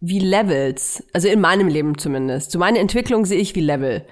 wie 0.00 0.20
Levels. 0.20 1.04
Also 1.12 1.28
in 1.28 1.40
meinem 1.40 1.68
Leben 1.68 1.98
zumindest. 1.98 2.52
So 2.52 2.58
meine 2.58 2.78
Entwicklung 2.78 3.26
sehe 3.26 3.40
ich 3.40 3.54
wie 3.54 3.60
Level. 3.60 4.04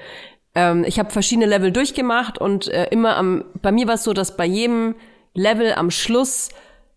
Ähm, 0.59 0.83
ich 0.83 0.99
habe 0.99 1.11
verschiedene 1.11 1.47
Level 1.47 1.71
durchgemacht 1.71 2.39
und 2.39 2.67
äh, 2.67 2.89
immer 2.91 3.17
am, 3.17 3.45
bei 3.63 3.71
mir 3.71 3.87
war 3.87 3.95
es 3.95 4.03
so, 4.03 4.13
dass 4.13 4.37
bei 4.37 4.45
jedem 4.45 4.97
Level 5.33 5.73
am 5.73 5.93
Schluss 5.93 6.49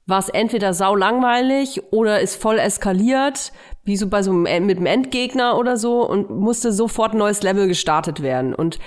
war 0.08 0.17
es 0.17 0.30
entweder 0.30 0.74
sau 0.74 0.95
langweilig 0.95 1.84
oder 1.91 2.21
ist 2.21 2.41
voll 2.41 2.58
eskaliert, 2.58 3.52
wie 3.84 3.97
so 3.97 4.08
bei 4.08 4.24
so 4.24 4.32
einem, 4.32 4.65
mit 4.65 4.78
einem 4.78 4.88
Endgegner 4.88 5.60
oder 5.60 5.78
so 5.78 6.02
und 6.10 6.32
musste 6.32 6.71
sofort 6.71 7.13
neues 7.13 7.43
Level 7.43 7.67
gestartet 7.67 8.24
werden. 8.24 8.56
Und 8.56 8.80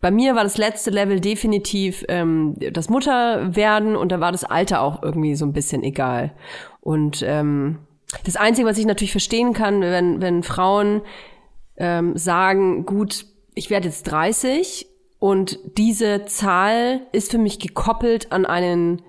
bei 0.00 0.12
mir 0.12 0.36
war 0.36 0.44
das 0.44 0.56
letzte 0.56 0.90
Level 0.90 1.18
definitiv 1.18 2.04
ähm, 2.06 2.54
das 2.72 2.88
Mutterwerden 2.88 3.96
und 3.96 4.12
da 4.12 4.20
war 4.20 4.30
das 4.30 4.44
Alter 4.44 4.82
auch 4.82 5.02
irgendwie 5.02 5.34
so 5.34 5.44
ein 5.44 5.52
bisschen 5.52 5.82
egal. 5.82 6.32
Und 6.80 7.24
ähm, 7.26 7.80
das 8.24 8.36
Einzige, 8.36 8.68
was 8.68 8.78
ich 8.78 8.86
natürlich 8.86 9.10
verstehen 9.10 9.52
kann, 9.52 9.80
wenn, 9.80 10.20
wenn 10.20 10.44
Frauen 10.44 11.02
ähm, 11.76 12.16
sagen, 12.16 12.86
gut, 12.86 13.26
ich 13.54 13.70
werde 13.70 13.88
jetzt 13.88 14.04
30 14.04 14.86
und 15.18 15.58
diese 15.76 16.24
Zahl 16.24 17.02
ist 17.12 17.30
für 17.30 17.38
mich 17.38 17.58
gekoppelt 17.58 18.32
an 18.32 18.46
einen 18.46 19.02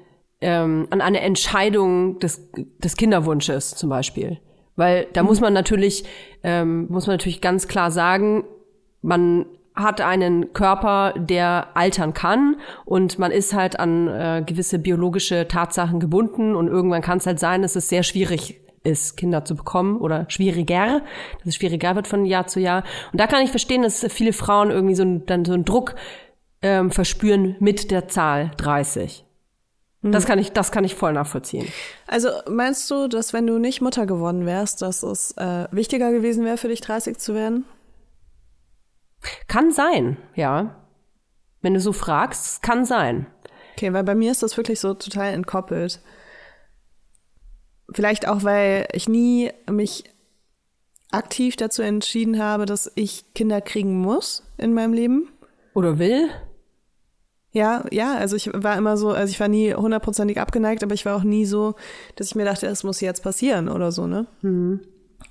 ähm, 0.43 0.87
an 0.89 0.99
eine 0.99 1.21
Entscheidung 1.21 2.19
des, 2.19 2.49
des 2.53 2.97
Kinderwunsches 2.97 3.75
zum 3.75 3.89
Beispiel. 3.89 4.39
Weil 4.75 5.07
da 5.13 5.23
muss 5.23 5.39
man 5.39 5.53
natürlich, 5.53 6.03
ähm, 6.43 6.87
muss 6.89 7.07
man 7.07 7.15
natürlich 7.15 7.41
ganz 7.41 7.67
klar 7.67 7.91
sagen, 7.91 8.43
man 9.01 9.45
hat 9.73 10.01
einen 10.01 10.53
Körper, 10.53 11.13
der 11.17 11.69
altern 11.75 12.13
kann 12.13 12.57
und 12.85 13.17
man 13.19 13.31
ist 13.31 13.53
halt 13.53 13.79
an 13.79 14.07
äh, 14.07 14.43
gewisse 14.45 14.79
biologische 14.79 15.47
Tatsachen 15.47 15.99
gebunden 15.99 16.55
und 16.55 16.67
irgendwann 16.67 17.01
kann 17.01 17.17
es 17.19 17.25
halt 17.25 17.39
sein, 17.39 17.61
dass 17.61 17.75
es 17.75 17.89
sehr 17.89 18.03
schwierig 18.03 18.59
ist, 18.83 19.15
Kinder 19.17 19.45
zu 19.45 19.55
bekommen 19.55 19.97
oder 19.97 20.25
schwieriger, 20.29 21.01
dass 21.39 21.47
es 21.47 21.55
schwieriger 21.55 21.95
wird 21.95 22.07
von 22.07 22.25
Jahr 22.25 22.47
zu 22.47 22.59
Jahr. 22.59 22.83
Und 23.11 23.19
da 23.19 23.27
kann 23.27 23.41
ich 23.43 23.49
verstehen, 23.49 23.81
dass 23.81 24.05
viele 24.09 24.33
Frauen 24.33 24.71
irgendwie 24.71 24.95
so, 24.95 25.03
ein- 25.03 25.25
dann 25.25 25.45
so 25.45 25.53
einen 25.53 25.65
Druck 25.65 25.95
ähm, 26.61 26.91
verspüren 26.91 27.55
mit 27.59 27.91
der 27.91 28.07
Zahl 28.07 28.51
30. 28.57 29.25
Das 30.05 30.25
kann 30.25 30.37
ich, 30.37 30.51
das 30.51 30.73
kann 30.73 30.83
ich 30.83 30.95
voll 30.95 31.13
nachvollziehen. 31.13 31.65
Also 32.07 32.27
meinst 32.49 32.91
du, 32.91 33.07
dass 33.07 33.31
wenn 33.31 33.47
du 33.47 33.57
nicht 33.57 33.79
Mutter 33.81 34.05
geworden 34.05 34.45
wärst, 34.45 34.81
dass 34.81 35.01
es 35.01 35.31
äh, 35.37 35.67
wichtiger 35.71 36.11
gewesen 36.11 36.43
wäre 36.43 36.57
für 36.57 36.67
dich, 36.67 36.81
30 36.81 37.17
zu 37.19 37.33
werden? 37.33 37.63
Kann 39.47 39.71
sein, 39.71 40.17
ja. 40.35 40.75
Wenn 41.61 41.73
du 41.73 41.79
so 41.79 41.93
fragst, 41.93 42.61
kann 42.61 42.83
sein. 42.83 43.27
Okay, 43.77 43.93
weil 43.93 44.03
bei 44.03 44.15
mir 44.15 44.31
ist 44.31 44.43
das 44.43 44.57
wirklich 44.57 44.81
so 44.81 44.93
total 44.93 45.31
entkoppelt. 45.33 46.01
Vielleicht 47.93 48.27
auch, 48.27 48.43
weil 48.43 48.87
ich 48.93 49.07
nie 49.07 49.51
mich 49.69 50.03
aktiv 51.11 51.55
dazu 51.55 51.81
entschieden 51.81 52.39
habe, 52.39 52.65
dass 52.65 52.91
ich 52.95 53.25
Kinder 53.35 53.61
kriegen 53.61 53.99
muss 54.01 54.43
in 54.57 54.73
meinem 54.73 54.93
Leben. 54.93 55.29
Oder 55.73 55.99
will? 55.99 56.29
Ja, 57.51 57.85
ja, 57.91 58.15
also 58.15 58.35
ich 58.35 58.49
war 58.51 58.77
immer 58.77 58.97
so, 58.97 59.11
also 59.11 59.29
ich 59.29 59.39
war 59.39 59.47
nie 59.47 59.75
hundertprozentig 59.75 60.39
abgeneigt, 60.39 60.83
aber 60.83 60.95
ich 60.95 61.05
war 61.05 61.15
auch 61.15 61.23
nie 61.23 61.45
so, 61.45 61.75
dass 62.15 62.27
ich 62.27 62.35
mir 62.35 62.45
dachte, 62.45 62.65
es 62.65 62.83
muss 62.83 62.99
jetzt 62.99 63.21
passieren 63.21 63.69
oder 63.69 63.91
so, 63.91 64.07
ne? 64.07 64.25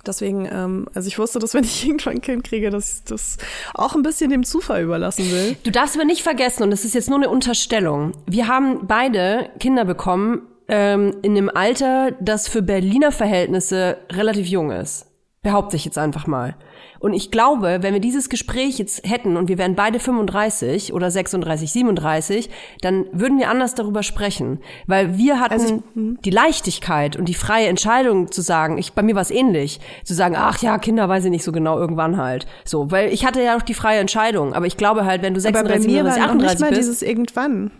Deswegen, 0.06 0.48
ähm, 0.50 0.86
also 0.94 1.08
ich 1.08 1.18
wusste, 1.18 1.40
dass 1.40 1.52
wenn 1.52 1.64
ich 1.64 1.84
irgendwann 1.86 2.14
ein 2.14 2.20
Kind 2.20 2.44
kriege, 2.44 2.70
dass 2.70 2.98
ich 2.98 3.04
das 3.04 3.38
auch 3.74 3.96
ein 3.96 4.02
bisschen 4.02 4.30
dem 4.30 4.44
Zufall 4.44 4.84
überlassen 4.84 5.30
will. 5.32 5.56
Du 5.64 5.72
darfst 5.72 5.96
aber 5.96 6.04
nicht 6.04 6.22
vergessen, 6.22 6.62
und 6.62 6.70
das 6.70 6.84
ist 6.84 6.94
jetzt 6.94 7.08
nur 7.08 7.18
eine 7.18 7.28
Unterstellung, 7.28 8.12
wir 8.26 8.46
haben 8.46 8.86
beide 8.86 9.50
Kinder 9.58 9.84
bekommen 9.84 10.42
ähm, 10.72 11.16
in 11.20 11.32
einem 11.36 11.50
Alter, 11.50 12.12
das 12.18 12.48
für 12.48 12.62
Berliner 12.62 13.12
Verhältnisse 13.12 13.98
relativ 14.10 14.46
jung 14.46 14.70
ist. 14.70 15.06
Behaupte 15.42 15.76
ich 15.76 15.84
jetzt 15.84 15.98
einfach 15.98 16.26
mal. 16.26 16.56
Und 16.98 17.12
ich 17.12 17.30
glaube, 17.30 17.80
wenn 17.82 17.92
wir 17.92 18.00
dieses 18.00 18.30
Gespräch 18.30 18.78
jetzt 18.78 19.06
hätten 19.06 19.36
und 19.36 19.48
wir 19.48 19.58
wären 19.58 19.74
beide 19.74 19.98
35 19.98 20.94
oder 20.94 21.10
36, 21.10 21.72
37, 21.72 22.48
dann 22.80 23.04
würden 23.12 23.38
wir 23.38 23.50
anders 23.50 23.74
darüber 23.74 24.02
sprechen. 24.02 24.60
Weil 24.86 25.18
wir 25.18 25.40
hatten 25.40 25.82
die 26.24 26.30
Leichtigkeit 26.30 27.16
und 27.16 27.28
die 27.28 27.34
freie 27.34 27.66
Entscheidung 27.66 28.30
zu 28.30 28.40
sagen, 28.40 28.78
ich, 28.78 28.92
bei 28.94 29.02
mir 29.02 29.14
war 29.14 29.22
es 29.22 29.32
ähnlich, 29.32 29.80
zu 30.04 30.14
sagen, 30.14 30.36
ach 30.38 30.62
ja, 30.62 30.78
Kinder 30.78 31.08
weiß 31.08 31.24
ich 31.24 31.30
nicht 31.30 31.44
so 31.44 31.52
genau, 31.52 31.76
irgendwann 31.76 32.16
halt. 32.16 32.46
So, 32.64 32.90
weil 32.90 33.12
ich 33.12 33.26
hatte 33.26 33.42
ja 33.42 33.56
auch 33.56 33.62
die 33.62 33.74
freie 33.74 33.98
Entscheidung. 33.98 34.54
Aber 34.54 34.66
ich 34.66 34.78
glaube 34.78 35.04
halt, 35.04 35.20
wenn 35.22 35.34
du 35.34 35.40
Aber 35.40 35.64
bei 35.64 35.80
36, 35.80 35.92
mir 35.92 36.04
war 36.04 36.12
37, 36.12 36.28
noch 36.28 36.34
nicht 36.34 36.50
38 36.50 36.60
mal 36.60 36.68
bist, 36.68 36.80
dieses 36.80 37.02
irgendwann. 37.02 37.70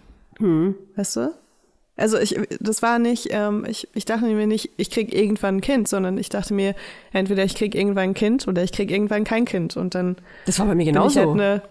Weißt 0.96 1.16
du? 1.16 1.41
Also 1.96 2.18
ich, 2.18 2.38
das 2.59 2.81
war 2.83 2.98
nicht, 2.98 3.28
ähm, 3.31 3.66
ich, 3.68 3.87
ich 3.94 4.07
dachte 4.07 4.24
mir 4.24 4.46
nicht, 4.46 4.70
ich 4.78 4.90
krieg 4.90 5.14
irgendwann 5.14 5.57
ein 5.57 5.61
Kind, 5.61 5.88
sondern 5.88 6.16
ich 6.16 6.31
dachte 6.31 6.55
mir, 6.55 6.74
entweder 7.12 7.44
ich 7.44 7.55
krieg 7.55 7.74
irgendwann 7.74 8.11
ein 8.11 8.14
Kind 8.14 8.48
oder 8.48 8.62
ich 8.62 8.72
krieg 8.72 8.90
irgendwann 8.90 9.24
kein 9.24 9.44
Kind. 9.44 9.76
Und 9.76 9.94
dann 9.94 10.16
das 10.46 10.59
war 10.59 10.66
bei 10.66 10.74
mir 10.74 10.85
bin 10.85 10.88
ich 10.88 10.94
genauso. 10.94 11.20
halt 11.20 11.28
eine 11.31 11.62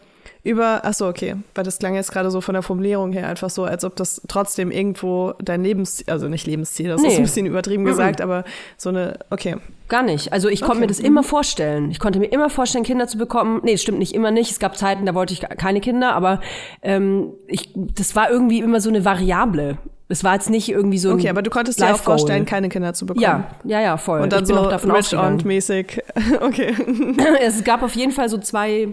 über, 0.44 0.82
ach 0.84 0.94
so, 0.94 1.08
okay, 1.08 1.36
weil 1.54 1.64
das 1.64 1.78
klang 1.78 1.94
jetzt 1.94 2.12
gerade 2.12 2.32
so 2.32 2.42
von 2.42 2.54
der 2.54 2.64
Formulierung 2.64 3.12
her 3.12 3.28
einfach 3.28 3.50
so, 3.50 3.64
als 3.64 3.86
ob 3.86 3.96
das 3.96 4.22
trotzdem 4.28 4.72
irgendwo 4.72 5.34
dein 5.40 5.64
Lebensziel, 5.64 6.10
also 6.10 6.28
nicht 6.28 6.48
Lebensziel, 6.48 6.90
das 6.90 7.02
ist 7.02 7.08
Nee. 7.08 7.16
ein 7.18 7.22
bisschen 7.24 7.46
übertrieben 7.46 7.86
gesagt, 7.86 8.22
aber 8.22 8.44
so 8.78 8.90
eine, 8.90 9.20
okay. 9.30 9.58
Gar 9.88 10.04
nicht. 10.04 10.34
Also 10.34 10.48
ich 10.48 10.62
konnte 10.62 10.80
mir 10.80 10.88
das 10.88 11.00
immer 11.00 11.22
vorstellen. 11.22 11.92
Ich 11.92 12.00
konnte 12.00 12.18
mir 12.20 12.28
immer 12.28 12.50
vorstellen, 12.50 12.86
Kinder 12.86 13.08
zu 13.08 13.18
bekommen. 13.18 13.60
Nee, 13.64 13.78
stimmt 13.78 14.00
nicht 14.00 14.16
immer 14.16 14.32
nicht. 14.32 14.50
Es 14.50 14.60
gab 14.60 14.78
Zeiten, 14.78 15.06
da 15.06 15.14
wollte 15.14 15.34
ich 15.34 15.42
keine 15.42 15.82
Kinder, 15.82 16.14
aber 16.14 16.40
ähm, 16.82 17.34
ich, 17.48 17.70
das 17.76 18.16
war 18.16 18.32
irgendwie 18.32 18.60
immer 18.60 18.80
so 18.80 18.90
eine 18.90 19.04
Variable. 19.04 19.78
Es 20.08 20.24
war 20.24 20.34
jetzt 20.34 20.50
nicht 20.50 20.70
irgendwie 20.70 20.98
so 20.98 21.10
ein 21.10 21.16
Okay, 21.16 21.30
aber 21.30 21.42
du 21.42 21.50
konntest 21.50 21.80
dir 21.80 21.94
auch 21.94 21.98
vorstellen, 21.98 22.46
keine 22.46 22.68
Kinder 22.70 22.94
zu 22.94 23.06
bekommen. 23.06 23.24
Ja, 23.24 23.48
ja, 23.64 23.80
ja, 23.82 23.98
voll. 23.98 24.22
Und 24.22 24.34
dann 24.34 24.44
ich 24.44 24.48
bin 24.48 24.58
so 24.58 24.64
auch 24.64 24.70
davon 24.70 24.92
rich 24.92 25.46
mäßig. 25.46 26.02
Okay. 26.42 26.74
es 27.42 27.64
gab 27.64 27.82
auf 27.82 27.96
jeden 27.96 28.12
Fall 28.12 28.28
so 28.28 28.38
zwei, 28.38 28.90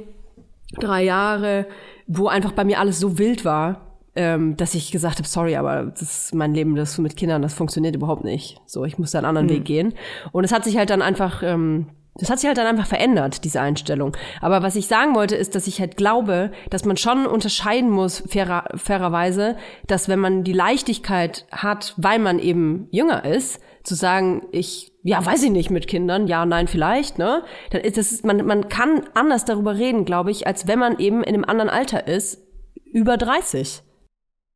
drei 0.75 1.05
Jahre, 1.05 1.67
wo 2.07 2.29
einfach 2.29 2.53
bei 2.53 2.65
mir 2.65 2.79
alles 2.79 2.99
so 2.99 3.19
wild 3.19 3.45
war, 3.45 3.89
ähm, 4.15 4.57
dass 4.57 4.75
ich 4.75 4.91
gesagt 4.91 5.19
habe, 5.19 5.29
sorry, 5.29 5.57
aber 5.57 5.85
das 5.85 6.03
ist 6.03 6.35
mein 6.35 6.55
Leben, 6.55 6.75
das 6.75 6.99
mit 6.99 7.17
Kindern, 7.17 7.43
das 7.43 7.55
funktioniert 7.55 7.95
überhaupt 7.95 8.25
nicht. 8.25 8.61
So, 8.67 8.85
ich 8.85 8.99
muss 8.99 9.13
da 9.13 9.19
einen 9.19 9.27
anderen 9.27 9.49
Weg 9.49 9.65
gehen. 9.65 9.95
Und 10.33 10.45
es 10.45 10.53
hat 10.53 10.65
sich 10.65 10.77
halt 10.77 10.91
dann 10.91 11.03
einfach, 11.03 11.43
ähm, 11.45 11.87
das 12.17 12.29
hat 12.29 12.41
sich 12.41 12.49
halt 12.49 12.59
dann 12.59 12.67
einfach 12.67 12.87
verändert, 12.87 13.45
diese 13.45 13.61
Einstellung. 13.61 14.17
Aber 14.41 14.63
was 14.63 14.75
ich 14.75 14.89
sagen 14.89 15.15
wollte, 15.15 15.37
ist, 15.37 15.55
dass 15.55 15.69
ich 15.69 15.79
halt 15.81 15.97
glaube, 15.97 16.51
dass 16.69 16.85
man 16.85 16.97
schon 16.97 17.27
unterscheiden 17.27 17.91
muss, 17.91 18.25
fairer, 18.27 18.65
fairerweise, 18.75 19.57
dass 19.87 20.09
wenn 20.09 20.19
man 20.19 20.43
die 20.43 20.53
Leichtigkeit 20.53 21.47
hat, 21.53 21.95
weil 21.97 22.19
man 22.19 22.41
eben 22.41 22.89
jünger 22.91 23.25
ist, 23.25 23.61
zu 23.85 23.95
sagen, 23.95 24.43
ich, 24.51 24.93
ja, 25.09 25.25
weiß 25.25 25.43
ich 25.45 25.51
nicht 25.51 25.71
mit 25.71 25.89
Kindern, 25.89 26.27
ja, 26.27 26.45
nein, 26.45 26.69
vielleicht, 26.69 27.17
ne? 27.17 27.43
Dann 27.71 27.81
ist 27.81 27.97
das, 27.97 28.23
man, 28.25 28.45
man 28.45 28.69
kann 28.69 29.05
anders 29.15 29.47
darüber 29.47 29.75
reden, 29.75 30.05
glaube 30.05 30.31
ich, 30.31 30.47
als 30.47 30.69
wenn 30.69 30.79
man 30.79 30.99
eben 30.99 31.23
in 31.23 31.35
einem 31.35 31.45
anderen 31.45 31.71
Alter 31.71 32.07
ist, 32.07 32.43
über 32.85 33.17
30. 33.17 33.83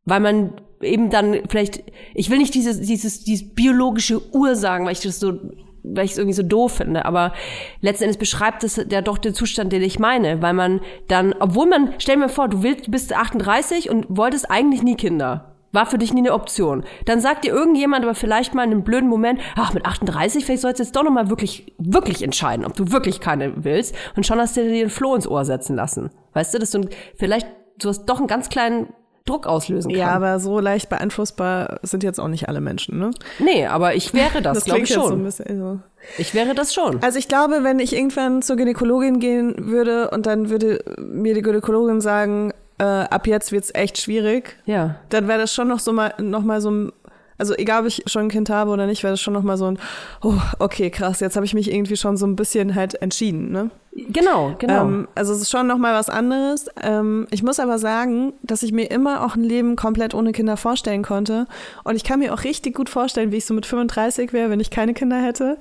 Weil 0.05 0.21
man 0.21 0.61
eben 0.83 1.09
dann 1.09 1.39
vielleicht, 1.49 1.83
ich 2.13 2.29
will 2.29 2.37
nicht 2.37 2.55
dieses, 2.55 2.83
dieses, 2.83 3.25
dieses 3.25 3.55
biologische 3.55 4.21
Ur 4.35 4.55
sagen, 4.55 4.85
weil 4.85 4.93
ich 4.93 5.01
das 5.01 5.21
so, 5.21 5.39
weil 5.85 6.05
ich 6.05 6.13
es 6.13 6.19
irgendwie 6.19 6.37
so 6.37 6.43
doof 6.43 6.73
finde, 6.73 7.07
aber 7.07 7.33
letzten 7.81 8.05
Endes 8.05 8.19
beschreibt 8.19 8.63
es 8.63 8.77
ja 8.91 9.01
doch 9.01 9.17
den 9.17 9.33
Zustand, 9.33 9.73
den 9.73 9.83
ich 9.83 9.99
meine, 9.99 10.43
weil 10.43 10.53
man 10.53 10.83
dann, 11.09 11.35
obwohl 11.41 11.67
man, 11.67 11.95
stell 11.97 12.19
mir 12.19 12.29
vor, 12.29 12.49
du 12.49 12.63
willst, 12.63 12.89
du 12.89 12.91
bist 12.91 13.17
38 13.17 13.89
und 13.89 14.05
wolltest 14.11 14.51
eigentlich 14.51 14.83
nie 14.83 14.97
Kinder. 14.97 15.52
War 15.73 15.87
für 15.87 15.99
dich 15.99 16.13
nie 16.13 16.21
eine 16.21 16.35
Option. 16.35 16.85
Dann 17.07 17.21
sagt 17.21 17.45
dir 17.45 17.53
irgendjemand 17.53 18.05
aber 18.05 18.15
vielleicht 18.15 18.55
mal 18.55 18.65
in 18.65 18.71
einem 18.71 18.85
blöden 18.85 19.09
Moment, 19.09 19.41
ach, 19.57 19.73
mit 19.73 19.87
38, 19.87 20.45
vielleicht 20.45 20.63
sollst 20.63 20.79
du 20.79 20.85
jetzt 20.85 20.95
doch 20.95 21.03
nochmal 21.03 21.31
wirklich, 21.31 21.75
wirklich 21.79 22.23
entscheiden, 22.23 22.67
ob 22.67 22.75
du 22.75 22.93
wirklich 22.93 23.21
keine 23.21 23.65
willst. 23.65 23.95
Und 24.15 24.27
schon 24.27 24.39
hast 24.39 24.57
du 24.57 24.63
dir 24.63 24.71
den 24.71 24.91
Floh 24.91 25.15
ins 25.15 25.27
Ohr 25.27 25.45
setzen 25.45 25.75
lassen. 25.75 26.11
Weißt 26.35 26.53
du, 26.53 26.59
dass 26.59 26.71
du 26.71 26.83
vielleicht, 27.17 27.47
du 27.79 27.89
hast 27.89 28.05
doch 28.05 28.19
einen 28.19 28.27
ganz 28.27 28.49
kleinen 28.51 28.93
Druck 29.25 29.47
auslösen 29.47 29.91
kann. 29.91 30.01
Ja, 30.01 30.11
aber 30.11 30.41
so 30.41 30.59
leicht 30.59 30.89
beeinflussbar 30.89 31.79
sind 31.83 32.03
jetzt 32.03 32.19
auch 32.19 32.29
nicht 32.29 32.49
alle 32.49 32.61
Menschen, 32.61 32.99
ne? 32.99 33.11
Nee, 33.39 33.67
aber 33.67 33.95
ich 33.95 34.15
wäre 34.15 34.43
das, 34.43 34.65
glaube 34.65 34.83
klingt 34.83 34.91
ich 34.91 34.95
so 34.95 35.09
schon. 35.09 35.31
so. 35.31 35.81
Ich 36.19 36.35
wäre 36.35 36.55
das 36.55 36.75
schon. 36.75 37.01
Also 37.03 37.19
ich 37.19 37.29
glaube, 37.29 37.63
wenn 37.63 37.79
ich 37.79 37.95
irgendwann 37.95 38.43
zur 38.43 38.57
Gynäkologin 38.57 39.21
gehen 39.21 39.55
würde 39.69 40.11
und 40.11 40.27
dann 40.27 40.51
würde 40.51 40.85
mir 40.99 41.35
die 41.35 41.43
Gynäkologin 41.43 42.01
sagen, 42.01 42.53
äh, 42.79 42.85
ab 42.85 43.27
jetzt 43.27 43.53
wird's 43.53 43.71
echt 43.75 43.99
schwierig, 43.99 44.57
Ja. 44.67 44.97
dann 45.11 45.29
wäre 45.29 45.39
das 45.39 45.55
schon 45.55 45.69
noch 45.69 45.79
so 45.79 45.93
mal 45.93 46.15
noch 46.19 46.43
mal 46.43 46.61
so 46.61 46.71
ein 46.71 46.93
also 47.39 47.55
egal, 47.57 47.81
ob 47.81 47.87
ich 47.89 48.05
schon 48.07 48.27
ein 48.27 48.29
Kind 48.29 48.51
habe 48.51 48.71
oder 48.71 48.87
nicht, 48.87 49.03
wäre 49.03 49.15
das 49.15 49.21
schon 49.21 49.35
noch 49.35 49.43
mal 49.43 49.57
so 49.57 49.67
ein 49.69 49.79
oh, 50.23 50.35
okay, 50.61 50.91
krass, 50.91 51.19
jetzt 51.19 51.35
habe 51.35 51.45
ich 51.45 51.55
mich 51.55 51.73
irgendwie 51.73 51.97
schon 51.97 52.17
so 52.17 52.25
ein 52.27 52.37
bisschen 52.37 52.75
halt 52.77 52.95
entschieden, 53.03 53.51
ne? 53.51 53.71
Genau, 53.95 54.55
genau. 54.59 54.83
Ähm, 54.85 55.09
also 55.17 55.33
es 55.33 55.43
ist 55.43 55.51
schon 55.51 55.67
noch 55.67 55.77
mal 55.77 55.93
was 55.93 56.09
anderes. 56.09 56.67
Ähm, 56.81 57.27
ich 57.31 57.43
muss 57.43 57.59
aber 57.59 57.79
sagen, 57.79 58.33
dass 58.43 58.63
ich 58.63 58.73
mir 58.73 58.91
immer 58.91 59.25
auch 59.25 59.35
ein 59.35 59.43
Leben 59.43 59.75
komplett 59.77 60.15
ohne 60.15 60.33
Kinder 60.33 60.57
vorstellen 60.57 61.03
konnte. 61.03 61.47
Und 61.85 61.97
ich 61.97 62.05
kann 62.05 62.21
mir 62.21 62.33
auch 62.33 62.45
richtig 62.45 62.75
gut 62.75 62.89
vorstellen, 62.89 63.33
wie 63.33 63.37
ich 63.39 63.45
so 63.45 63.53
mit 63.55 63.67
35 63.67 64.33
wäre, 64.33 64.49
wenn 64.49 64.61
ich 64.61 64.71
keine 64.71 64.95
Kinder 64.95 65.21
hätte. 65.21 65.59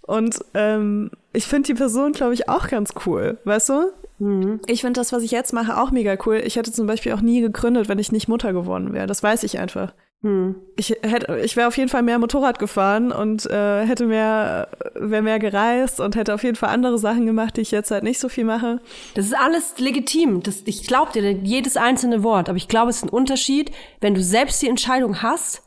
Und 0.00 0.40
ähm, 0.54 1.10
ich 1.32 1.46
finde 1.46 1.68
die 1.68 1.74
Person, 1.74 2.12
glaube 2.12 2.34
ich, 2.34 2.48
auch 2.48 2.68
ganz 2.68 2.94
cool, 3.06 3.38
weißt 3.44 3.68
du? 3.68 3.92
Ich 4.66 4.82
finde 4.82 5.00
das, 5.00 5.12
was 5.12 5.22
ich 5.22 5.30
jetzt 5.30 5.52
mache, 5.52 5.80
auch 5.80 5.90
mega 5.90 6.16
cool. 6.26 6.40
Ich 6.44 6.56
hätte 6.56 6.70
zum 6.72 6.86
Beispiel 6.86 7.12
auch 7.12 7.20
nie 7.20 7.40
gegründet, 7.40 7.88
wenn 7.88 7.98
ich 7.98 8.12
nicht 8.12 8.28
Mutter 8.28 8.52
geworden 8.52 8.92
wäre. 8.92 9.06
Das 9.06 9.22
weiß 9.22 9.42
ich 9.42 9.58
einfach. 9.58 9.94
Ich 10.76 10.90
hätte, 11.02 11.40
ich 11.40 11.56
wäre 11.56 11.66
auf 11.66 11.76
jeden 11.76 11.88
Fall 11.88 12.04
mehr 12.04 12.20
Motorrad 12.20 12.60
gefahren 12.60 13.10
und 13.10 13.44
äh, 13.46 13.84
hätte 13.84 14.06
mehr, 14.06 14.68
wäre 14.94 15.22
mehr 15.22 15.40
gereist 15.40 15.98
und 15.98 16.14
hätte 16.14 16.34
auf 16.34 16.44
jeden 16.44 16.54
Fall 16.54 16.68
andere 16.68 16.96
Sachen 16.98 17.26
gemacht, 17.26 17.56
die 17.56 17.62
ich 17.62 17.72
jetzt 17.72 17.90
halt 17.90 18.04
nicht 18.04 18.20
so 18.20 18.28
viel 18.28 18.44
mache. 18.44 18.80
Das 19.14 19.26
ist 19.26 19.36
alles 19.36 19.78
legitim. 19.78 20.40
Das, 20.42 20.62
ich 20.64 20.86
glaube 20.86 21.10
dir 21.12 21.32
jedes 21.32 21.76
einzelne 21.76 22.22
Wort. 22.22 22.48
Aber 22.48 22.56
ich 22.56 22.68
glaube, 22.68 22.90
es 22.90 22.98
ist 22.98 23.06
ein 23.06 23.08
Unterschied, 23.08 23.72
wenn 24.00 24.14
du 24.14 24.22
selbst 24.22 24.62
die 24.62 24.68
Entscheidung 24.68 25.22
hast 25.22 25.62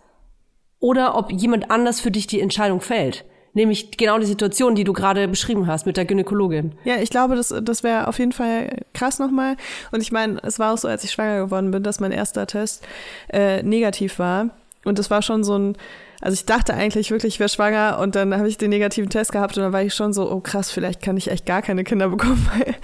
oder 0.79 1.17
ob 1.17 1.33
jemand 1.33 1.69
anders 1.69 1.99
für 1.99 2.11
dich 2.11 2.27
die 2.27 2.39
Entscheidung 2.39 2.79
fällt. 2.79 3.25
Nämlich 3.55 3.91
genau 3.97 4.19
die 4.19 4.25
Situation, 4.27 4.75
die 4.75 4.83
du 4.83 4.93
gerade 4.93 5.27
beschrieben 5.27 5.65
hast 5.65 5.85
mit 5.87 5.97
der 5.97 6.05
Gynäkologin. 6.05 6.73
Ja, 6.83 6.97
ich 7.01 7.09
glaube, 7.09 7.35
das, 7.35 7.53
das 7.63 7.81
wäre 7.83 8.07
auf 8.07 8.19
jeden 8.19 8.33
Fall 8.33 8.81
krass 8.93 9.17
nochmal. 9.17 9.55
Und 9.91 10.01
ich 10.01 10.11
meine, 10.11 10.39
es 10.43 10.59
war 10.59 10.73
auch 10.73 10.77
so, 10.77 10.87
als 10.87 11.03
ich 11.03 11.11
schwanger 11.11 11.45
geworden 11.45 11.71
bin, 11.71 11.81
dass 11.81 11.99
mein 11.99 12.11
erster 12.11 12.45
Test 12.45 12.85
äh, 13.31 13.63
negativ 13.63 14.19
war. 14.19 14.49
Und 14.83 14.99
das 14.99 15.09
war 15.09 15.21
schon 15.21 15.43
so 15.43 15.57
ein, 15.57 15.77
also 16.21 16.33
ich 16.35 16.45
dachte 16.45 16.73
eigentlich 16.73 17.11
wirklich, 17.11 17.35
ich 17.35 17.39
wäre 17.39 17.49
schwanger 17.49 17.97
und 17.99 18.15
dann 18.15 18.35
habe 18.35 18.47
ich 18.47 18.57
den 18.57 18.69
negativen 18.69 19.09
Test 19.09 19.31
gehabt 19.31 19.57
und 19.57 19.63
dann 19.63 19.73
war 19.73 19.81
ich 19.83 19.93
schon 19.93 20.11
so, 20.13 20.29
oh 20.31 20.41
krass, 20.41 20.69
vielleicht 20.69 21.01
kann 21.01 21.17
ich 21.17 21.31
echt 21.31 21.45
gar 21.45 21.61
keine 21.61 21.83
Kinder 21.83 22.09
bekommen, 22.09 22.47
weil, 22.57 22.75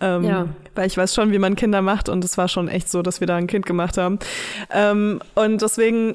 ähm, 0.00 0.24
Ja. 0.24 0.48
weil 0.74 0.86
ich 0.86 0.96
weiß 0.96 1.14
schon, 1.14 1.32
wie 1.32 1.38
man 1.38 1.56
Kinder 1.56 1.80
macht 1.82 2.08
und 2.08 2.22
es 2.24 2.36
war 2.38 2.48
schon 2.48 2.68
echt 2.68 2.90
so, 2.90 3.02
dass 3.02 3.20
wir 3.20 3.26
da 3.26 3.36
ein 3.36 3.46
Kind 3.46 3.66
gemacht 3.66 3.96
haben. 3.98 4.18
Ähm, 4.70 5.20
und 5.34 5.62
deswegen 5.62 6.14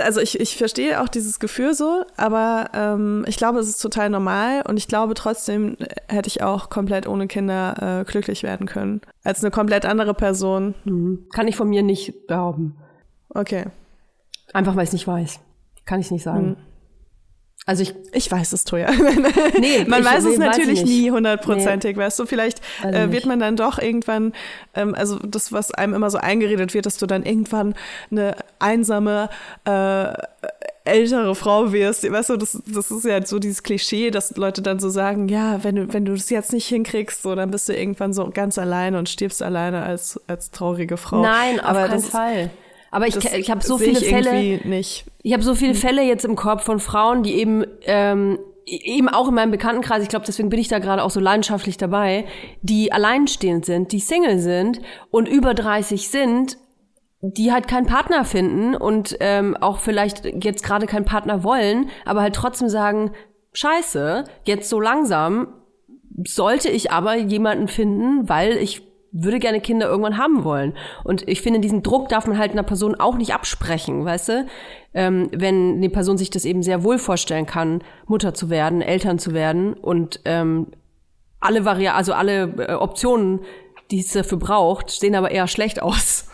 also 0.00 0.20
ich, 0.20 0.40
ich 0.40 0.56
verstehe 0.56 1.00
auch 1.00 1.08
dieses 1.08 1.38
Gefühl 1.38 1.74
so, 1.74 2.04
aber 2.16 2.70
ähm, 2.74 3.24
ich 3.28 3.36
glaube, 3.36 3.60
es 3.60 3.68
ist 3.68 3.78
total 3.80 4.10
normal 4.10 4.62
und 4.66 4.76
ich 4.76 4.88
glaube 4.88 5.14
trotzdem 5.14 5.76
hätte 6.08 6.28
ich 6.28 6.42
auch 6.42 6.68
komplett 6.68 7.06
ohne 7.06 7.28
Kinder 7.28 8.00
äh, 8.00 8.04
glücklich 8.04 8.42
werden 8.42 8.66
können. 8.66 9.00
Als 9.22 9.42
eine 9.42 9.50
komplett 9.50 9.86
andere 9.86 10.14
Person. 10.14 10.74
Kann 11.32 11.48
ich 11.48 11.56
von 11.56 11.68
mir 11.68 11.82
nicht 11.82 12.26
behaupten. 12.26 12.76
Okay. 13.28 13.66
Einfach 14.52 14.76
weil 14.76 14.84
ich 14.84 14.90
es 14.90 14.94
nicht 14.94 15.06
weiß. 15.06 15.40
Kann 15.84 16.00
ich 16.00 16.10
nicht 16.10 16.22
sagen. 16.22 16.56
Also 17.66 17.82
ich, 17.82 17.94
Ich 18.12 18.30
weiß 18.30 18.52
es, 18.52 18.64
Toja. 18.64 18.90
nee, 19.58 19.84
man 19.86 20.00
ich, 20.00 20.06
weiß 20.06 20.24
es 20.24 20.38
nee, 20.38 20.44
natürlich 20.44 20.80
ich 20.80 20.84
nicht. 20.84 21.02
nie 21.02 21.10
hundertprozentig, 21.10 21.96
weißt 21.96 22.18
du, 22.18 22.26
vielleicht 22.26 22.60
Weiß 22.82 22.94
ich 22.94 23.00
äh, 23.00 23.12
wird 23.12 23.24
man 23.24 23.40
dann 23.40 23.56
doch 23.56 23.78
irgendwann, 23.78 24.34
ähm, 24.74 24.94
also 24.94 25.18
das, 25.18 25.50
was 25.50 25.70
einem 25.70 25.94
immer 25.94 26.10
so 26.10 26.18
eingeredet 26.18 26.74
wird, 26.74 26.84
dass 26.84 26.98
du 26.98 27.06
dann 27.06 27.24
irgendwann 27.24 27.74
eine 28.10 28.36
einsame, 28.58 29.30
äh, 29.64 30.12
ältere 30.84 31.34
Frau 31.34 31.72
wirst, 31.72 32.10
weißt 32.10 32.30
du, 32.30 32.36
das, 32.36 32.60
das 32.66 32.90
ist 32.90 33.06
ja 33.06 33.24
so 33.24 33.38
dieses 33.38 33.62
Klischee, 33.62 34.10
dass 34.10 34.36
Leute 34.36 34.60
dann 34.60 34.78
so 34.78 34.90
sagen, 34.90 35.28
ja, 35.28 35.64
wenn 35.64 35.76
du, 35.76 35.92
wenn 35.94 36.04
du 36.04 36.12
das 36.12 36.28
jetzt 36.28 36.52
nicht 36.52 36.66
hinkriegst, 36.66 37.22
so, 37.22 37.34
dann 37.34 37.50
bist 37.50 37.70
du 37.70 37.74
irgendwann 37.74 38.12
so 38.12 38.28
ganz 38.28 38.58
alleine 38.58 38.98
und 38.98 39.08
stirbst 39.08 39.42
alleine 39.42 39.82
als, 39.82 40.20
als 40.26 40.50
traurige 40.50 40.98
Frau. 40.98 41.22
Nein, 41.22 41.58
auf 41.60 41.66
Aber 41.68 41.86
keinen 41.86 42.02
das, 42.02 42.08
Fall. 42.08 42.50
Aber 42.94 43.08
ich, 43.08 43.14
das 43.14 43.32
ich 43.32 43.50
habe 43.50 43.60
so 43.60 43.76
viele 43.76 43.98
ich 43.98 44.08
Fälle. 44.08 44.60
nicht. 44.68 45.04
Ich 45.24 45.32
habe 45.32 45.42
so 45.42 45.56
viele 45.56 45.74
Fälle 45.74 46.02
jetzt 46.02 46.24
im 46.24 46.36
Kopf 46.36 46.62
von 46.62 46.78
Frauen, 46.78 47.24
die 47.24 47.34
eben 47.34 47.64
ähm, 47.86 48.38
eben 48.66 49.08
auch 49.08 49.26
in 49.26 49.34
meinem 49.34 49.50
Bekanntenkreis, 49.50 50.04
ich 50.04 50.08
glaube, 50.08 50.26
deswegen 50.26 50.48
bin 50.48 50.60
ich 50.60 50.68
da 50.68 50.78
gerade 50.78 51.02
auch 51.02 51.10
so 51.10 51.18
leidenschaftlich 51.18 51.76
dabei, 51.76 52.24
die 52.62 52.92
alleinstehend 52.92 53.66
sind, 53.66 53.90
die 53.90 53.98
Single 53.98 54.38
sind 54.38 54.80
und 55.10 55.26
über 55.26 55.54
30 55.54 56.08
sind, 56.08 56.56
die 57.20 57.50
halt 57.50 57.66
keinen 57.66 57.86
Partner 57.86 58.24
finden 58.24 58.76
und 58.76 59.16
ähm, 59.18 59.56
auch 59.56 59.80
vielleicht 59.80 60.24
jetzt 60.44 60.62
gerade 60.62 60.86
keinen 60.86 61.04
Partner 61.04 61.42
wollen, 61.42 61.90
aber 62.04 62.22
halt 62.22 62.36
trotzdem 62.36 62.68
sagen, 62.68 63.10
scheiße, 63.54 64.22
jetzt 64.44 64.70
so 64.70 64.80
langsam 64.80 65.48
sollte 66.24 66.68
ich 66.68 66.92
aber 66.92 67.16
jemanden 67.16 67.66
finden, 67.66 68.28
weil 68.28 68.56
ich 68.56 68.82
würde 69.14 69.38
gerne 69.38 69.60
Kinder 69.60 69.86
irgendwann 69.86 70.18
haben 70.18 70.44
wollen. 70.44 70.74
Und 71.04 71.26
ich 71.28 71.40
finde, 71.40 71.60
diesen 71.60 71.82
Druck 71.82 72.08
darf 72.08 72.26
man 72.26 72.36
halt 72.36 72.50
einer 72.50 72.64
Person 72.64 72.96
auch 72.96 73.16
nicht 73.16 73.32
absprechen, 73.32 74.04
weißt 74.04 74.28
du? 74.28 74.46
Ähm, 74.92 75.30
wenn 75.32 75.76
eine 75.76 75.88
Person 75.88 76.18
sich 76.18 76.30
das 76.30 76.44
eben 76.44 76.62
sehr 76.62 76.82
wohl 76.82 76.98
vorstellen 76.98 77.46
kann, 77.46 77.82
Mutter 78.06 78.34
zu 78.34 78.50
werden, 78.50 78.82
Eltern 78.82 79.18
zu 79.18 79.32
werden 79.32 79.74
und 79.74 80.20
ähm, 80.24 80.66
alle 81.40 81.64
Vari 81.64 81.88
also 81.88 82.12
alle 82.12 82.54
äh, 82.58 82.72
Optionen, 82.74 83.40
die 83.90 84.00
es 84.00 84.12
dafür 84.12 84.38
braucht, 84.38 84.90
sehen 84.90 85.14
aber 85.14 85.30
eher 85.30 85.46
schlecht 85.46 85.80
aus. 85.80 86.28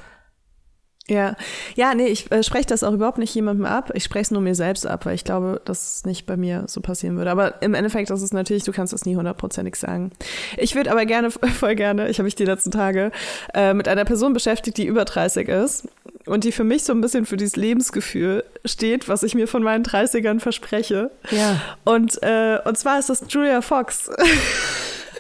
Ja, 1.11 1.35
ja, 1.75 1.93
nee, 1.95 2.07
ich 2.07 2.31
äh, 2.31 2.45
spreche 2.45 2.67
das 2.67 2.85
auch 2.85 2.93
überhaupt 2.93 3.19
nicht 3.19 3.35
jemandem 3.35 3.67
ab. 3.67 3.91
Ich 3.95 4.05
spreche 4.05 4.23
es 4.23 4.31
nur 4.31 4.41
mir 4.41 4.55
selbst 4.55 4.87
ab, 4.87 5.07
weil 5.07 5.17
ich 5.17 5.25
glaube, 5.25 5.61
dass 5.65 5.97
es 5.97 6.05
nicht 6.05 6.25
bei 6.25 6.37
mir 6.37 6.65
so 6.69 6.81
passieren 6.81 7.17
würde. 7.17 7.33
Aber 7.33 7.61
im 7.63 7.75
Endeffekt 7.75 8.11
ist 8.11 8.23
es 8.23 8.33
natürlich, 8.33 8.63
du 8.63 8.71
kannst 8.71 8.93
das 8.93 9.05
nie 9.05 9.17
hundertprozentig 9.17 9.75
sagen. 9.75 10.13
Ich 10.57 10.77
würde 10.77 10.93
aber 10.93 11.07
gerne, 11.07 11.31
voll 11.33 11.75
gerne, 11.75 12.09
ich 12.09 12.19
habe 12.19 12.25
mich 12.25 12.37
die 12.37 12.45
letzten 12.45 12.71
Tage 12.71 13.11
äh, 13.55 13.75
mit 13.75 13.89
einer 13.89 14.05
Person 14.05 14.33
beschäftigt, 14.33 14.77
die 14.77 14.87
über 14.87 15.05
30 15.05 15.49
ist 15.49 15.89
und 16.27 16.45
die 16.45 16.53
für 16.53 16.63
mich 16.63 16.85
so 16.85 16.93
ein 16.93 17.01
bisschen 17.01 17.27
für 17.27 17.37
dieses 17.37 17.57
Lebensgefühl 17.57 18.45
steht, 18.65 19.09
was 19.09 19.25
ich 19.25 19.35
mir 19.35 19.49
von 19.49 19.65
meinen 19.65 19.85
30ern 19.85 20.39
verspreche. 20.39 21.11
Ja. 21.33 21.61
Und, 21.85 22.23
äh, 22.23 22.59
und 22.65 22.79
zwar 22.79 23.01
ist 23.01 23.11
das 23.11 23.25
Julia 23.29 23.63
Fox. 23.63 24.09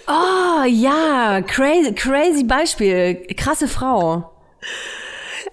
Oh 0.07 0.64
ja, 0.66 1.43
crazy, 1.43 1.93
crazy 1.95 2.45
Beispiel, 2.45 3.26
krasse 3.36 3.66
Frau. 3.66 4.30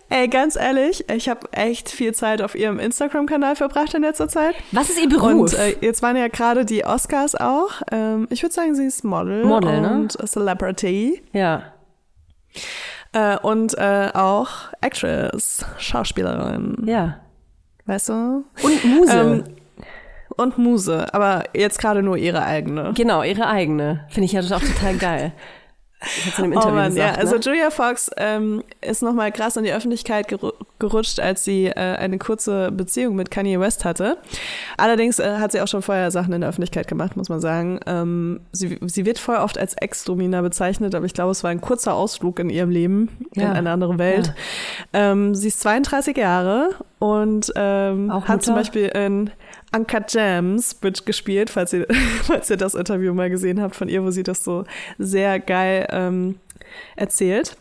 Ey, 0.10 0.28
ganz 0.28 0.56
ehrlich, 0.56 1.10
ich 1.10 1.30
habe 1.30 1.52
echt 1.52 1.90
viel 1.90 2.14
Zeit 2.14 2.42
auf 2.42 2.56
ihrem 2.56 2.80
Instagram-Kanal 2.80 3.56
verbracht 3.56 3.94
in 3.94 4.02
letzter 4.02 4.28
Zeit. 4.28 4.56
Was 4.72 4.90
ist 4.90 5.02
ihr 5.02 5.10
Beruf? 5.10 5.32
Und 5.32 5.54
äh, 5.54 5.76
jetzt 5.82 6.02
waren 6.02 6.16
ja 6.16 6.28
gerade 6.28 6.66
die 6.66 6.86
Oscars 6.86 7.36
auch. 7.36 7.82
Ähm, 7.92 8.28
ich 8.30 8.42
würde 8.44 8.54
sagen, 8.54 8.76
sie 8.76 8.86
ist 8.86 9.04
Model, 9.04 9.46
Model, 9.46 9.82
ne? 9.82 9.94
und 9.94 10.12
Celebrity. 10.28 11.22
ja. 11.34 11.74
Äh, 13.14 13.38
und 13.38 13.78
äh, 13.78 14.10
auch 14.14 14.50
Actress, 14.82 15.66
Schauspielerin. 15.78 16.84
Ja. 16.86 17.20
Weißt 17.86 18.10
du? 18.10 18.44
Und 18.62 18.86
Muse. 18.86 19.14
Ähm, 19.14 19.44
und 20.36 20.58
Muse, 20.58 21.14
aber 21.14 21.46
jetzt 21.56 21.80
gerade 21.80 22.04
nur 22.04 22.18
ihre 22.18 22.44
eigene. 22.44 22.94
genau, 22.94 23.24
ihre 23.24 23.48
eigene. 23.48 24.06
Finde 24.10 24.26
ich 24.26 24.34
ja 24.34 24.42
auch 24.42 24.62
total 24.62 24.98
geil. 24.98 25.32
Sie 26.02 26.30
in 26.30 26.44
einem 26.44 26.52
Oh 26.54 26.56
Interview 26.58 26.76
Mann, 26.76 26.94
gesagt. 26.96 27.16
ja, 27.16 27.22
also 27.22 27.36
ne? 27.36 27.42
Julia 27.42 27.70
Fox 27.72 28.12
ähm, 28.18 28.64
ist 28.82 29.02
nochmal 29.02 29.32
krass 29.32 29.58
in 29.58 29.64
die 29.64 29.74
Öffentlichkeit 29.74 30.28
geru 30.28 30.52
gerutscht, 30.80 31.20
als 31.20 31.44
sie 31.44 31.66
äh, 31.66 31.74
eine 31.74 32.20
kurze 32.20 32.72
Beziehung 32.72 33.16
mit 33.16 33.32
Kanye 33.32 33.60
West 33.60 33.84
hatte. 33.84 34.18
Allerdings 34.78 35.18
äh, 35.18 35.38
hat 35.40 35.52
sie 35.52 35.60
auch 35.60 35.68
schon 35.68 35.82
vorher 35.82 36.12
Sachen 36.12 36.34
in 36.34 36.42
der 36.42 36.52
Öffentlichkeit 36.52 36.88
gemacht, 36.88 37.18
muss 37.18 37.30
man 37.30 37.40
sagen. 37.40 37.80
Ähm, 37.88 38.42
sie, 38.52 38.78
sie 38.86 39.04
wird 39.08 39.18
voll 39.18 39.38
oft 39.38 39.58
als 39.58 39.74
Ex-Domina 39.74 40.44
bezeichnet, 40.44 40.94
aber 40.94 41.08
ich 41.08 41.16
glaube, 41.16 41.32
es 41.32 41.44
war 41.44 41.50
ein 41.50 41.62
kurzer 41.62 41.96
Ausflug 41.96 42.38
in 42.38 42.52
ihrem 42.52 42.70
Leben 42.70 43.10
in 43.34 43.42
Ja, 43.42 43.54
eine 43.54 43.72
andere 43.72 43.98
Welt. 43.98 44.36
Ähm, 44.94 45.34
sie 45.34 45.48
ist 45.48 45.62
32 45.62 46.16
Jahre 46.16 46.76
und 47.00 47.52
ähm, 47.56 48.12
Auch 48.12 48.28
hat 48.28 48.44
zum? 48.44 48.54
Beispiel 48.54 48.86
in 48.90 49.32
Uncut 49.76 50.08
Gems 50.08 50.78
mitgespielt, 50.82 51.50
falls 51.50 51.74
ihr, 51.74 51.88
falls 52.24 52.50
ihr 52.50 52.58
das 52.58 52.76
Interview 52.76 53.14
mal 53.14 53.30
gesehen 53.30 53.62
habt 53.62 53.76
von 53.76 53.90
ihr, 53.90 54.04
wo 54.04 54.12
sie 54.12 54.24
das 54.24 54.44
so 54.44 54.66
sehr 54.98 55.40
geil 55.40 55.88
ähm, 55.92 56.40
erzählt. 56.96 57.58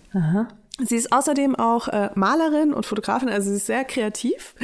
Sie 0.78 0.96
ist 0.96 1.10
außerdem 1.10 1.56
auch 1.56 1.88
äh, 1.88 2.10
Malerin 2.14 2.74
und 2.74 2.84
Fotografin, 2.84 3.30
also 3.30 3.48
sie 3.48 3.56
ist 3.56 3.64
sehr 3.64 3.84
kreativ 3.84 4.54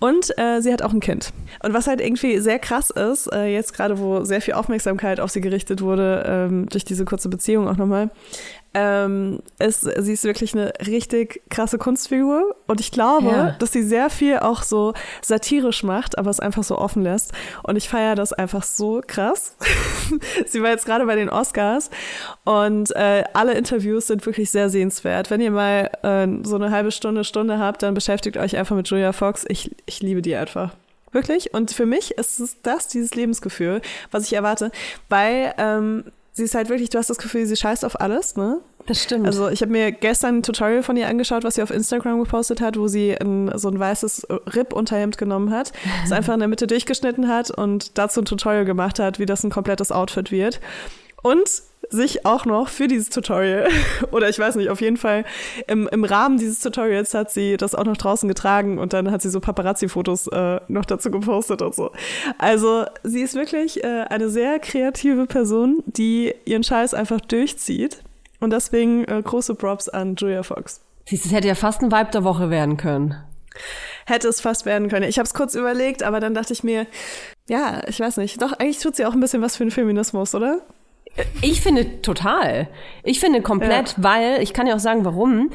und 0.00 0.36
äh, 0.36 0.60
sie 0.60 0.72
hat 0.72 0.82
auch 0.82 0.92
ein 0.92 0.98
Kind. 0.98 1.32
Und 1.62 1.72
was 1.72 1.86
halt 1.86 2.00
irgendwie 2.00 2.38
sehr 2.38 2.58
krass 2.58 2.90
ist, 2.90 3.32
äh, 3.32 3.46
jetzt 3.46 3.72
gerade 3.72 4.00
wo 4.00 4.24
sehr 4.24 4.40
viel 4.40 4.54
Aufmerksamkeit 4.54 5.20
auf 5.20 5.30
sie 5.30 5.40
gerichtet 5.40 5.80
wurde, 5.80 6.24
ähm, 6.26 6.68
durch 6.68 6.84
diese 6.84 7.04
kurze 7.04 7.28
Beziehung 7.28 7.68
auch 7.68 7.76
nochmal, 7.76 8.10
ähm, 8.74 9.40
ist, 9.58 9.80
sie 9.82 10.12
ist 10.12 10.24
wirklich 10.24 10.54
eine 10.54 10.72
richtig 10.86 11.42
krasse 11.50 11.78
Kunstfigur 11.78 12.56
und 12.66 12.80
ich 12.80 12.90
glaube, 12.90 13.26
Ja. 13.26 13.50
dass 13.58 13.72
sie 13.72 13.82
sehr 13.82 14.08
viel 14.10 14.38
auch 14.38 14.62
so 14.62 14.94
satirisch 15.20 15.82
macht, 15.82 16.16
aber 16.18 16.30
es 16.30 16.40
einfach 16.40 16.62
so 16.64 16.78
offen 16.78 17.02
lässt 17.02 17.32
und 17.62 17.76
ich 17.76 17.88
feiere 17.88 18.14
das 18.14 18.32
einfach 18.32 18.62
so 18.62 19.02
krass. 19.06 19.56
sie 20.46 20.62
war 20.62 20.70
jetzt 20.70 20.86
gerade 20.86 21.04
bei 21.06 21.16
den 21.16 21.28
Oscars 21.28 21.90
und 22.44 22.94
äh, 22.96 23.24
alle 23.34 23.52
Interviews 23.54 24.06
sind 24.06 24.24
wirklich 24.24 24.50
sehr 24.50 24.70
sehenswert. 24.70 25.30
Wenn 25.30 25.40
ihr 25.40 25.50
mal 25.50 25.90
äh, 26.02 26.26
so 26.46 26.56
eine 26.56 26.70
halbe 26.70 26.92
Stunde, 26.92 27.24
Stunde 27.24 27.58
habt, 27.58 27.82
dann 27.82 27.94
beschäftigt 27.94 28.36
euch 28.36 28.56
einfach 28.56 28.76
mit 28.76 28.88
Julia 28.88 29.12
Fox. 29.12 29.44
Ich, 29.48 29.70
ich 29.86 30.00
liebe 30.00 30.22
die 30.22 30.34
einfach. 30.34 30.74
Wirklich. 31.12 31.52
Und 31.52 31.72
für 31.72 31.84
mich 31.84 32.12
ist 32.12 32.40
es 32.40 32.62
das, 32.62 32.88
dieses 32.88 33.14
Lebensgefühl, 33.14 33.82
was 34.10 34.24
ich 34.24 34.32
erwarte, 34.32 34.70
weil 35.10 35.52
ähm, 35.58 36.04
sie 36.32 36.44
ist 36.44 36.54
halt 36.54 36.68
wirklich, 36.68 36.90
du 36.90 36.98
hast 36.98 37.10
das 37.10 37.18
Gefühl, 37.18 37.46
sie 37.46 37.56
scheißt 37.56 37.84
auf 37.84 38.00
alles, 38.00 38.36
ne? 38.36 38.60
Das 38.86 39.00
stimmt. 39.00 39.26
Also 39.26 39.48
ich 39.48 39.62
habe 39.62 39.70
mir 39.70 39.92
gestern 39.92 40.38
ein 40.38 40.42
Tutorial 40.42 40.82
von 40.82 40.96
ihr 40.96 41.06
angeschaut, 41.06 41.44
was 41.44 41.54
sie 41.54 41.62
auf 41.62 41.70
Instagram 41.70 42.18
gepostet 42.20 42.60
hat, 42.60 42.76
wo 42.76 42.88
sie 42.88 43.16
ein, 43.16 43.56
so 43.56 43.68
ein 43.68 43.78
weißes 43.78 44.26
Rip-Unterhemd 44.54 45.18
genommen 45.18 45.50
hat, 45.50 45.72
es 46.04 46.10
einfach 46.10 46.34
in 46.34 46.40
der 46.40 46.48
Mitte 46.48 46.66
durchgeschnitten 46.66 47.28
hat 47.28 47.50
und 47.50 47.96
dazu 47.98 48.22
ein 48.22 48.24
Tutorial 48.24 48.64
gemacht 48.64 48.98
hat, 48.98 49.18
wie 49.18 49.26
das 49.26 49.44
ein 49.44 49.50
komplettes 49.50 49.92
Outfit 49.92 50.32
wird. 50.32 50.60
Und 51.22 51.48
sich 51.92 52.26
auch 52.26 52.44
noch 52.44 52.68
für 52.68 52.88
dieses 52.88 53.10
Tutorial, 53.10 53.68
oder 54.10 54.28
ich 54.28 54.38
weiß 54.38 54.56
nicht, 54.56 54.70
auf 54.70 54.80
jeden 54.80 54.96
Fall 54.96 55.24
im, 55.66 55.88
im 55.88 56.04
Rahmen 56.04 56.38
dieses 56.38 56.60
Tutorials 56.60 57.14
hat 57.14 57.30
sie 57.30 57.56
das 57.56 57.74
auch 57.74 57.84
noch 57.84 57.96
draußen 57.96 58.28
getragen 58.28 58.78
und 58.78 58.92
dann 58.92 59.10
hat 59.10 59.22
sie 59.22 59.30
so 59.30 59.40
Paparazzi-Fotos 59.40 60.28
äh, 60.28 60.60
noch 60.68 60.84
dazu 60.84 61.10
gepostet 61.10 61.62
und 61.62 61.74
so. 61.74 61.92
Also 62.38 62.84
sie 63.02 63.20
ist 63.20 63.34
wirklich 63.34 63.84
äh, 63.84 64.04
eine 64.08 64.28
sehr 64.28 64.58
kreative 64.58 65.26
Person, 65.26 65.82
die 65.86 66.34
ihren 66.44 66.64
Scheiß 66.64 66.94
einfach 66.94 67.20
durchzieht. 67.20 68.02
Und 68.40 68.50
deswegen 68.50 69.04
äh, 69.04 69.22
große 69.22 69.54
Props 69.54 69.88
an 69.88 70.16
Julia 70.16 70.42
Fox. 70.42 70.80
Siehst 71.06 71.24
du, 71.24 71.28
es 71.28 71.34
hätte 71.34 71.48
ja 71.48 71.54
fast 71.54 71.80
ein 71.80 71.92
Vibe 71.92 72.10
der 72.10 72.24
Woche 72.24 72.50
werden 72.50 72.76
können. 72.76 73.16
Hätte 74.06 74.28
es 74.28 74.40
fast 74.40 74.66
werden 74.66 74.88
können. 74.88 75.08
Ich 75.08 75.18
habe 75.18 75.26
es 75.26 75.34
kurz 75.34 75.54
überlegt, 75.54 76.02
aber 76.02 76.18
dann 76.18 76.34
dachte 76.34 76.52
ich 76.52 76.64
mir, 76.64 76.86
ja, 77.48 77.82
ich 77.86 78.00
weiß 78.00 78.16
nicht. 78.16 78.40
Doch, 78.42 78.52
eigentlich 78.52 78.80
tut 78.80 78.96
sie 78.96 79.06
auch 79.06 79.12
ein 79.12 79.20
bisschen 79.20 79.42
was 79.42 79.56
für 79.56 79.64
den 79.64 79.70
Feminismus, 79.70 80.34
oder? 80.34 80.62
Ich 81.42 81.60
finde 81.60 82.00
total. 82.02 82.68
Ich 83.04 83.20
finde 83.20 83.42
komplett, 83.42 83.94
weil, 83.98 84.42
ich 84.42 84.52
kann 84.52 84.66
ja 84.66 84.74
auch 84.74 84.80
sagen, 84.80 85.04
warum. 85.04 85.50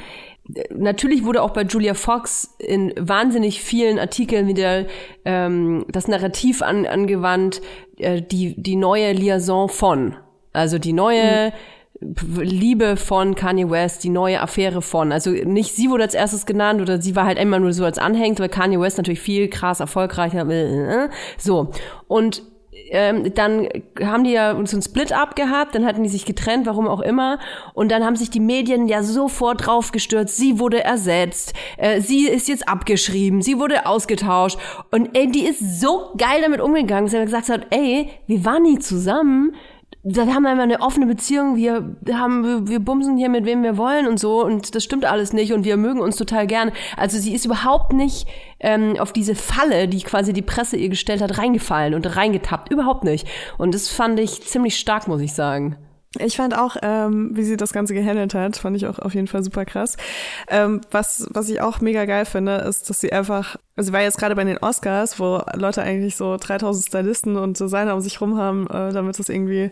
Natürlich 0.70 1.26
wurde 1.26 1.42
auch 1.42 1.50
bei 1.50 1.64
Julia 1.64 1.94
Fox 1.94 2.56
in 2.60 2.94
wahnsinnig 2.98 3.62
vielen 3.62 4.00
Artikeln 4.00 4.48
wieder 4.48 4.86
ähm, 5.26 5.86
das 5.90 6.08
Narrativ 6.08 6.62
an, 6.62 6.86
angewandt, 6.86 7.62
äh, 7.98 8.22
die, 8.22 8.56
die 8.62 8.78
neue 8.78 9.12
Liaison 9.12 9.68
von. 9.68 10.16
Also 10.54 10.80
die 10.80 10.94
neue 10.94 11.52
Liebe 12.00 12.96
von 12.96 13.36
Kanye 13.36 13.70
West, 13.70 14.04
die 14.04 14.10
neue 14.10 14.40
Affäre 14.40 14.82
von. 14.82 15.12
Also 15.12 15.32
nicht 15.32 15.76
sie 15.76 15.90
wurde 15.90 16.04
als 16.04 16.14
erstes 16.14 16.46
genannt 16.46 16.80
oder 16.80 17.02
sie 17.02 17.16
war 17.16 17.26
halt 17.26 17.40
immer 17.40 17.60
nur 17.60 17.74
so 17.74 17.84
als 17.84 17.98
anhängt, 17.98 18.40
weil 18.40 18.50
Kanye 18.50 18.80
West 18.80 18.98
natürlich 18.98 19.20
viel 19.20 19.50
krass 19.50 19.80
erfolgreicher. 19.80 20.48
äh, 20.48 21.10
So. 21.38 21.72
Und 22.08 22.44
ähm, 22.92 23.34
dann 23.34 23.68
haben 24.02 24.24
die 24.24 24.32
ja 24.32 24.54
so 24.66 24.78
ein 24.78 24.82
Split-up 24.82 25.36
gehabt, 25.36 25.76
dann 25.76 25.86
hatten 25.86 26.04
die 26.04 26.10
sich 26.10 26.26
getrennt, 26.26 26.66
warum 26.66 26.88
auch 26.88 27.02
immer. 27.02 27.40
Und 27.74 27.92
dann 27.92 28.04
haben 28.06 28.16
sich 28.16 28.30
die 28.30 28.40
Medien 28.40 28.88
ja 28.88 29.04
sofort 29.04 29.66
draufgestürzt. 29.66 30.38
Sie 30.38 30.60
wurde 30.60 30.84
ersetzt, 30.84 31.54
äh, 31.78 32.02
sie 32.02 32.28
ist 32.28 32.48
jetzt 32.48 32.68
abgeschrieben, 32.68 33.42
sie 33.42 33.60
wurde 33.60 33.86
ausgetauscht. 33.86 34.58
Und 34.92 35.18
ey, 35.18 35.32
die 35.32 35.46
ist 35.46 35.80
so 35.80 36.12
geil 36.18 36.42
damit 36.42 36.62
umgegangen, 36.62 37.06
dass 37.06 37.14
er 37.14 37.26
gesagt 37.26 37.50
hat, 37.50 37.68
ey, 37.72 38.10
wir 38.28 38.46
waren 38.46 38.64
nie 38.64 38.80
zusammen. 38.80 39.56
Wir 40.10 40.34
haben 40.34 40.46
einmal 40.46 40.64
eine 40.64 40.80
offene 40.80 41.06
Beziehung, 41.06 41.58
wir 41.58 41.98
haben, 42.14 42.46
wir, 42.46 42.68
wir 42.70 42.80
bumsen 42.80 43.18
hier 43.18 43.28
mit 43.28 43.44
wem 43.44 43.62
wir 43.62 43.76
wollen 43.76 44.08
und 44.08 44.18
so 44.18 44.42
und 44.42 44.74
das 44.74 44.86
stimmt 44.86 45.04
alles 45.04 45.34
nicht 45.34 45.52
und 45.52 45.66
wir 45.66 45.76
mögen 45.76 46.00
uns 46.00 46.16
total 46.16 46.48
gern. 46.48 46.72
Also 46.96 47.18
sie 47.18 47.34
ist 47.34 47.44
überhaupt 47.44 47.92
nicht 47.92 48.26
ähm, 48.62 48.96
auf 49.00 49.12
diese 49.12 49.36
Falle, 49.36 49.90
die 49.90 50.02
quasi 50.02 50.32
die 50.32 50.42
Presse 50.42 50.78
ihr 50.78 50.88
gestellt 50.88 51.22
hat, 51.22 51.38
reingefallen 51.38 51.94
und 51.94 52.16
reingetappt. 52.16 52.72
Überhaupt 52.72 53.04
nicht. 53.04 53.28
Und 53.58 53.74
das 53.74 53.90
fand 53.90 54.18
ich 54.20 54.44
ziemlich 54.44 54.80
stark, 54.80 55.10
muss 55.10 55.20
ich 55.20 55.34
sagen. 55.34 55.76
Ich 56.20 56.38
fand 56.38 56.58
auch, 56.58 56.76
ähm, 56.82 57.32
wie 57.34 57.44
sie 57.44 57.58
das 57.58 57.74
Ganze 57.74 57.94
gehandelt 57.94 58.34
hat, 58.34 58.58
fand 58.58 58.76
ich 58.76 58.88
auch 58.88 59.00
auf 59.00 59.14
jeden 59.14 59.28
Fall 59.28 59.44
super 59.44 59.66
krass. 59.66 59.98
Ähm, 60.50 60.82
was, 60.92 61.28
was 61.32 61.50
ich 61.50 61.62
auch 61.62 61.82
mega 61.82 62.06
geil 62.06 62.26
finde, 62.26 62.56
ist, 62.58 62.90
dass 62.90 63.02
sie 63.02 63.12
einfach, 63.12 63.58
also 63.76 63.88
sie 63.88 63.94
war 63.94 64.02
jetzt 64.02 64.18
gerade 64.18 64.36
bei 64.36 64.44
den 64.44 64.58
Oscars, 64.58 65.20
wo 65.20 65.42
Leute 65.54 65.82
eigentlich 65.82 66.16
so 66.16 66.38
3000 66.38 66.88
Stylisten 66.88 67.38
und 67.38 67.60
Designer 67.60 67.96
um 67.96 68.02
sich 68.02 68.20
rum 68.22 68.38
haben, 68.38 68.68
äh, 68.68 68.92
damit 68.92 69.18
das 69.20 69.30
irgendwie 69.30 69.72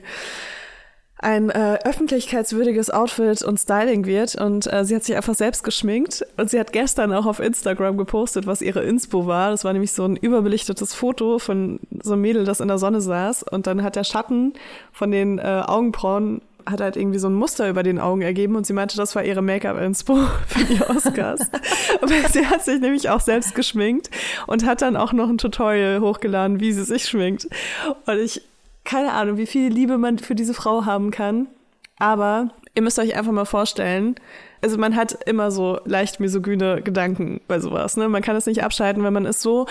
ein 1.20 1.50
äh, 1.50 1.80
öffentlichkeitswürdiges 1.84 2.90
Outfit 2.90 3.42
und 3.42 3.58
Styling 3.58 4.06
wird 4.06 4.36
und 4.36 4.72
äh, 4.72 4.84
sie 4.84 4.96
hat 4.96 5.04
sich 5.04 5.16
einfach 5.16 5.34
selbst 5.34 5.64
geschminkt 5.64 6.26
und 6.38 6.50
sie 6.50 6.60
hat 6.60 6.74
gestern 6.74 7.14
auch 7.14 7.26
auf 7.26 7.40
Instagram 7.40 7.98
gepostet, 7.98 8.48
was 8.48 8.62
ihre 8.62 8.84
Inspo 8.84 9.26
war. 9.26 9.52
Das 9.52 9.64
war 9.64 9.72
nämlich 9.72 9.94
so 9.94 10.04
ein 10.04 10.18
überbelichtetes 10.18 10.94
Foto 10.94 11.40
von 11.40 11.80
so 12.04 12.14
einem 12.14 12.22
Mädel, 12.22 12.44
das 12.44 12.60
in 12.60 12.68
der 12.68 12.78
Sonne 12.78 13.00
saß 13.00 13.44
und 13.44 13.66
dann 13.66 13.82
hat 13.82 13.96
der 13.96 14.04
Schatten 14.04 14.54
von 14.92 15.10
den 15.12 15.40
äh, 15.40 15.64
Augenbrauen 15.66 16.42
hat 16.68 16.82
halt 16.82 16.98
irgendwie 16.98 17.20
so 17.20 17.28
ein 17.28 17.36
Muster 17.36 17.70
über 17.70 17.84
den 17.84 18.00
Augen 18.00 18.22
ergeben 18.22 18.56
und 18.56 18.66
sie 18.66 18.74
meinte, 18.74 18.98
das 18.98 19.16
war 19.16 19.24
ihre 19.24 19.42
Make-up-Inspo 19.42 20.18
für 20.48 20.64
die 20.66 20.82
Oscars. 20.82 21.52
Aber 22.02 22.30
sie 22.30 22.46
hat 22.48 22.64
sich 22.66 22.82
nämlich 22.82 23.10
auch 23.10 23.20
selbst 23.20 23.56
geschminkt 23.56 24.10
und 24.48 24.66
hat 24.66 24.82
dann 24.82 24.98
auch 24.98 25.14
noch 25.14 25.30
ein 25.30 25.38
Tutorial 25.38 26.02
hochgeladen, 26.02 26.60
wie 26.60 26.74
sie 26.74 26.84
sich 26.84 27.06
schminkt. 27.06 27.48
Und 28.06 28.18
ich 28.18 28.42
keine 28.86 29.12
Ahnung, 29.12 29.38
wie 29.38 29.48
viel 29.48 29.72
Liebe 29.72 29.98
man 29.98 30.20
für 30.20 30.36
diese 30.36 30.54
Frau 30.54 30.86
haben 30.86 31.12
kann. 31.12 31.48
Aber 31.98 32.52
ihr 32.76 32.82
müsst 32.82 33.00
euch 33.00 33.16
einfach 33.18 33.32
mal 33.32 33.46
vorstellen, 33.46 34.16
also 34.62 34.78
man 34.80 34.96
hat 34.96 35.18
immer 35.28 35.52
so 35.52 35.80
leicht 35.86 36.20
misogyne 36.20 36.82
Gedanken 36.82 37.40
bei 37.48 37.60
sowas. 37.60 37.98
Ne? 37.98 38.10
Man 38.10 38.24
kann 38.24 38.36
es 38.36 38.48
nicht 38.48 38.64
abschalten, 38.64 39.04
weil 39.04 39.12
man 39.12 39.26
ist 39.26 39.42
so 39.42 39.68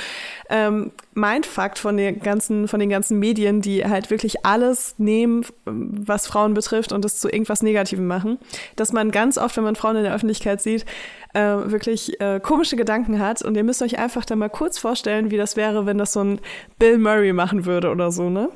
ähm, 0.49 0.93
mindfuckt 1.15 1.81
von 1.81 1.97
den 1.97 2.21
ganzen, 2.21 2.69
von 2.69 2.79
den 2.79 2.91
ganzen 2.91 3.19
Medien, 3.19 3.61
die 3.61 3.85
halt 3.85 4.11
wirklich 4.11 4.47
alles 4.47 4.95
nehmen, 4.99 5.45
was 5.65 6.29
Frauen 6.29 6.55
betrifft 6.55 6.93
und 6.93 7.05
es 7.05 7.19
zu 7.19 7.29
irgendwas 7.29 7.63
Negativem 7.63 8.07
machen, 8.07 8.39
dass 8.77 8.93
man 8.93 9.11
ganz 9.11 9.37
oft, 9.37 9.57
wenn 9.57 9.65
man 9.65 9.75
Frauen 9.75 9.97
in 9.97 10.05
der 10.05 10.15
Öffentlichkeit 10.15 10.63
sieht, 10.63 10.85
äh, 11.33 11.41
wirklich 11.41 12.21
äh, 12.21 12.39
komische 12.39 12.77
Gedanken 12.77 13.19
hat. 13.19 13.43
Und 13.43 13.57
ihr 13.57 13.65
müsst 13.65 13.83
euch 13.83 13.99
einfach 13.99 14.25
da 14.25 14.37
mal 14.37 14.49
kurz 14.49 14.79
vorstellen, 14.79 15.33
wie 15.33 15.37
das 15.37 15.57
wäre, 15.57 15.87
wenn 15.87 15.99
das 15.99 16.13
so 16.13 16.23
ein 16.23 16.41
Bill 16.79 16.99
Murray 16.99 17.33
machen 17.33 17.65
würde 17.67 17.91
oder 17.91 18.13
so, 18.13 18.31
ne? 18.31 18.49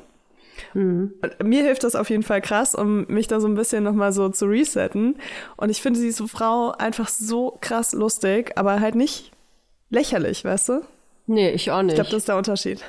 Und 0.73 1.13
Mir 1.43 1.63
hilft 1.63 1.83
das 1.83 1.95
auf 1.95 2.09
jeden 2.09 2.23
Fall 2.23 2.41
krass, 2.41 2.75
um 2.75 3.05
mich 3.07 3.27
da 3.27 3.39
so 3.39 3.47
ein 3.47 3.55
bisschen 3.55 3.83
nochmal 3.83 4.11
so 4.13 4.29
zu 4.29 4.45
resetten. 4.45 5.17
Und 5.57 5.69
ich 5.69 5.81
finde 5.81 5.99
diese 5.99 6.27
Frau 6.27 6.71
einfach 6.71 7.07
so 7.07 7.57
krass 7.61 7.93
lustig, 7.93 8.53
aber 8.55 8.79
halt 8.79 8.95
nicht 8.95 9.31
lächerlich, 9.89 10.45
weißt 10.45 10.69
du? 10.69 10.81
Nee, 11.27 11.51
ich 11.51 11.71
auch 11.71 11.81
nicht. 11.81 11.91
Ich 11.91 11.95
glaube, 11.95 12.09
das 12.09 12.19
ist 12.19 12.27
der 12.27 12.37
Unterschied. 12.37 12.83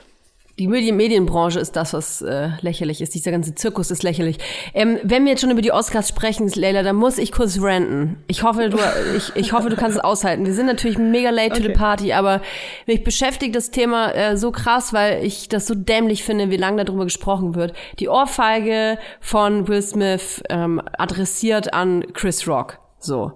Die 0.60 0.68
Medien 0.68 0.98
Medienbranche 0.98 1.58
ist 1.58 1.74
das, 1.74 1.94
was 1.94 2.20
äh, 2.20 2.50
lächerlich 2.60 3.00
ist. 3.00 3.14
Dieser 3.14 3.30
ganze 3.30 3.54
Zirkus 3.54 3.90
ist 3.90 4.02
lächerlich. 4.02 4.36
Ähm, 4.74 4.98
wenn 5.02 5.24
wir 5.24 5.30
jetzt 5.30 5.40
schon 5.40 5.50
über 5.50 5.62
die 5.62 5.72
Oscars 5.72 6.06
sprechen, 6.06 6.52
Leila, 6.54 6.82
dann 6.82 6.96
muss 6.96 7.16
ich 7.16 7.32
kurz 7.32 7.58
ranten. 7.62 8.22
Ich 8.26 8.42
hoffe, 8.42 8.68
du, 8.68 8.76
ich, 9.16 9.34
ich 9.36 9.54
hoffe, 9.54 9.70
du 9.70 9.76
kannst 9.76 9.96
es 9.96 10.04
aushalten. 10.04 10.44
Wir 10.44 10.52
sind 10.52 10.66
natürlich 10.66 10.98
mega 10.98 11.30
late 11.30 11.54
to 11.54 11.62
the 11.62 11.70
Okay. 11.70 11.78
party, 11.78 12.12
aber 12.12 12.42
mich 12.86 13.04
beschäftigt 13.04 13.56
das 13.56 13.70
Thema 13.70 14.12
äh, 14.12 14.36
so 14.36 14.50
krass, 14.50 14.92
weil 14.92 15.24
ich 15.24 15.48
das 15.48 15.66
so 15.66 15.74
dämlich 15.74 16.24
finde, 16.24 16.50
wie 16.50 16.58
lange 16.58 16.84
darüber 16.84 17.04
gesprochen 17.04 17.54
wird. 17.54 17.72
Die 17.98 18.10
Ohrfeige 18.10 18.98
von 19.22 19.66
Will 19.66 19.80
Smith 19.80 20.42
ähm, 20.50 20.82
adressiert 20.98 21.72
an 21.72 22.04
Chris 22.12 22.46
Rock. 22.46 22.80
So. 22.98 23.32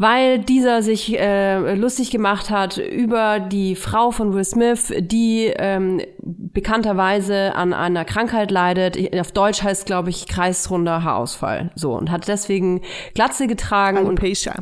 Weil 0.00 0.38
dieser 0.38 0.80
sich 0.80 1.20
äh, 1.20 1.74
lustig 1.74 2.10
gemacht 2.10 2.48
hat 2.48 2.78
über 2.78 3.38
die 3.38 3.76
Frau 3.76 4.10
von 4.10 4.32
Will 4.32 4.46
Smith, 4.46 4.94
die 4.98 5.52
ähm, 5.54 6.00
bekannterweise 6.22 7.54
an 7.54 7.74
einer 7.74 8.06
Krankheit 8.06 8.50
leidet. 8.50 8.96
Auf 9.20 9.32
Deutsch 9.32 9.62
heißt, 9.62 9.84
glaube 9.84 10.08
ich, 10.08 10.26
kreisrunder 10.26 11.04
Haarausfall. 11.04 11.70
So 11.74 11.92
und 11.92 12.10
hat 12.10 12.28
deswegen 12.28 12.80
Glatze 13.12 13.46
getragen 13.46 13.98
und 13.98 14.06
Alopecia. 14.06 14.54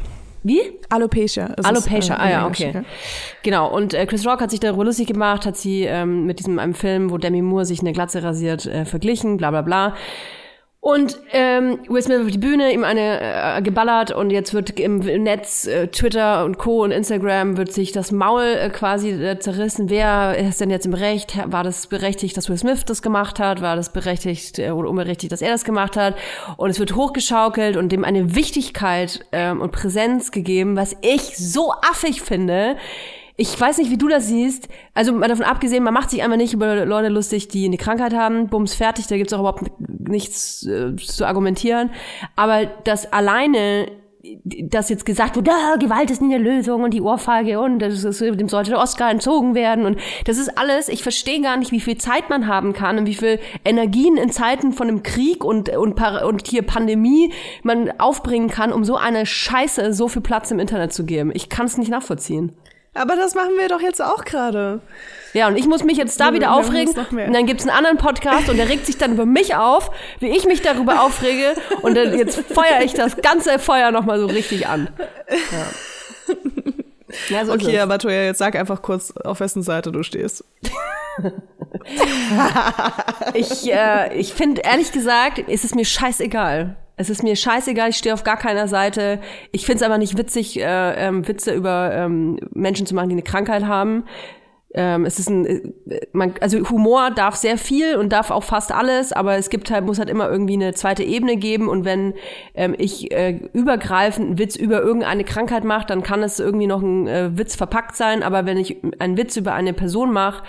wie? 0.42 0.60
Alopecia. 0.88 1.46
ist 1.46 1.58
es, 1.58 1.64
Alopecia, 1.66 2.16
äh, 2.16 2.18
ah 2.18 2.30
ja, 2.30 2.46
okay. 2.48 2.82
Genau, 3.44 3.72
und 3.72 3.94
äh, 3.94 4.06
Chris 4.06 4.26
Rock 4.26 4.40
hat 4.40 4.50
sich 4.50 4.58
darüber 4.58 4.84
lustig 4.84 5.06
gemacht, 5.06 5.46
hat 5.46 5.56
sie 5.56 5.84
ähm, 5.84 6.26
mit 6.26 6.40
diesem 6.40 6.58
einem 6.58 6.74
Film, 6.74 7.12
wo 7.12 7.16
Demi 7.16 7.42
Moore 7.42 7.64
sich 7.64 7.78
eine 7.78 7.92
Glatze 7.92 8.24
rasiert, 8.24 8.66
äh, 8.66 8.84
verglichen, 8.84 9.36
bla 9.36 9.52
bla 9.52 9.62
bla. 9.62 9.94
Und 10.88 11.20
ähm, 11.32 11.80
Will 11.88 12.00
Smith 12.00 12.22
auf 12.22 12.30
die 12.30 12.38
Bühne, 12.38 12.72
ihm 12.72 12.82
eine 12.82 13.20
äh, 13.20 13.60
geballert 13.60 14.10
und 14.10 14.30
jetzt 14.30 14.54
wird 14.54 14.80
im 14.80 15.00
Netz, 15.00 15.66
äh, 15.66 15.88
Twitter 15.88 16.46
und 16.46 16.56
Co. 16.56 16.82
und 16.82 16.92
Instagram 16.92 17.58
wird 17.58 17.70
sich 17.74 17.92
das 17.92 18.10
Maul 18.10 18.44
äh, 18.44 18.70
quasi 18.70 19.10
äh, 19.10 19.38
zerrissen. 19.38 19.90
Wer 19.90 20.38
ist 20.38 20.62
denn 20.62 20.70
jetzt 20.70 20.86
im 20.86 20.94
Recht? 20.94 21.36
War 21.44 21.62
das 21.62 21.88
berechtigt, 21.88 22.38
dass 22.38 22.48
Will 22.48 22.56
Smith 22.56 22.86
das 22.86 23.02
gemacht 23.02 23.38
hat? 23.38 23.60
War 23.60 23.76
das 23.76 23.92
berechtigt 23.92 24.58
äh, 24.58 24.70
oder 24.70 24.88
unberechtigt, 24.88 25.30
dass 25.30 25.42
er 25.42 25.50
das 25.50 25.64
gemacht 25.64 25.94
hat? 25.94 26.16
Und 26.56 26.70
es 26.70 26.78
wird 26.78 26.96
hochgeschaukelt 26.96 27.76
und 27.76 27.92
dem 27.92 28.02
eine 28.02 28.34
Wichtigkeit 28.34 29.26
ähm, 29.32 29.60
und 29.60 29.72
Präsenz 29.72 30.30
gegeben, 30.30 30.74
was 30.74 30.96
ich 31.02 31.36
so 31.36 31.70
affig 31.82 32.22
finde. 32.22 32.76
Ich 33.40 33.58
weiß 33.58 33.78
nicht, 33.78 33.92
wie 33.92 33.96
du 33.96 34.08
das 34.08 34.26
siehst. 34.26 34.68
Also 34.94 35.12
mal 35.12 35.28
davon 35.28 35.44
abgesehen, 35.44 35.84
man 35.84 35.94
macht 35.94 36.10
sich 36.10 36.24
einfach 36.24 36.36
nicht 36.36 36.54
über 36.54 36.84
Leute 36.84 37.08
lustig, 37.08 37.46
die 37.46 37.66
eine 37.66 37.76
Krankheit 37.76 38.12
haben. 38.12 38.48
Bums, 38.48 38.74
fertig, 38.74 39.06
da 39.06 39.16
gibt's 39.16 39.32
auch 39.32 39.38
überhaupt 39.38 39.62
nichts 39.88 40.66
äh, 40.66 40.96
zu 40.96 41.24
argumentieren. 41.24 41.90
Aber 42.34 42.66
das 42.66 43.12
alleine, 43.12 43.92
dass 44.44 44.88
jetzt 44.88 45.06
gesagt 45.06 45.36
wird, 45.36 45.48
ah, 45.48 45.76
Gewalt 45.76 46.10
ist 46.10 46.20
nie 46.20 46.34
eine 46.34 46.42
Lösung 46.42 46.82
und 46.82 46.92
die 46.92 47.00
Ohrfeige 47.00 47.60
und 47.60 47.78
das 47.78 48.02
ist, 48.02 48.20
dem 48.20 48.48
sollte 48.48 48.70
der 48.70 48.80
Oscar 48.80 49.08
entzogen 49.08 49.54
werden. 49.54 49.86
Und 49.86 50.00
das 50.24 50.36
ist 50.36 50.58
alles, 50.58 50.88
ich 50.88 51.04
verstehe 51.04 51.40
gar 51.40 51.56
nicht, 51.58 51.70
wie 51.70 51.78
viel 51.78 51.96
Zeit 51.96 52.28
man 52.30 52.48
haben 52.48 52.72
kann 52.72 52.98
und 52.98 53.06
wie 53.06 53.14
viel 53.14 53.38
Energien 53.64 54.16
in 54.16 54.32
Zeiten 54.32 54.72
von 54.72 54.88
einem 54.88 55.04
Krieg 55.04 55.44
und, 55.44 55.68
und, 55.68 56.00
und 56.00 56.48
hier 56.48 56.62
Pandemie 56.62 57.32
man 57.62 58.00
aufbringen 58.00 58.48
kann, 58.48 58.72
um 58.72 58.82
so 58.82 58.96
eine 58.96 59.26
Scheiße 59.26 59.92
so 59.94 60.08
viel 60.08 60.22
Platz 60.22 60.50
im 60.50 60.58
Internet 60.58 60.92
zu 60.92 61.06
geben. 61.06 61.30
Ich 61.32 61.48
kann 61.48 61.66
es 61.66 61.78
nicht 61.78 61.92
nachvollziehen. 61.92 62.56
Aber 62.94 63.16
das 63.16 63.34
machen 63.34 63.50
wir 63.58 63.68
doch 63.68 63.80
jetzt 63.80 64.02
auch 64.02 64.24
gerade. 64.24 64.80
Ja, 65.34 65.46
und 65.48 65.56
ich 65.56 65.66
muss 65.66 65.84
mich 65.84 65.98
jetzt 65.98 66.18
da 66.20 66.26
Wir- 66.26 66.34
wieder 66.34 66.52
aufregen. 66.54 66.94
Und 66.96 67.32
dann 67.32 67.46
gibt's 67.46 67.64
einen 67.66 67.76
anderen 67.76 67.96
Podcast 67.98 68.48
und 68.48 68.56
der 68.56 68.68
regt 68.68 68.86
sich 68.86 68.96
dann 68.98 69.12
über 69.12 69.26
mich 69.26 69.54
auf, 69.54 69.90
wie 70.20 70.28
ich 70.30 70.46
mich 70.46 70.62
darüber 70.62 71.02
aufrege. 71.02 71.54
Und 71.82 71.94
dann 71.96 72.16
jetzt 72.18 72.40
feuere 72.40 72.82
ich 72.82 72.94
das 72.94 73.16
ganze 73.18 73.58
Feuer 73.58 73.90
nochmal 73.90 74.18
so 74.18 74.26
richtig 74.26 74.66
an. 74.66 74.88
Ja, 77.30 77.38
ja 77.40 77.44
so 77.46 77.52
Okay, 77.52 77.76
es. 77.76 77.82
aber 77.82 77.98
Toja, 77.98 78.22
jetzt 78.24 78.38
sag 78.38 78.56
einfach 78.56 78.82
kurz, 78.82 79.12
auf 79.12 79.40
wessen 79.40 79.62
Seite 79.62 79.92
du 79.92 80.02
stehst. 80.02 80.44
Ich, 83.34 83.70
äh, 83.72 84.14
ich 84.18 84.32
finde, 84.34 84.62
ehrlich 84.62 84.92
gesagt, 84.92 85.38
ist 85.38 85.64
es 85.64 85.74
mir 85.74 85.84
scheißegal. 85.84 86.76
Es 86.98 87.10
ist 87.10 87.22
mir 87.22 87.36
scheißegal, 87.36 87.90
ich 87.90 87.96
stehe 87.96 88.12
auf 88.12 88.24
gar 88.24 88.36
keiner 88.36 88.68
Seite. 88.68 89.20
Ich 89.52 89.64
finde 89.64 89.76
es 89.76 89.82
aber 89.82 89.98
nicht 89.98 90.18
witzig, 90.18 90.58
äh, 90.60 91.06
ähm, 91.06 91.26
Witze 91.26 91.54
über 91.54 91.92
ähm, 91.94 92.38
Menschen 92.52 92.86
zu 92.86 92.94
machen, 92.94 93.08
die 93.08 93.14
eine 93.14 93.22
Krankheit 93.22 93.64
haben. 93.64 94.04
Ähm, 94.74 95.06
es 95.06 95.18
ist 95.18 95.30
ein, 95.30 95.46
äh, 95.46 96.06
man, 96.12 96.34
also 96.40 96.58
Humor 96.68 97.10
darf 97.10 97.36
sehr 97.36 97.56
viel 97.56 97.96
und 97.96 98.12
darf 98.12 98.30
auch 98.30 98.44
fast 98.44 98.70
alles, 98.70 99.12
aber 99.12 99.36
es 99.36 99.48
gibt 99.48 99.70
halt, 99.70 99.86
muss 99.86 99.98
halt 99.98 100.10
immer 100.10 100.28
irgendwie 100.28 100.54
eine 100.54 100.74
zweite 100.74 101.04
Ebene 101.04 101.36
geben 101.36 101.68
und 101.68 101.86
wenn 101.86 102.14
ähm, 102.54 102.74
ich 102.76 103.10
äh, 103.12 103.40
übergreifend 103.54 104.26
einen 104.26 104.38
Witz 104.38 104.56
über 104.56 104.82
irgendeine 104.82 105.24
Krankheit 105.24 105.64
mache, 105.64 105.86
dann 105.86 106.02
kann 106.02 106.22
es 106.22 106.38
irgendwie 106.38 106.66
noch 106.66 106.82
ein 106.82 107.06
äh, 107.06 107.30
Witz 107.38 107.56
verpackt 107.56 107.96
sein, 107.96 108.22
aber 108.22 108.44
wenn 108.44 108.58
ich 108.58 108.76
einen 108.98 109.16
Witz 109.16 109.36
über 109.36 109.54
eine 109.54 109.72
Person 109.72 110.12
mache, 110.12 110.42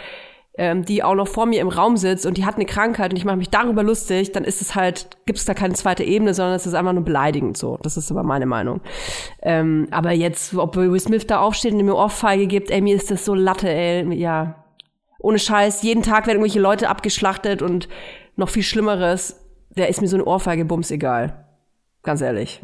ähm, 0.58 0.84
die 0.84 1.04
auch 1.04 1.16
noch 1.16 1.28
vor 1.28 1.46
mir 1.46 1.62
im 1.62 1.70
Raum 1.70 1.96
sitzt 1.96 2.26
und 2.26 2.38
die 2.38 2.46
hat 2.46 2.56
eine 2.56 2.66
Krankheit 2.66 3.12
und 3.12 3.18
ich 3.18 3.26
mache 3.26 3.38
mich 3.38 3.50
darüber 3.50 3.84
lustig, 3.84 4.32
dann 4.32 4.44
ist 4.44 4.62
es 4.62 4.76
halt, 4.76 5.08
gibt 5.26 5.40
es 5.40 5.46
da 5.46 5.54
keine 5.54 5.74
zweite 5.74 6.04
Ebene, 6.04 6.34
sondern 6.34 6.56
es 6.56 6.66
ist 6.66 6.74
einfach 6.74 6.94
nur 6.94 7.04
beleidigend 7.04 7.58
so. 7.58 7.78
Das 7.82 7.98
ist 7.98 8.12
aber 8.12 8.24
meine 8.24 8.46
Meinung. 8.46 8.82
Ähm, 9.42 9.88
aber 9.92 10.12
jetzt, 10.12 10.54
ob 10.56 10.76
Will 10.76 11.00
Smith 11.00 11.28
da 11.28 11.40
aufsteht 11.40 11.74
und 11.74 11.86
mir 11.86 11.96
Ohrfeige 11.96 12.48
gibt, 12.48 12.72
ey, 12.72 12.82
mir 12.82 12.96
ist 12.96 13.10
das 13.12 13.26
so 13.26 13.34
Latte, 13.34 13.70
ey, 13.70 14.14
ja. 14.16 14.66
Ohne 15.22 15.40
Scheiß, 15.40 15.84
jeden 15.84 16.02
Tag 16.02 16.28
werden 16.28 16.38
irgendwelche 16.38 16.62
Leute 16.62 16.90
abgeschlachtet 16.90 17.62
und 17.62 17.90
noch 18.38 18.50
viel 18.50 18.64
Schlimmeres, 18.64 19.40
der 19.70 19.90
ist 19.90 20.02
mir 20.02 20.08
so 20.08 20.16
eine 20.16 20.26
Ohrfeige 20.26 20.66
bums 20.66 20.92
egal. 20.92 21.46
Ganz 22.04 22.22
ehrlich. 22.22 22.62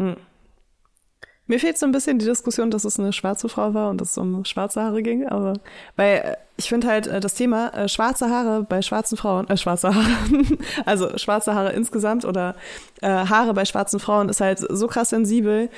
Mir 1.48 1.60
fehlt 1.60 1.78
so 1.78 1.86
ein 1.86 1.92
bisschen 1.92 2.18
die 2.18 2.26
Diskussion, 2.26 2.72
dass 2.72 2.86
es 2.86 3.00
eine 3.00 3.14
schwarze 3.14 3.50
Frau 3.50 3.74
war 3.76 3.92
und 3.92 4.02
dass 4.02 4.12
es 4.12 4.18
um 4.18 4.46
schwarze 4.46 4.82
Haare 4.82 5.04
ging, 5.04 5.28
aber 5.28 5.54
weil 5.96 6.18
äh, 6.18 6.36
ich 6.58 6.70
finde 6.70 6.88
halt 6.88 7.06
äh, 7.06 7.20
das 7.20 7.36
Thema 7.36 7.70
äh, 7.76 7.88
schwarze 7.88 8.30
Haare 8.30 8.64
bei 8.64 8.82
schwarzen 8.82 9.16
Frauen, 9.16 9.48
äh, 9.50 9.58
schwarze 9.58 9.94
Haare, 9.94 10.08
also 10.86 11.16
schwarze 11.18 11.54
Haare 11.54 11.74
insgesamt 11.74 12.26
oder 12.26 12.56
äh, 13.02 13.08
Haare 13.10 13.54
bei 13.54 13.66
schwarzen 13.66 14.00
Frauen 14.00 14.30
ist 14.30 14.42
halt 14.42 14.60
so 14.60 14.88
krass 14.88 15.10
sensibel 15.10 15.70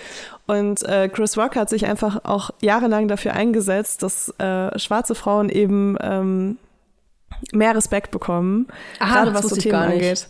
und 0.46 0.84
äh, 0.84 1.10
Chris 1.10 1.38
Rock 1.38 1.58
hat 1.58 1.70
sich 1.70 1.86
einfach 1.86 2.24
auch 2.24 2.52
jahrelang 2.62 3.10
dafür 3.10 3.34
eingesetzt, 3.34 4.04
dass 4.04 4.30
äh, 4.40 4.78
schwarze 4.80 5.16
Frauen 5.16 5.50
eben 5.50 5.98
ähm, 6.00 6.58
mehr 7.52 7.76
Respekt 7.76 8.12
bekommen, 8.12 8.68
Aha, 9.00 9.16
gerade 9.16 9.32
das 9.34 9.44
was 9.44 9.50
so 9.50 9.56
Themen 9.58 9.76
angeht. 9.76 10.30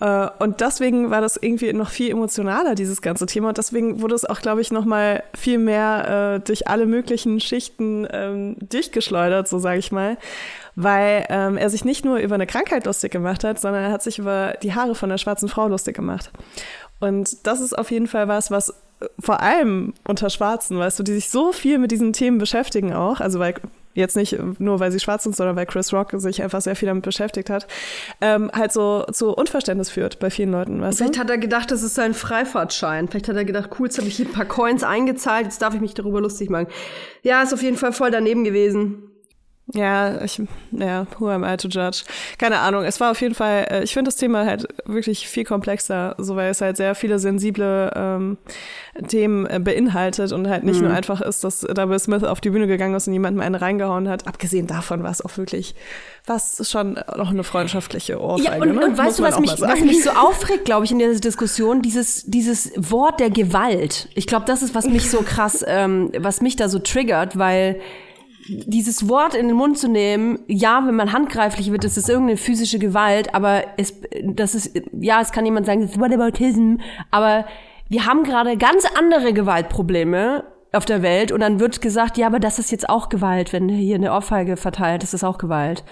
Äh, 0.00 0.28
Und 0.38 0.60
deswegen 0.60 1.10
war 1.10 1.20
das 1.20 1.36
irgendwie 1.36 1.72
noch 1.72 1.90
viel 1.90 2.10
emotionaler, 2.10 2.74
dieses 2.74 3.02
ganze 3.02 3.26
Thema. 3.26 3.48
Und 3.48 3.58
deswegen 3.58 4.00
wurde 4.00 4.14
es 4.14 4.24
auch, 4.24 4.40
glaube 4.40 4.60
ich, 4.60 4.72
noch 4.72 4.84
mal 4.84 5.22
viel 5.34 5.58
mehr 5.58 6.36
äh, 6.36 6.46
durch 6.46 6.68
alle 6.68 6.86
möglichen 6.86 7.40
Schichten 7.40 8.08
ähm, 8.10 8.56
durchgeschleudert, 8.60 9.48
so 9.48 9.58
sage 9.58 9.78
ich 9.78 9.92
mal. 9.92 10.16
Weil 10.76 11.26
ähm, 11.28 11.56
er 11.56 11.68
sich 11.68 11.84
nicht 11.84 12.04
nur 12.04 12.18
über 12.18 12.36
eine 12.36 12.46
Krankheit 12.46 12.86
lustig 12.86 13.12
gemacht 13.12 13.44
hat, 13.44 13.60
sondern 13.60 13.84
er 13.84 13.92
hat 13.92 14.02
sich 14.02 14.18
über 14.18 14.54
die 14.62 14.74
Haare 14.74 14.94
von 14.94 15.10
der 15.10 15.18
schwarzen 15.18 15.48
Frau 15.48 15.68
lustig 15.68 15.94
gemacht. 15.94 16.30
Und 17.00 17.46
das 17.46 17.60
ist 17.60 17.76
auf 17.76 17.90
jeden 17.90 18.06
Fall 18.06 18.28
was, 18.28 18.50
was 18.50 18.70
äh, 19.00 19.06
vor 19.18 19.40
allem 19.40 19.94
unter 20.06 20.30
Schwarzen, 20.30 20.78
weißt 20.78 20.98
du, 20.98 21.02
die 21.02 21.12
sich 21.12 21.28
so 21.28 21.52
viel 21.52 21.78
mit 21.78 21.90
diesen 21.90 22.12
Themen 22.12 22.38
beschäftigen 22.38 22.94
auch, 22.94 23.20
also 23.20 23.38
weil 23.38 23.54
jetzt 23.94 24.16
nicht 24.16 24.36
nur, 24.58 24.80
weil 24.80 24.92
sie 24.92 25.00
schwarz 25.00 25.24
sind, 25.24 25.34
sondern 25.34 25.56
weil 25.56 25.66
Chris 25.66 25.92
Rock 25.92 26.12
sich 26.14 26.42
einfach 26.42 26.60
sehr 26.60 26.76
viel 26.76 26.86
damit 26.86 27.04
beschäftigt 27.04 27.50
hat, 27.50 27.66
ähm, 28.20 28.50
halt 28.52 28.72
so 28.72 29.04
zu 29.12 29.34
Unverständnis 29.34 29.90
führt 29.90 30.18
bei 30.18 30.30
vielen 30.30 30.52
Leuten, 30.52 30.80
weißt 30.80 31.00
du? 31.00 31.04
Vielleicht 31.04 31.20
hat 31.20 31.30
er 31.30 31.38
gedacht, 31.38 31.70
das 31.70 31.82
ist 31.82 31.94
sein 31.94 32.14
Freifahrtschein. 32.14 33.08
Vielleicht 33.08 33.28
hat 33.28 33.36
er 33.36 33.44
gedacht, 33.44 33.70
cool, 33.78 33.86
jetzt 33.86 33.98
habe 33.98 34.08
ich 34.08 34.16
hier 34.16 34.26
ein 34.26 34.32
paar 34.32 34.44
Coins 34.44 34.84
eingezahlt, 34.84 35.44
jetzt 35.44 35.62
darf 35.62 35.74
ich 35.74 35.80
mich 35.80 35.94
darüber 35.94 36.20
lustig 36.20 36.50
machen. 36.50 36.68
Ja, 37.22 37.42
ist 37.42 37.52
auf 37.52 37.62
jeden 37.62 37.76
Fall 37.76 37.92
voll 37.92 38.10
daneben 38.10 38.44
gewesen. 38.44 39.09
Ja, 39.74 40.22
ich, 40.22 40.40
ja, 40.72 41.06
who 41.18 41.28
am 41.28 41.44
I 41.44 41.56
to 41.56 41.68
judge? 41.68 42.02
Keine 42.38 42.58
Ahnung. 42.58 42.84
Es 42.84 43.00
war 43.00 43.10
auf 43.10 43.20
jeden 43.20 43.34
Fall, 43.34 43.66
äh, 43.70 43.84
ich 43.84 43.92
finde 43.92 44.08
das 44.08 44.16
Thema 44.16 44.44
halt 44.44 44.66
wirklich 44.84 45.28
viel 45.28 45.44
komplexer, 45.44 46.14
so 46.18 46.36
weil 46.36 46.50
es 46.50 46.60
halt 46.60 46.76
sehr 46.76 46.94
viele 46.94 47.18
sensible 47.18 47.92
ähm, 47.94 48.38
Themen 49.06 49.46
äh, 49.46 49.60
beinhaltet 49.60 50.32
und 50.32 50.48
halt 50.48 50.64
nicht 50.64 50.80
nur 50.80 50.90
einfach 50.90 51.20
ist, 51.20 51.44
dass 51.44 51.60
da 51.60 51.88
Will 51.88 51.98
Smith 51.98 52.24
auf 52.24 52.40
die 52.40 52.50
Bühne 52.50 52.66
gegangen 52.66 52.94
ist 52.94 53.06
und 53.06 53.12
jemandem 53.12 53.42
eine 53.42 53.60
reingehauen 53.60 54.08
hat. 54.08 54.26
Abgesehen 54.26 54.66
davon 54.66 55.02
war 55.02 55.10
es 55.10 55.24
auch 55.24 55.36
wirklich, 55.36 55.74
was 56.26 56.68
schon 56.68 56.94
noch 57.16 57.30
eine 57.30 57.44
freundschaftliche 57.44 58.20
Ohrfeige. 58.20 58.50
Ja, 58.50 58.62
und, 58.62 58.74
ne? 58.74 58.84
und 58.86 58.98
weißt 58.98 59.18
du, 59.18 59.22
was 59.22 59.38
mich, 59.38 59.60
was 59.60 59.80
mich 59.80 60.02
so 60.02 60.10
aufregt, 60.10 60.64
glaube 60.64 60.84
ich, 60.84 60.90
in 60.90 60.98
dieser 60.98 61.20
Diskussion? 61.20 61.82
Dieses, 61.82 62.24
dieses 62.26 62.72
Wort 62.76 63.20
der 63.20 63.30
Gewalt. 63.30 64.08
Ich 64.14 64.26
glaube, 64.26 64.46
das 64.46 64.62
ist, 64.62 64.74
was 64.74 64.86
mich 64.86 65.10
so 65.10 65.22
krass, 65.22 65.64
ähm, 65.66 66.10
was 66.18 66.40
mich 66.40 66.56
da 66.56 66.68
so 66.68 66.78
triggert, 66.78 67.38
weil 67.38 67.80
dieses 68.50 69.08
Wort 69.08 69.34
in 69.34 69.48
den 69.48 69.56
Mund 69.56 69.78
zu 69.78 69.88
nehmen, 69.88 70.40
ja, 70.48 70.82
wenn 70.86 70.96
man 70.96 71.12
handgreiflich 71.12 71.70
wird, 71.70 71.84
ist 71.84 71.96
es 71.96 72.08
irgendeine 72.08 72.36
physische 72.36 72.78
Gewalt, 72.78 73.34
aber 73.34 73.62
es, 73.76 73.94
das 74.24 74.54
ist, 74.54 74.80
ja, 74.92 75.20
es 75.20 75.32
kann 75.32 75.44
jemand 75.44 75.66
sagen, 75.66 75.82
das 75.82 75.92
ist 75.92 76.00
Whataboutism, 76.00 76.76
aber 77.10 77.46
wir 77.88 78.06
haben 78.06 78.24
gerade 78.24 78.56
ganz 78.56 78.84
andere 78.96 79.32
Gewaltprobleme 79.32 80.44
auf 80.72 80.84
der 80.84 81.02
Welt 81.02 81.32
und 81.32 81.40
dann 81.40 81.60
wird 81.60 81.80
gesagt, 81.80 82.18
ja, 82.18 82.26
aber 82.26 82.40
das 82.40 82.58
ist 82.58 82.70
jetzt 82.70 82.88
auch 82.88 83.08
Gewalt, 83.08 83.52
wenn 83.52 83.68
hier 83.68 83.96
eine 83.96 84.12
Ohrfeige 84.12 84.56
verteilt, 84.56 85.02
das 85.02 85.14
ist 85.14 85.24
auch 85.24 85.38
Gewalt. 85.38 85.84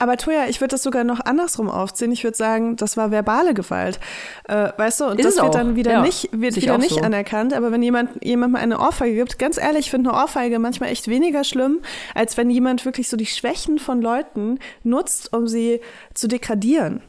Aber 0.00 0.16
Toja, 0.16 0.46
ich 0.48 0.60
würde 0.60 0.72
das 0.72 0.82
sogar 0.82 1.04
noch 1.04 1.20
andersrum 1.20 1.68
aufziehen. 1.68 2.10
Ich 2.10 2.24
würde 2.24 2.36
sagen, 2.36 2.74
das 2.76 2.96
war 2.96 3.10
verbale 3.10 3.54
Gewalt. 3.54 4.00
Äh, 4.48 4.70
weißt 4.76 5.00
du, 5.00 5.04
und 5.04 5.20
Ist 5.20 5.26
das 5.26 5.34
wird 5.36 5.44
auch. 5.46 5.50
dann 5.50 5.76
wieder 5.76 5.92
Ja, 5.92 6.02
nicht, 6.02 6.30
wird 6.32 6.56
wieder 6.56 6.78
nicht 6.78 6.94
so. 6.96 7.00
anerkannt. 7.02 7.52
Aber 7.52 7.70
wenn 7.70 7.82
jemand 7.82 8.24
jemandem 8.24 8.56
eine 8.60 8.80
Ohrfeige 8.80 9.14
gibt, 9.14 9.38
ganz 9.38 9.58
ehrlich, 9.58 9.86
ich 9.86 9.90
finde 9.90 10.10
eine 10.10 10.18
Ohrfeige 10.22 10.58
manchmal 10.58 10.88
echt 10.88 11.06
weniger 11.08 11.44
schlimm, 11.44 11.80
als 12.14 12.36
wenn 12.36 12.48
jemand 12.50 12.84
wirklich 12.84 13.08
so 13.08 13.16
die 13.16 13.26
Schwächen 13.26 13.78
von 13.78 14.00
Leuten 14.02 14.58
nutzt, 14.82 15.32
um 15.34 15.46
sie 15.46 15.80
zu 16.14 16.28
degradieren. 16.28 17.02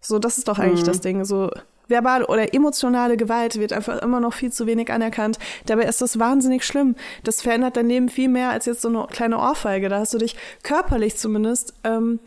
So, 0.00 0.18
das 0.18 0.38
ist 0.38 0.46
doch 0.48 0.58
eigentlich 0.58 0.82
Mhm. 0.82 0.86
das 0.86 1.00
Ding. 1.00 1.24
So 1.24 1.50
verbale 1.92 2.26
oder 2.26 2.52
emotionale 2.52 3.16
Gewalt 3.16 3.58
wird 3.60 3.72
einfach 3.72 4.02
immer 4.02 4.18
noch 4.18 4.32
viel 4.32 4.50
zu 4.50 4.66
wenig 4.66 4.90
anerkannt. 4.92 5.38
Dabei 5.66 5.84
ist 5.84 6.02
das 6.02 6.18
wahnsinnig 6.18 6.64
schlimm. 6.64 6.96
Das 7.22 7.40
verändert 7.42 7.76
dein 7.76 7.88
Leben 7.88 8.08
viel 8.08 8.28
mehr 8.28 8.50
als 8.50 8.66
jetzt 8.66 8.82
so 8.82 8.88
eine 8.88 9.06
kleine 9.08 9.38
Ohrfeige. 9.38 9.88
Da 9.88 10.00
hast 10.00 10.12
du 10.14 10.18
dich 10.18 10.34
körperlich 10.64 11.16
zumindest 11.16 11.74
ähm, 11.84 12.18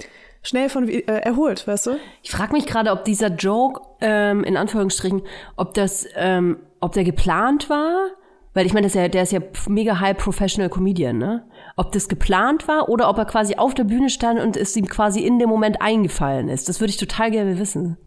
schnell 0.41 0.69
von 0.69 0.87
äh, 0.87 1.01
erholt, 1.01 1.67
weißt 1.67 1.87
du? 1.87 1.97
Ich 2.23 2.31
frage 2.31 2.53
mich 2.53 2.65
gerade, 2.65 2.91
ob 2.91 3.03
dieser 3.03 3.27
Joke, 3.29 3.81
ähm, 3.99 4.43
in 4.43 4.55
Anführungsstrichen, 4.55 5.23
ob 5.57 5.73
das, 5.73 6.07
ähm, 6.15 6.57
ob 6.79 6.93
der 6.93 7.03
geplant 7.03 7.69
war 7.69 8.11
Weil 8.55 8.65
ich 8.65 8.73
meine, 8.73 8.87
ja, 8.87 9.09
der 9.09 9.23
ist 9.23 9.33
ja 9.33 9.41
mega 9.67 9.99
high 9.99 10.15
professional 10.15 10.69
Comedian, 10.69 11.17
ne? 11.17 11.45
Ob 11.75 11.91
das 11.91 12.07
geplant 12.07 12.69
war 12.69 12.87
oder 12.87 13.09
ob 13.09 13.17
er 13.17 13.25
quasi 13.25 13.55
auf 13.57 13.73
der 13.73 13.83
Bühne 13.83 14.09
stand 14.09 14.39
und 14.39 14.55
es 14.55 14.75
ihm 14.77 14.87
quasi 14.87 15.19
in 15.19 15.39
dem 15.39 15.49
Moment 15.49 15.81
eingefallen 15.81 16.47
ist. 16.47 16.69
Das 16.69 16.79
würde 16.79 16.91
ich 16.91 16.97
total 16.97 17.31
gerne 17.31 17.59
wissen. 17.59 17.97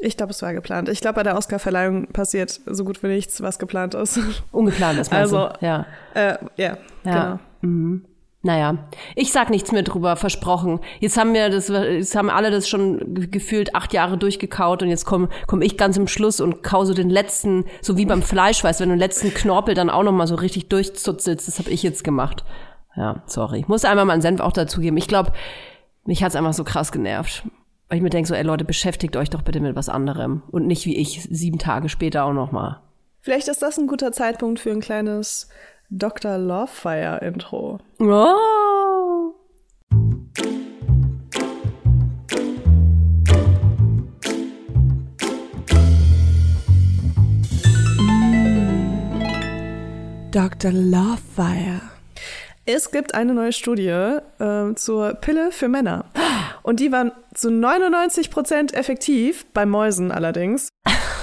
Ich 0.00 0.16
glaube, 0.16 0.32
es 0.32 0.42
war 0.42 0.52
geplant. 0.52 0.88
Ich 0.88 1.00
glaube, 1.00 1.14
bei 1.16 1.22
der 1.22 1.36
Oscarverleihung 1.36 2.08
passiert 2.08 2.60
so 2.66 2.84
gut 2.84 3.02
wie 3.02 3.06
nichts, 3.08 3.40
was 3.42 3.58
geplant 3.58 3.94
ist. 3.94 4.18
Ungeplant 4.52 4.98
ist 4.98 5.12
Also, 5.12 5.48
du? 5.60 5.66
Ja. 5.66 5.86
äh, 6.14 6.36
ja, 6.56 6.76
Ja. 7.04 7.38
Mhm. 7.60 8.04
Naja, 8.46 8.76
ich 9.14 9.32
sag 9.32 9.48
nichts 9.48 9.72
mehr 9.72 9.84
drüber, 9.84 10.16
versprochen. 10.16 10.80
Jetzt 11.00 11.16
haben 11.16 11.32
wir 11.32 11.48
das, 11.48 11.68
jetzt 11.68 12.14
haben 12.14 12.28
alle 12.28 12.50
das 12.50 12.68
schon 12.68 13.14
ge- 13.14 13.26
gefühlt 13.28 13.74
acht 13.74 13.94
Jahre 13.94 14.18
durchgekaut 14.18 14.82
und 14.82 14.90
jetzt 14.90 15.06
komme 15.06 15.30
komm 15.46 15.62
ich 15.62 15.78
ganz 15.78 15.96
im 15.96 16.06
Schluss 16.08 16.40
und 16.42 16.62
kau 16.62 16.84
so 16.84 16.92
den 16.92 17.08
letzten, 17.08 17.64
so 17.80 17.96
wie 17.96 18.04
beim 18.04 18.20
Fleisch, 18.20 18.62
weißt 18.62 18.80
du, 18.80 18.82
wenn 18.82 18.90
du 18.90 18.94
den 18.96 19.00
letzten 19.00 19.32
Knorpel 19.32 19.74
dann 19.74 19.88
auch 19.88 20.02
noch 20.02 20.12
mal 20.12 20.26
so 20.26 20.34
richtig 20.34 20.68
durchzuzelst, 20.68 21.48
das 21.48 21.58
habe 21.58 21.70
ich 21.70 21.82
jetzt 21.82 22.04
gemacht. 22.04 22.44
Ja, 22.96 23.22
sorry. 23.24 23.60
Ich 23.60 23.68
muss 23.68 23.86
einmal 23.86 24.04
meinen 24.04 24.20
Senf 24.20 24.40
auch 24.42 24.52
dazugeben. 24.52 24.98
Ich 24.98 25.08
glaube, 25.08 25.32
mich 26.04 26.22
hat's 26.22 26.36
einfach 26.36 26.52
so 26.52 26.64
krass 26.64 26.92
genervt. 26.92 27.44
Weil 27.88 27.98
ich 27.98 28.02
mir 28.02 28.10
denke 28.10 28.28
so, 28.28 28.34
ey 28.34 28.42
Leute, 28.42 28.64
beschäftigt 28.64 29.16
euch 29.16 29.30
doch 29.30 29.42
bitte 29.42 29.60
mit 29.60 29.76
was 29.76 29.88
anderem. 29.88 30.42
Und 30.50 30.66
nicht 30.66 30.86
wie 30.86 30.96
ich, 30.96 31.22
sieben 31.30 31.58
Tage 31.58 31.88
später 31.88 32.24
auch 32.24 32.32
noch 32.32 32.50
mal. 32.50 32.80
Vielleicht 33.20 33.48
ist 33.48 33.62
das 33.62 33.78
ein 33.78 33.86
guter 33.86 34.12
Zeitpunkt 34.12 34.60
für 34.60 34.70
ein 34.70 34.80
kleines 34.80 35.48
Dr. 35.90 36.38
Lovefire-Intro. 36.38 37.78
Oh. 38.00 39.34
Dr. 50.30 50.72
Lovefire. 50.72 51.93
Es 52.66 52.90
gibt 52.90 53.14
eine 53.14 53.34
neue 53.34 53.52
Studie 53.52 53.88
äh, 53.88 54.74
zur 54.74 55.14
Pille 55.14 55.52
für 55.52 55.68
Männer. 55.68 56.06
Und 56.62 56.80
die 56.80 56.90
waren 56.92 57.12
zu 57.34 57.48
99% 57.48 58.72
effektiv, 58.72 59.44
bei 59.52 59.66
Mäusen 59.66 60.10
allerdings. 60.10 60.70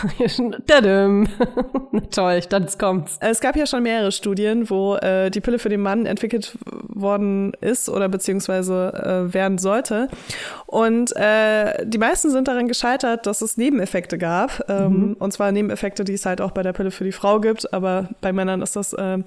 Toll, 2.11 2.41
dann 2.49 2.67
kommt's. 2.77 3.17
Es 3.19 3.39
gab 3.39 3.55
ja 3.55 3.65
schon 3.65 3.83
mehrere 3.83 4.11
Studien, 4.11 4.69
wo 4.69 4.95
äh, 4.95 5.29
die 5.29 5.41
Pille 5.41 5.59
für 5.59 5.69
den 5.69 5.81
Mann 5.81 6.05
entwickelt 6.05 6.57
worden 6.87 7.53
ist 7.61 7.89
oder 7.89 8.09
beziehungsweise 8.09 9.27
äh, 9.29 9.33
werden 9.33 9.57
sollte. 9.57 10.07
Und 10.65 11.15
äh, 11.15 11.85
die 11.85 11.97
meisten 11.97 12.29
sind 12.31 12.47
daran 12.47 12.67
gescheitert, 12.67 13.25
dass 13.25 13.41
es 13.41 13.57
Nebeneffekte 13.57 14.17
gab. 14.17 14.69
Ähm, 14.69 15.15
Und 15.19 15.31
zwar 15.33 15.51
Nebeneffekte, 15.51 16.03
die 16.03 16.13
es 16.13 16.25
halt 16.25 16.41
auch 16.41 16.51
bei 16.51 16.63
der 16.63 16.73
Pille 16.73 16.91
für 16.91 17.03
die 17.03 17.11
Frau 17.11 17.39
gibt. 17.39 17.73
Aber 17.73 18.09
bei 18.21 18.31
Männern 18.33 18.61
ist 18.61 18.75
das 18.75 18.95
ähm, 18.97 19.25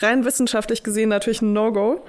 rein 0.00 0.24
wissenschaftlich 0.24 0.82
gesehen 0.82 1.08
natürlich 1.08 1.42
ein 1.42 1.52
No-Go. 1.52 2.02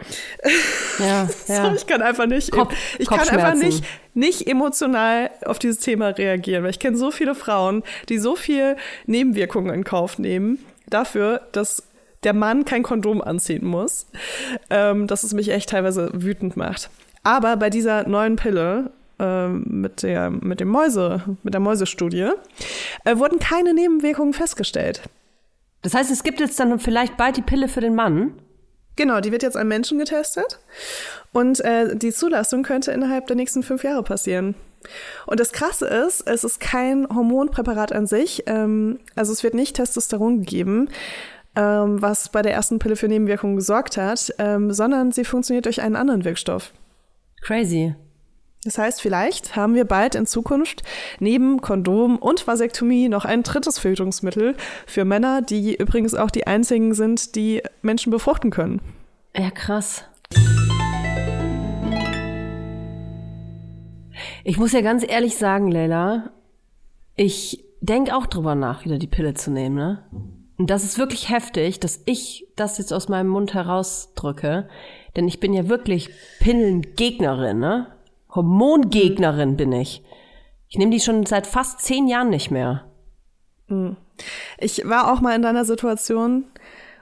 Ja, 0.99 1.27
ja. 1.47 1.65
So, 1.69 1.75
ich 1.75 1.87
kann 1.87 2.01
einfach 2.01 2.25
nicht, 2.27 2.51
Kopf- 2.51 2.73
ich 2.99 3.07
kann 3.07 3.19
einfach 3.27 3.55
nicht, 3.55 3.83
nicht 4.15 4.47
emotional 4.47 5.29
auf 5.45 5.59
dieses 5.59 5.79
Thema 5.79 6.09
reagieren, 6.09 6.63
weil 6.63 6.71
ich 6.71 6.79
kenne 6.79 6.97
so 6.97 7.11
viele 7.11 7.35
Frauen, 7.35 7.83
die 8.09 8.17
so 8.17 8.35
viel 8.35 8.77
Nebenwirkungen 9.05 9.73
in 9.73 9.83
Kauf 9.83 10.17
nehmen 10.17 10.59
dafür, 10.87 11.41
dass 11.51 11.83
der 12.23 12.33
Mann 12.33 12.65
kein 12.65 12.83
Kondom 12.83 13.21
anziehen 13.21 13.65
muss, 13.65 14.07
ähm, 14.69 15.07
dass 15.07 15.23
es 15.23 15.33
mich 15.33 15.49
echt 15.49 15.69
teilweise 15.69 16.09
wütend 16.13 16.57
macht. 16.57 16.89
Aber 17.23 17.57
bei 17.57 17.69
dieser 17.69 18.07
neuen 18.07 18.35
Pille 18.35 18.91
ähm, 19.19 19.63
mit 19.67 20.03
der 20.03 20.29
mit 20.29 20.59
dem 20.59 20.67
Mäuse 20.67 21.37
mit 21.43 21.53
der 21.53 21.61
Mäusestudie 21.61 22.31
äh, 23.03 23.17
wurden 23.17 23.39
keine 23.39 23.73
Nebenwirkungen 23.73 24.33
festgestellt. 24.33 25.01
Das 25.81 25.93
heißt, 25.93 26.11
es 26.11 26.23
gibt 26.23 26.39
jetzt 26.39 26.59
dann 26.59 26.79
vielleicht 26.79 27.15
bald 27.15 27.37
die 27.37 27.41
Pille 27.41 27.67
für 27.67 27.81
den 27.81 27.95
Mann. 27.95 28.33
Genau, 28.95 29.19
die 29.19 29.31
wird 29.31 29.43
jetzt 29.43 29.57
an 29.57 29.67
Menschen 29.67 29.99
getestet 29.99 30.59
und 31.35 31.59
äh, 31.65 31.97
die 31.97 32.13
Zulassung 32.13 32.63
könnte 32.63 32.93
innerhalb 32.93 33.27
der 33.27 33.35
nächsten 33.35 33.61
fünf 33.61 33.83
Jahre 33.83 34.03
passieren. 34.03 34.55
Und 35.25 35.41
das 35.41 35.51
Krasse 35.51 35.85
ist, 35.85 36.25
es 36.25 36.45
ist 36.45 36.61
kein 36.61 37.09
Hormonpräparat 37.13 37.91
an 37.91 38.07
sich, 38.07 38.43
ähm, 38.45 38.99
also 39.15 39.33
es 39.33 39.43
wird 39.43 39.53
nicht 39.53 39.75
Testosteron 39.75 40.39
gegeben, 40.39 40.87
ähm, 41.57 42.01
was 42.01 42.29
bei 42.29 42.41
der 42.41 42.53
ersten 42.53 42.79
Pille 42.79 42.95
für 42.95 43.09
Nebenwirkungen 43.09 43.57
gesorgt 43.57 43.97
hat, 43.97 44.33
ähm, 44.39 44.71
sondern 44.71 45.11
sie 45.11 45.25
funktioniert 45.25 45.65
durch 45.65 45.81
einen 45.81 45.97
anderen 45.97 46.23
Wirkstoff. 46.23 46.71
Crazy. 47.41 47.95
Das 48.63 48.77
heißt, 48.77 49.01
vielleicht 49.01 49.57
haben 49.57 49.75
wir 49.75 49.83
bald 49.83 50.15
in 50.15 50.25
Zukunft 50.25 50.83
neben 51.19 51.59
Kondom 51.59 52.17
und 52.17 52.47
Vasektomie 52.47 53.09
noch 53.09 53.25
ein 53.25 53.43
drittes 53.43 53.77
Verhütungsmittel 53.77 54.55
für 54.87 55.03
Männer, 55.03 55.41
die 55.41 55.75
übrigens 55.75 56.15
auch 56.15 56.31
die 56.31 56.47
einzigen 56.47 56.93
sind, 56.93 57.35
die 57.35 57.61
Menschen 57.81 58.09
befruchten 58.09 58.51
können. 58.51 58.79
Ja, 59.35 59.51
krass. 59.51 60.05
Ich 64.47 64.59
muss 64.59 64.73
ja 64.73 64.81
ganz 64.81 65.03
ehrlich 65.03 65.37
sagen, 65.37 65.71
Leila, 65.71 66.29
ich 67.15 67.65
denke 67.81 68.15
auch 68.15 68.27
drüber 68.27 68.53
nach, 68.53 68.85
wieder 68.85 68.99
die 68.99 69.07
Pille 69.07 69.33
zu 69.33 69.49
nehmen, 69.49 69.75
ne? 69.75 70.03
Und 70.59 70.69
das 70.69 70.83
ist 70.83 70.99
wirklich 70.99 71.29
heftig, 71.29 71.79
dass 71.79 72.03
ich 72.05 72.45
das 72.55 72.77
jetzt 72.77 72.93
aus 72.93 73.09
meinem 73.09 73.29
Mund 73.29 73.55
herausdrücke, 73.55 74.69
denn 75.15 75.27
ich 75.27 75.39
bin 75.39 75.51
ja 75.51 75.67
wirklich 75.67 76.11
Pillengegnerin, 76.39 77.57
ne? 77.57 77.87
Hormongegnerin 78.35 79.57
bin 79.57 79.71
ich. 79.71 80.03
Ich 80.69 80.77
nehme 80.77 80.91
die 80.91 80.99
schon 80.99 81.25
seit 81.25 81.47
fast 81.47 81.81
zehn 81.81 82.07
Jahren 82.07 82.29
nicht 82.29 82.51
mehr. 82.51 82.85
Ich 84.59 84.87
war 84.87 85.11
auch 85.11 85.21
mal 85.21 85.35
in 85.35 85.41
deiner 85.41 85.65
Situation 85.65 86.45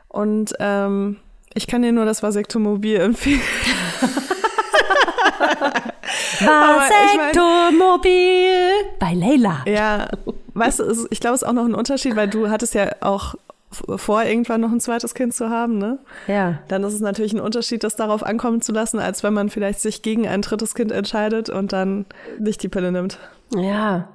und 0.08 0.54
ähm, 0.60 1.18
ich 1.54 1.68
kann 1.68 1.82
dir 1.82 1.92
nur 1.92 2.06
das 2.06 2.24
Vasektomobil 2.24 2.96
empfehlen. 3.02 3.42
Aber 6.42 6.84
ich 6.86 7.18
mein- 7.18 7.36
Vasektomobil 7.36 8.52
bei 9.00 9.14
Leila. 9.14 9.64
Ja, 9.68 10.08
weißt 10.54 10.80
du, 10.80 11.08
ich 11.10 11.20
glaube, 11.20 11.36
es 11.36 11.42
ist 11.42 11.48
auch 11.48 11.54
noch 11.54 11.66
ein 11.66 11.76
Unterschied, 11.76 12.16
weil 12.16 12.28
du 12.28 12.50
hattest 12.50 12.74
ja 12.74 12.90
auch 13.02 13.36
vor, 13.98 14.24
irgendwann 14.24 14.62
noch 14.62 14.72
ein 14.72 14.80
zweites 14.80 15.16
Kind 15.16 15.34
zu 15.34 15.50
haben, 15.50 15.80
ne? 15.80 15.98
Ja. 16.28 16.60
Dann 16.68 16.84
ist 16.84 16.94
es 16.94 17.00
natürlich 17.02 17.34
ein 17.34 17.40
Unterschied, 17.40 17.84
das 17.84 17.96
darauf 17.96 18.22
ankommen 18.24 18.62
zu 18.62 18.72
lassen, 18.72 19.00
als 19.00 19.24
wenn 19.24 19.34
man 19.34 19.50
vielleicht 19.50 19.80
sich 19.80 20.04
gegen 20.04 20.28
ein 20.28 20.44
drittes 20.44 20.76
Kind 20.76 20.92
entscheidet 20.92 21.50
und 21.50 21.74
dann 21.74 22.06
nicht 22.38 22.62
die 22.62 22.70
Pille 22.70 22.92
nimmt. 22.92 23.18
Ja. 23.56 24.10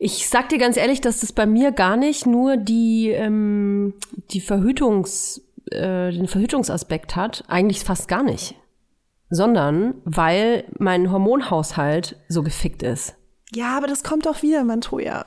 Ich 0.00 0.28
sag 0.28 0.48
dir 0.48 0.58
ganz 0.58 0.76
ehrlich, 0.76 1.00
dass 1.00 1.20
das 1.20 1.32
bei 1.32 1.46
mir 1.46 1.70
gar 1.72 1.96
nicht 1.96 2.26
nur 2.26 2.56
die, 2.56 3.10
ähm, 3.10 3.94
die 4.32 4.40
Verhütungs, 4.40 5.40
äh, 5.70 6.10
den 6.10 6.26
Verhütungsaspekt 6.26 7.14
hat, 7.14 7.44
eigentlich 7.46 7.84
fast 7.84 8.08
gar 8.08 8.22
nicht. 8.24 8.54
Sondern 9.30 9.94
weil 10.04 10.64
mein 10.78 11.10
Hormonhaushalt 11.10 12.16
so 12.28 12.42
gefickt 12.42 12.82
ist. 12.82 13.16
Ja, 13.54 13.78
aber 13.78 13.86
das 13.86 14.02
kommt 14.04 14.26
doch 14.26 14.42
wieder, 14.42 14.62
Mantoja. 14.62 15.24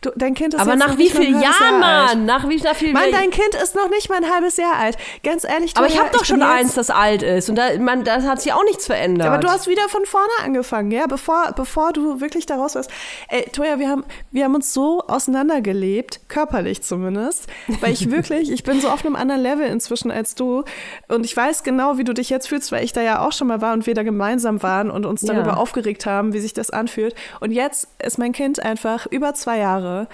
Du, 0.00 0.10
dein 0.14 0.34
Kind 0.34 0.54
ist 0.54 0.60
Aber 0.60 0.76
nach 0.76 0.90
noch 0.90 0.98
wie 0.98 1.02
nicht 1.02 1.14
mal 1.14 1.20
ein 1.22 1.26
vielen 1.26 1.40
halbes 1.40 1.58
Jahren, 1.60 1.80
Jahr 1.82 2.00
alt. 2.06 2.14
Mann? 2.16 2.24
Nach 2.26 2.48
wie 2.48 2.56
nach 2.60 2.74
viel 2.76 2.92
Mann, 2.92 3.10
dein 3.10 3.30
Kind 3.30 3.54
ist 3.60 3.74
noch 3.74 3.90
nicht 3.90 4.08
mal 4.08 4.18
ein 4.22 4.30
halbes 4.30 4.56
Jahr 4.56 4.76
alt. 4.76 4.96
Ganz 5.24 5.42
ehrlich, 5.42 5.76
Aber 5.76 5.86
ich 5.88 5.94
Toja, 5.94 6.04
habe 6.04 6.16
doch 6.16 6.24
schon 6.24 6.38
bin 6.38 6.46
jetzt- 6.48 6.58
eins, 6.60 6.74
das 6.74 6.90
alt 6.90 7.22
ist. 7.24 7.48
Und 7.48 7.56
da, 7.56 7.76
man, 7.80 8.04
da 8.04 8.22
hat 8.22 8.40
sich 8.40 8.52
auch 8.52 8.62
nichts 8.62 8.86
verändert. 8.86 9.26
Aber 9.26 9.38
du 9.38 9.48
hast 9.48 9.66
wieder 9.66 9.88
von 9.88 10.06
vorne 10.06 10.30
angefangen, 10.44 10.92
ja, 10.92 11.08
bevor, 11.08 11.52
bevor 11.56 11.92
du 11.92 12.20
wirklich 12.20 12.46
da 12.46 12.54
raus 12.54 12.76
warst. 12.76 12.88
Ey, 13.30 13.42
Toja, 13.50 13.80
wir 13.80 13.88
haben, 13.88 14.04
wir 14.30 14.44
haben 14.44 14.54
uns 14.54 14.72
so 14.72 15.02
auseinandergelebt, 15.08 16.20
körperlich 16.28 16.82
zumindest, 16.82 17.46
weil 17.80 17.92
ich 17.92 18.10
wirklich, 18.12 18.50
ich 18.50 18.62
bin 18.62 18.80
so 18.80 18.88
auf 18.90 19.04
einem 19.04 19.16
anderen 19.16 19.40
Level 19.42 19.66
inzwischen 19.66 20.10
als 20.12 20.36
du 20.36 20.62
und 21.08 21.24
ich 21.24 21.36
weiß 21.36 21.62
genau, 21.62 21.98
wie 21.98 22.04
du 22.04 22.12
dich 22.14 22.30
jetzt 22.30 22.48
fühlst, 22.48 22.70
weil 22.72 22.84
ich 22.84 22.92
da 22.92 23.02
ja 23.02 23.24
auch 23.26 23.32
schon 23.32 23.48
mal 23.48 23.60
war 23.60 23.72
und 23.72 23.86
wir 23.86 23.94
da 23.94 24.02
gemeinsam 24.04 24.62
waren 24.62 24.90
und 24.90 25.04
uns 25.04 25.22
Ja. 25.22 25.34
darüber 25.34 25.56
aufgeregt 25.58 26.06
haben, 26.06 26.32
wie 26.32 26.40
sich 26.40 26.52
das 26.54 26.70
anfühlt. 26.70 27.14
Und 27.40 27.50
jetzt 27.56 27.88
ist 28.04 28.18
mein 28.18 28.32
Kind 28.32 28.62
einfach 28.62 29.06
über 29.06 29.34
zwei 29.34 29.58
Jahre 29.58 30.06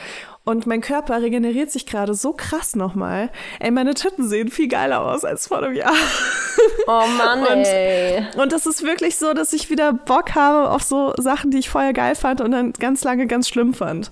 und 0.44 0.66
mein 0.66 0.80
Körper 0.80 1.20
regeneriert 1.22 1.70
sich 1.70 1.86
gerade 1.86 2.14
so 2.14 2.32
krass 2.32 2.74
nochmal. 2.74 3.30
Ey, 3.60 3.70
meine 3.70 3.94
Titten 3.94 4.26
sehen 4.28 4.48
viel 4.48 4.68
geiler 4.68 5.02
aus 5.02 5.24
als 5.24 5.48
vor 5.48 5.58
einem 5.58 5.74
Jahr. 5.74 5.92
oh 6.86 7.02
Mann, 7.18 7.40
Und- 7.40 7.64
ey. 7.66 8.24
Und 8.36 8.52
es 8.52 8.66
ist 8.66 8.82
wirklich 8.82 9.16
so, 9.16 9.34
dass 9.34 9.52
ich 9.52 9.70
wieder 9.70 9.92
Bock 9.92 10.34
habe 10.34 10.70
auf 10.70 10.82
so 10.82 11.12
Sachen, 11.18 11.50
die 11.50 11.58
ich 11.58 11.68
vorher 11.68 11.92
geil 11.92 12.14
fand 12.14 12.40
und 12.40 12.50
dann 12.52 12.72
ganz 12.72 13.04
lange 13.04 13.26
ganz 13.26 13.48
schlimm 13.48 13.74
fand. 13.74 14.10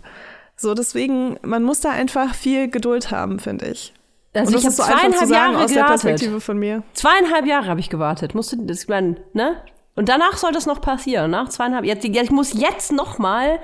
So, 0.57 0.75
deswegen, 0.75 1.39
man 1.43 1.63
muss 1.63 1.81
da 1.81 1.91
einfach 1.91 2.35
viel 2.35 2.69
Geduld 2.69 3.11
haben, 3.11 3.39
finde 3.39 3.69
ich. 3.69 3.95
Also 4.35 4.53
und 4.53 4.59
ich 4.59 4.65
das 4.65 4.79
habe 4.79 4.91
ist 4.93 5.01
so 5.03 5.07
einfach 5.07 5.19
zu 5.19 5.27
zweieinhalb 5.27 5.29
sagen 5.29 5.53
Jahre 5.53 5.65
aus 5.65 5.73
der 5.73 5.83
gewartet. 5.83 6.03
Perspektive 6.03 6.41
von 6.41 6.59
mir. 6.59 6.83
Zweieinhalb 6.93 7.47
Jahre 7.47 7.67
habe 7.67 7.81
ich 7.81 7.91
gewartet. 7.91 8.35
Musste 8.35 8.57
das 8.59 8.87
mein, 8.87 9.19
ne? 9.33 9.57
Und 10.01 10.09
danach 10.09 10.39
soll 10.39 10.53
das 10.53 10.65
noch 10.65 10.81
passieren. 10.81 11.31
Nach 11.31 11.51
zweieinhalb. 11.51 11.85
Jetzt, 11.85 12.07
ich 12.07 12.31
muss 12.31 12.55
jetzt 12.55 12.91
noch 12.91 13.19
mal 13.19 13.61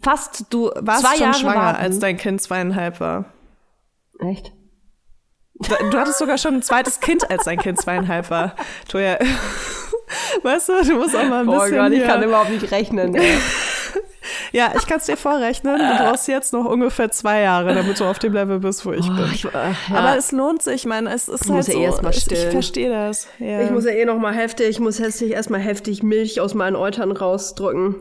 fast 0.00 0.46
Du 0.50 0.70
warst 0.76 1.02
zwei 1.02 1.14
schon 1.16 1.20
Jahre 1.24 1.34
schwanger, 1.34 1.56
warten. 1.56 1.82
als 1.82 1.98
dein 1.98 2.16
Kind 2.16 2.40
zweieinhalb 2.40 3.00
war. 3.00 3.24
Echt? 4.20 4.52
Du, 5.54 5.74
du 5.90 5.98
hattest 5.98 6.18
sogar 6.20 6.38
schon 6.38 6.54
ein 6.54 6.62
zweites 6.62 7.00
Kind, 7.00 7.28
als 7.28 7.42
dein 7.42 7.58
Kind 7.58 7.80
zweieinhalb 7.80 8.30
war. 8.30 8.54
Toja, 8.88 9.18
weißt 10.44 10.68
du, 10.68 10.84
du 10.84 10.94
musst 10.94 11.16
auch 11.16 11.24
mal 11.24 11.40
ein 11.40 11.46
Boah 11.46 11.64
bisschen 11.64 11.76
Gott, 11.76 11.90
ich 11.90 12.04
kann 12.04 12.22
überhaupt 12.22 12.50
nicht 12.50 12.70
rechnen. 12.70 13.12
Ey. 13.16 13.36
Ja, 14.52 14.72
ich 14.76 14.86
kann 14.86 14.98
es 14.98 15.06
dir 15.06 15.16
vorrechnen. 15.16 15.78
Du 15.78 15.96
brauchst 16.04 16.28
jetzt 16.28 16.52
noch 16.52 16.64
ungefähr 16.64 17.10
zwei 17.10 17.40
Jahre, 17.40 17.74
damit 17.74 17.98
du 18.00 18.04
auf 18.04 18.18
dem 18.18 18.32
Level 18.32 18.60
bist, 18.60 18.84
wo 18.86 18.92
ich 18.92 19.06
bin. 19.06 19.30
Ich, 19.32 19.44
äh, 19.44 19.48
ja. 19.52 19.74
Aber 19.94 20.16
es 20.16 20.32
lohnt 20.32 20.62
sich, 20.62 20.74
ich 20.74 20.86
meine, 20.86 21.10
es 21.12 21.28
ist 21.28 21.42
halt 21.42 21.50
muss 21.50 21.66
ja 21.68 21.72
so, 21.74 21.80
erst 21.80 22.02
mal 22.02 22.10
ich, 22.10 22.16
ich 22.18 22.22
stillen. 22.24 22.50
verstehe 22.52 22.90
das. 22.90 23.28
Ja. 23.38 23.62
Ich 23.62 23.70
muss 23.70 23.84
ja 23.84 23.92
eh 23.92 24.04
noch 24.04 24.18
mal 24.18 24.34
heftig, 24.34 24.68
ich 24.68 24.80
muss 24.80 24.98
hässlich 24.98 25.32
erstmal 25.32 25.60
heftig 25.60 26.02
Milch 26.02 26.40
aus 26.40 26.54
meinen 26.54 26.76
Eutern 26.76 27.12
rausdrücken. 27.12 27.96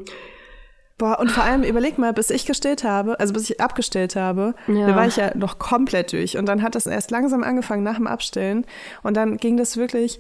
Boah, 0.97 1.17
und 1.19 1.31
vor 1.31 1.43
allem 1.43 1.63
überleg 1.63 1.97
mal, 1.97 2.13
bis 2.13 2.29
ich 2.29 2.45
gestillt 2.45 2.83
habe, 2.83 3.19
also 3.19 3.33
bis 3.33 3.49
ich 3.49 3.59
abgestillt 3.59 4.15
habe, 4.15 4.53
Ja. 4.67 4.85
da 4.87 4.95
war 4.95 5.07
ich 5.07 5.15
ja 5.15 5.35
noch 5.35 5.57
komplett 5.57 6.13
durch. 6.13 6.37
Und 6.37 6.45
dann 6.45 6.61
hat 6.61 6.75
das 6.75 6.85
erst 6.85 7.09
langsam 7.09 7.41
angefangen 7.43 7.81
nach 7.81 7.95
dem 7.95 8.05
Abstillen. 8.05 8.65
Und 9.01 9.17
dann 9.17 9.37
ging 9.37 9.57
das 9.57 9.77
wirklich, 9.77 10.19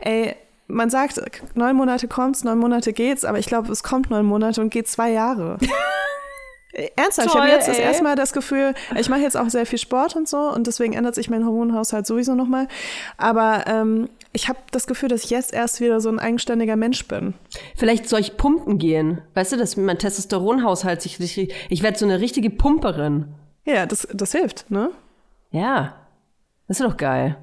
ey, 0.00 0.34
man 0.68 0.90
sagt, 0.90 1.20
neun 1.54 1.76
Monate 1.76 2.08
kommt's, 2.08 2.44
neun 2.44 2.58
Monate 2.58 2.92
geht's, 2.92 3.24
aber 3.24 3.38
ich 3.38 3.46
glaube, 3.46 3.70
es 3.70 3.82
kommt 3.82 4.10
neun 4.10 4.26
Monate 4.26 4.60
und 4.60 4.70
geht 4.70 4.88
zwei 4.88 5.10
Jahre. 5.10 5.58
Ernsthaft, 6.96 7.28
ich 7.28 7.34
habe 7.34 7.46
Toll, 7.46 7.56
jetzt 7.56 7.68
das 7.68 7.78
ey. 7.78 7.84
erste 7.84 8.04
Mal 8.04 8.16
das 8.16 8.34
Gefühl, 8.34 8.74
ich 8.98 9.08
mache 9.08 9.20
jetzt 9.20 9.36
auch 9.36 9.48
sehr 9.48 9.64
viel 9.64 9.78
Sport 9.78 10.14
und 10.14 10.28
so 10.28 10.36
und 10.36 10.66
deswegen 10.66 10.92
ändert 10.92 11.14
sich 11.14 11.30
mein 11.30 11.46
Hormonhaushalt 11.46 12.06
sowieso 12.06 12.34
nochmal. 12.34 12.68
Aber 13.16 13.64
ähm, 13.66 14.10
ich 14.32 14.50
habe 14.50 14.58
das 14.72 14.86
Gefühl, 14.86 15.08
dass 15.08 15.24
ich 15.24 15.30
jetzt 15.30 15.54
erst 15.54 15.80
wieder 15.80 16.00
so 16.00 16.10
ein 16.10 16.18
eigenständiger 16.18 16.76
Mensch 16.76 17.08
bin. 17.08 17.32
Vielleicht 17.76 18.08
soll 18.08 18.20
ich 18.20 18.36
pumpen 18.36 18.76
gehen. 18.76 19.22
Weißt 19.32 19.52
du, 19.52 19.56
dass 19.56 19.78
mein 19.78 19.98
Testosteronhaushalt 19.98 21.00
sich 21.00 21.18
richtig. 21.18 21.54
Ich 21.70 21.82
werde 21.82 21.98
so 21.98 22.04
eine 22.04 22.20
richtige 22.20 22.50
Pumperin. 22.50 23.28
Ja, 23.64 23.86
das, 23.86 24.06
das 24.12 24.32
hilft, 24.32 24.70
ne? 24.70 24.90
Ja. 25.50 25.94
Das 26.68 26.80
ist 26.80 26.86
doch 26.86 26.98
geil. 26.98 27.38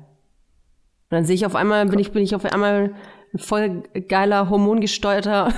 Und 1.14 1.18
dann 1.18 1.26
sehe 1.26 1.36
ich 1.36 1.46
auf 1.46 1.54
einmal, 1.54 1.86
bin 1.86 2.00
ich, 2.00 2.12
bin 2.12 2.24
ich 2.24 2.34
auf 2.34 2.44
einmal 2.44 2.96
ein 3.36 3.38
voll 3.38 3.84
geiler, 4.08 4.50
hormongesteuerter 4.50 5.54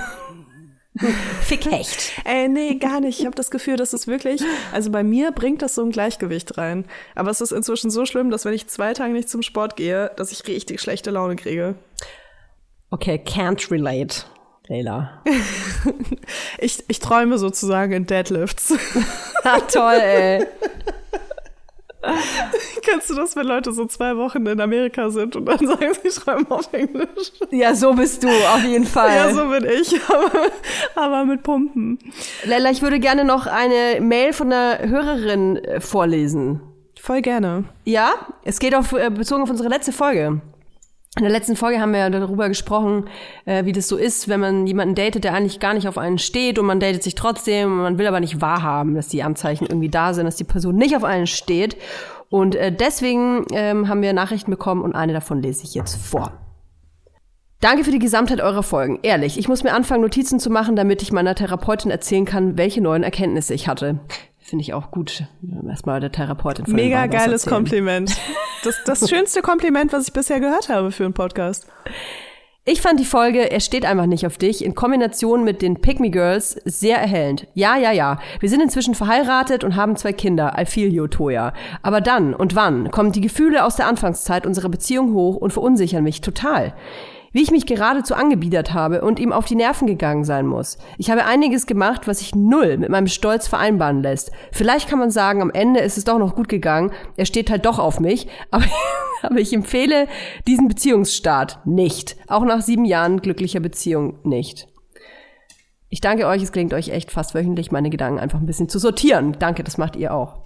Fickhecht. 1.40 2.12
Ey, 2.26 2.46
nee, 2.50 2.74
gar 2.74 3.00
nicht. 3.00 3.20
Ich 3.20 3.24
habe 3.24 3.34
das 3.34 3.50
Gefühl, 3.50 3.78
dass 3.78 3.94
es 3.94 4.06
wirklich, 4.06 4.42
also 4.70 4.90
bei 4.90 5.02
mir 5.02 5.32
bringt 5.32 5.62
das 5.62 5.74
so 5.74 5.82
ein 5.82 5.92
Gleichgewicht 5.92 6.58
rein. 6.58 6.84
Aber 7.14 7.30
es 7.30 7.40
ist 7.40 7.52
inzwischen 7.52 7.88
so 7.88 8.04
schlimm, 8.04 8.30
dass 8.30 8.44
wenn 8.44 8.52
ich 8.52 8.66
zwei 8.66 8.92
Tage 8.92 9.14
nicht 9.14 9.30
zum 9.30 9.40
Sport 9.40 9.76
gehe, 9.76 10.10
dass 10.16 10.30
ich 10.30 10.46
richtig 10.46 10.78
schlechte 10.82 11.10
Laune 11.10 11.36
kriege. 11.36 11.76
Okay, 12.90 13.18
can't 13.24 13.70
relate. 13.70 14.26
Leila. 14.68 15.22
Ich, 16.58 16.84
ich 16.88 16.98
träume 16.98 17.38
sozusagen 17.38 17.92
in 17.92 18.06
Deadlifts. 18.06 18.74
Ah, 19.44 19.60
toll, 19.60 20.00
ey. 20.02 20.46
Kennst 22.82 23.10
du 23.10 23.14
das, 23.14 23.36
wenn 23.36 23.46
Leute 23.46 23.72
so 23.72 23.86
zwei 23.86 24.16
Wochen 24.16 24.46
in 24.46 24.60
Amerika 24.60 25.10
sind 25.10 25.36
und 25.36 25.46
dann 25.46 25.58
sagen, 25.66 25.92
sie 26.02 26.10
schreiben 26.10 26.46
auf 26.50 26.72
Englisch? 26.72 27.32
Ja, 27.50 27.74
so 27.74 27.92
bist 27.94 28.22
du, 28.22 28.28
auf 28.28 28.64
jeden 28.64 28.86
Fall. 28.86 29.14
Ja, 29.14 29.34
so 29.34 29.48
bin 29.48 29.64
ich, 29.64 29.94
aber, 30.08 30.50
aber 30.94 31.24
mit 31.24 31.42
Pumpen. 31.42 31.98
Leila, 32.44 32.70
ich 32.70 32.82
würde 32.82 33.00
gerne 33.00 33.24
noch 33.24 33.46
eine 33.46 34.00
Mail 34.00 34.32
von 34.32 34.52
einer 34.52 34.78
Hörerin 34.88 35.56
äh, 35.56 35.80
vorlesen. 35.80 36.60
Voll 37.00 37.22
gerne. 37.22 37.64
Ja, 37.84 38.14
es 38.44 38.58
geht 38.58 38.74
auf, 38.74 38.92
äh, 38.92 39.10
bezogen 39.10 39.42
auf 39.42 39.50
unsere 39.50 39.68
letzte 39.68 39.92
Folge. 39.92 40.40
In 41.18 41.22
der 41.22 41.32
letzten 41.32 41.56
Folge 41.56 41.80
haben 41.80 41.92
wir 41.92 42.00
ja 42.00 42.10
darüber 42.10 42.46
gesprochen, 42.48 43.08
äh, 43.46 43.64
wie 43.64 43.72
das 43.72 43.88
so 43.88 43.96
ist, 43.96 44.28
wenn 44.28 44.38
man 44.38 44.66
jemanden 44.66 44.94
datet, 44.94 45.24
der 45.24 45.32
eigentlich 45.32 45.60
gar 45.60 45.72
nicht 45.72 45.88
auf 45.88 45.96
einen 45.96 46.18
steht 46.18 46.58
und 46.58 46.66
man 46.66 46.78
datet 46.78 47.02
sich 47.02 47.14
trotzdem 47.14 47.72
und 47.72 47.78
man 47.78 47.98
will 47.98 48.06
aber 48.06 48.20
nicht 48.20 48.42
wahrhaben, 48.42 48.94
dass 48.94 49.08
die 49.08 49.22
Anzeichen 49.22 49.64
irgendwie 49.64 49.88
da 49.88 50.12
sind, 50.12 50.26
dass 50.26 50.36
die 50.36 50.44
Person 50.44 50.76
nicht 50.76 50.94
auf 50.94 51.04
einen 51.04 51.26
steht. 51.26 51.78
Und 52.28 52.54
äh, 52.54 52.70
deswegen 52.70 53.46
ähm, 53.52 53.88
haben 53.88 54.02
wir 54.02 54.12
Nachrichten 54.12 54.50
bekommen 54.50 54.82
und 54.82 54.94
eine 54.94 55.14
davon 55.14 55.40
lese 55.40 55.64
ich 55.64 55.74
jetzt 55.74 55.96
vor. 55.96 56.32
Danke 57.60 57.84
für 57.84 57.92
die 57.92 57.98
Gesamtheit 57.98 58.42
eurer 58.42 58.62
Folgen. 58.62 58.98
Ehrlich, 59.02 59.38
ich 59.38 59.48
muss 59.48 59.64
mir 59.64 59.72
anfangen, 59.72 60.02
Notizen 60.02 60.38
zu 60.38 60.50
machen, 60.50 60.76
damit 60.76 61.00
ich 61.00 61.12
meiner 61.12 61.34
Therapeutin 61.34 61.90
erzählen 61.90 62.26
kann, 62.26 62.58
welche 62.58 62.82
neuen 62.82 63.02
Erkenntnisse 63.02 63.54
ich 63.54 63.68
hatte. 63.68 64.00
Finde 64.46 64.62
ich 64.62 64.74
auch 64.74 64.92
gut. 64.92 65.24
Erstmal 65.68 65.98
der 65.98 66.12
Therapeutin 66.12 66.66
von 66.66 66.74
Mega 66.74 67.06
geiles 67.06 67.42
erzählen. 67.42 67.56
Kompliment. 67.56 68.16
Das, 68.62 68.76
das 68.84 69.08
schönste 69.10 69.42
Kompliment, 69.42 69.92
was 69.92 70.06
ich 70.06 70.12
bisher 70.12 70.38
gehört 70.38 70.68
habe 70.68 70.92
für 70.92 71.04
einen 71.04 71.14
Podcast. 71.14 71.66
Ich 72.68 72.82
fand 72.82 72.98
die 72.98 73.04
Folge 73.04 73.50
Er 73.50 73.60
steht 73.60 73.84
einfach 73.84 74.06
nicht 74.06 74.26
auf 74.26 74.38
dich 74.38 74.64
in 74.64 74.74
Kombination 74.74 75.44
mit 75.44 75.62
den 75.62 75.80
Pick 75.80 76.00
Me 76.00 76.10
Girls 76.10 76.52
sehr 76.64 76.98
erhellend. 76.98 77.46
Ja, 77.54 77.76
ja, 77.76 77.92
ja. 77.92 78.18
Wir 78.40 78.48
sind 78.48 78.60
inzwischen 78.60 78.94
verheiratet 78.94 79.62
und 79.62 79.76
haben 79.76 79.96
zwei 79.96 80.12
Kinder, 80.12 80.56
you, 80.74 81.06
Toya. 81.06 81.52
Aber 81.82 82.00
dann 82.00 82.34
und 82.34 82.56
wann 82.56 82.90
kommen 82.90 83.12
die 83.12 83.20
Gefühle 83.20 83.64
aus 83.64 83.76
der 83.76 83.86
Anfangszeit 83.86 84.46
unserer 84.46 84.68
Beziehung 84.68 85.12
hoch 85.12 85.36
und 85.36 85.52
verunsichern 85.52 86.02
mich 86.02 86.20
total. 86.20 86.74
Wie 87.36 87.42
ich 87.42 87.50
mich 87.50 87.66
geradezu 87.66 88.14
angebiedert 88.14 88.72
habe 88.72 89.02
und 89.02 89.18
ihm 89.18 89.30
auf 89.30 89.44
die 89.44 89.56
Nerven 89.56 89.86
gegangen 89.86 90.24
sein 90.24 90.46
muss. 90.46 90.78
Ich 90.96 91.10
habe 91.10 91.26
einiges 91.26 91.66
gemacht, 91.66 92.08
was 92.08 92.20
sich 92.20 92.34
null 92.34 92.78
mit 92.78 92.88
meinem 92.88 93.08
Stolz 93.08 93.46
vereinbaren 93.46 94.02
lässt. 94.02 94.30
Vielleicht 94.52 94.88
kann 94.88 94.98
man 94.98 95.10
sagen, 95.10 95.42
am 95.42 95.50
Ende 95.50 95.80
ist 95.80 95.98
es 95.98 96.04
doch 96.04 96.18
noch 96.18 96.34
gut 96.34 96.48
gegangen. 96.48 96.92
Er 97.18 97.26
steht 97.26 97.50
halt 97.50 97.66
doch 97.66 97.78
auf 97.78 98.00
mich. 98.00 98.26
Aber, 98.50 98.64
aber 99.20 99.36
ich 99.36 99.52
empfehle 99.52 100.08
diesen 100.46 100.66
Beziehungsstart 100.66 101.66
nicht. 101.66 102.16
Auch 102.26 102.46
nach 102.46 102.62
sieben 102.62 102.86
Jahren 102.86 103.20
glücklicher 103.20 103.60
Beziehung 103.60 104.18
nicht. 104.24 104.66
Ich 105.90 106.00
danke 106.00 106.26
euch, 106.28 106.42
es 106.42 106.52
gelingt 106.52 106.72
euch 106.72 106.88
echt 106.88 107.12
fast 107.12 107.34
wöchentlich, 107.34 107.70
meine 107.70 107.90
Gedanken 107.90 108.18
einfach 108.18 108.38
ein 108.38 108.46
bisschen 108.46 108.70
zu 108.70 108.78
sortieren. 108.78 109.36
Danke, 109.38 109.62
das 109.62 109.76
macht 109.76 109.96
ihr 109.96 110.14
auch. 110.14 110.45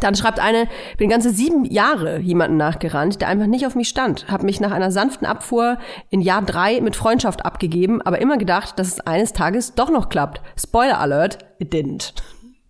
Dann 0.00 0.14
schreibt 0.14 0.38
eine, 0.38 0.68
bin 0.96 1.10
ganze 1.10 1.30
sieben 1.30 1.64
Jahre 1.64 2.18
jemanden 2.18 2.56
nachgerannt, 2.56 3.20
der 3.20 3.28
einfach 3.28 3.46
nicht 3.46 3.66
auf 3.66 3.74
mich 3.74 3.88
stand. 3.88 4.26
Hab 4.30 4.42
mich 4.42 4.60
nach 4.60 4.70
einer 4.70 4.90
sanften 4.90 5.26
Abfuhr 5.26 5.78
in 6.10 6.20
Jahr 6.20 6.42
drei 6.42 6.80
mit 6.80 6.94
Freundschaft 6.94 7.44
abgegeben, 7.44 8.00
aber 8.02 8.20
immer 8.20 8.36
gedacht, 8.36 8.78
dass 8.78 8.88
es 8.88 9.00
eines 9.00 9.32
Tages 9.32 9.74
doch 9.74 9.90
noch 9.90 10.08
klappt. 10.08 10.40
Spoiler 10.56 11.00
Alert, 11.00 11.38
it 11.58 11.72
didn't. 11.72 12.12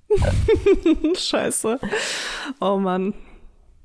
Scheiße. 1.16 1.78
Oh 2.60 2.78
Mann. 2.78 3.12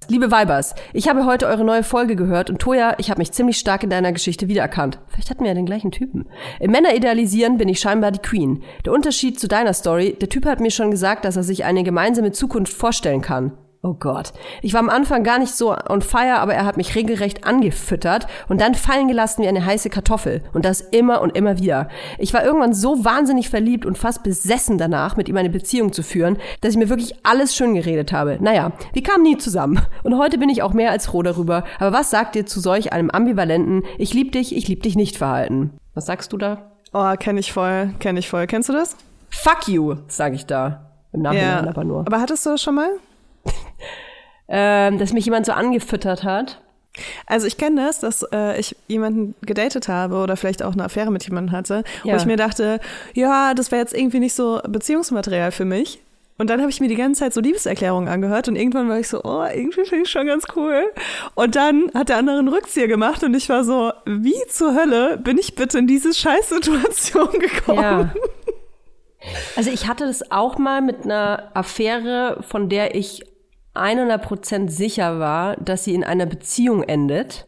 Liebe 0.09 0.31
Weibers, 0.31 0.75
ich 0.91 1.07
habe 1.07 1.25
heute 1.25 1.47
eure 1.47 1.63
neue 1.63 1.83
Folge 1.83 2.15
gehört 2.15 2.49
und 2.49 2.59
Toja, 2.59 2.95
ich 2.97 3.09
habe 3.09 3.19
mich 3.19 3.31
ziemlich 3.31 3.57
stark 3.57 3.83
in 3.83 3.89
deiner 3.89 4.11
Geschichte 4.11 4.47
wiedererkannt. 4.47 4.99
Vielleicht 5.07 5.29
hatten 5.29 5.43
wir 5.43 5.49
ja 5.49 5.55
den 5.55 5.65
gleichen 5.65 5.91
Typen. 5.91 6.27
Im 6.59 6.71
Männer 6.71 6.93
idealisieren 6.93 7.57
bin 7.57 7.69
ich 7.69 7.79
scheinbar 7.79 8.11
die 8.11 8.19
Queen. 8.19 8.63
Der 8.85 8.93
Unterschied 8.93 9.39
zu 9.39 9.47
deiner 9.47 9.73
Story, 9.73 10.17
der 10.19 10.29
Typ 10.29 10.45
hat 10.45 10.59
mir 10.59 10.71
schon 10.71 10.91
gesagt, 10.91 11.25
dass 11.25 11.37
er 11.37 11.43
sich 11.43 11.63
eine 11.63 11.83
gemeinsame 11.83 12.31
Zukunft 12.31 12.73
vorstellen 12.73 13.21
kann. 13.21 13.53
Oh 13.85 13.95
Gott. 13.95 14.31
Ich 14.61 14.73
war 14.73 14.79
am 14.79 14.89
Anfang 14.89 15.25
gar 15.25 15.39
nicht 15.39 15.53
so 15.53 15.75
on 15.75 16.01
fire, 16.01 16.39
aber 16.39 16.53
er 16.53 16.63
hat 16.63 16.77
mich 16.77 16.95
regelrecht 16.95 17.45
angefüttert 17.45 18.27
und 18.47 18.61
dann 18.61 18.75
fallen 18.75 19.09
gelassen 19.09 19.43
wie 19.43 19.47
eine 19.49 19.65
heiße 19.65 19.89
Kartoffel. 19.89 20.41
Und 20.53 20.63
das 20.63 20.79
immer 20.79 21.19
und 21.19 21.35
immer 21.35 21.59
wieder. 21.59 21.89
Ich 22.17 22.33
war 22.33 22.45
irgendwann 22.45 22.73
so 22.73 23.03
wahnsinnig 23.03 23.49
verliebt 23.49 23.85
und 23.85 23.97
fast 23.97 24.23
besessen 24.23 24.77
danach, 24.77 25.17
mit 25.17 25.27
ihm 25.27 25.35
eine 25.35 25.49
Beziehung 25.49 25.91
zu 25.91 26.01
führen, 26.01 26.37
dass 26.61 26.71
ich 26.71 26.77
mir 26.77 26.87
wirklich 26.87 27.25
alles 27.25 27.57
schön 27.57 27.73
geredet 27.73 28.13
habe. 28.13 28.37
Naja, 28.39 28.71
wir 28.93 29.03
kamen 29.03 29.23
nie 29.23 29.37
zusammen. 29.37 29.81
Und 30.03 30.17
heute 30.17 30.37
bin 30.37 30.47
ich 30.47 30.63
auch 30.63 30.71
mehr 30.71 30.91
als 30.91 31.07
froh 31.07 31.21
darüber. 31.21 31.65
Aber 31.77 31.91
was 31.91 32.09
sagt 32.09 32.37
ihr 32.37 32.45
zu 32.45 32.61
solch 32.61 32.93
einem 32.93 33.09
ambivalenten, 33.09 33.83
ich 33.97 34.13
lieb 34.13 34.31
dich, 34.31 34.55
ich 34.55 34.65
lieb 34.69 34.81
dich 34.83 34.95
nicht 34.95 35.17
Verhalten? 35.17 35.71
Was 35.93 36.05
sagst 36.05 36.31
du 36.31 36.37
da? 36.37 36.71
Oh, 36.93 37.13
kenne 37.19 37.41
ich 37.41 37.51
voll, 37.51 37.93
kenne 37.99 38.19
ich 38.19 38.29
voll. 38.29 38.47
Kennst 38.47 38.69
du 38.69 38.73
das? 38.73 38.95
Fuck 39.29 39.67
you, 39.67 39.95
sage 40.07 40.35
ich 40.35 40.45
da. 40.45 40.91
Im 41.11 41.21
Nachhinein 41.21 41.67
aber 41.67 41.83
nur. 41.83 41.99
Aber 42.07 42.21
hattest 42.21 42.45
du 42.45 42.51
das 42.51 42.61
schon 42.61 42.75
mal? 42.75 42.89
Ähm, 44.47 44.97
dass 44.99 45.13
mich 45.13 45.25
jemand 45.25 45.45
so 45.45 45.53
angefüttert 45.53 46.23
hat. 46.23 46.61
Also 47.25 47.47
ich 47.47 47.57
kenne 47.57 47.81
das, 47.85 48.01
dass 48.01 48.23
äh, 48.33 48.59
ich 48.59 48.75
jemanden 48.87 49.33
gedatet 49.41 49.87
habe 49.87 50.17
oder 50.17 50.37
vielleicht 50.37 50.61
auch 50.61 50.73
eine 50.73 50.83
Affäre 50.83 51.11
mit 51.11 51.23
jemandem 51.25 51.51
hatte, 51.55 51.83
Ja. 52.03 52.13
wo 52.13 52.17
ich 52.17 52.25
mir 52.25 52.37
dachte, 52.37 52.79
ja, 53.13 53.53
das 53.55 53.71
wäre 53.71 53.81
jetzt 53.81 53.95
irgendwie 53.97 54.19
nicht 54.19 54.35
so 54.35 54.59
Beziehungsmaterial 54.67 55.51
für 55.51 55.65
mich. 55.65 56.01
Und 56.37 56.49
dann 56.49 56.59
habe 56.59 56.69
ich 56.69 56.79
mir 56.81 56.89
die 56.89 56.95
ganze 56.95 57.21
Zeit 57.21 57.33
so 57.33 57.41
Liebeserklärungen 57.41 58.09
angehört 58.09 58.47
und 58.47 58.55
irgendwann 58.55 58.89
war 58.89 58.99
ich 58.99 59.07
so, 59.07 59.21
oh, 59.23 59.43
irgendwie 59.45 59.85
finde 59.85 60.03
ich 60.03 60.11
schon 60.11 60.27
ganz 60.27 60.43
cool. 60.55 60.83
Und 61.35 61.55
dann 61.55 61.89
hat 61.95 62.09
der 62.09 62.17
andere 62.17 62.37
einen 62.39 62.47
Rückzieher 62.47 62.87
gemacht 62.87 63.23
und 63.23 63.33
ich 63.35 63.49
war 63.49 63.63
so, 63.63 63.91
wie 64.05 64.35
zur 64.49 64.75
Hölle 64.75 65.17
bin 65.17 65.37
ich 65.37 65.55
bitte 65.55 65.77
in 65.77 65.87
diese 65.87 66.13
Scheißsituation 66.13 67.31
gekommen? 67.39 67.81
Ja. 67.81 68.13
Also 69.55 69.69
ich 69.71 69.87
hatte 69.87 70.05
das 70.05 70.31
auch 70.31 70.57
mal 70.57 70.81
mit 70.81 71.05
einer 71.05 71.49
Affäre, 71.53 72.43
von 72.47 72.67
der 72.67 72.93
ich 72.95 73.23
100% 73.75 74.69
sicher 74.69 75.19
war, 75.19 75.57
dass 75.57 75.83
sie 75.83 75.95
in 75.95 76.03
einer 76.03 76.25
Beziehung 76.25 76.83
endet. 76.83 77.47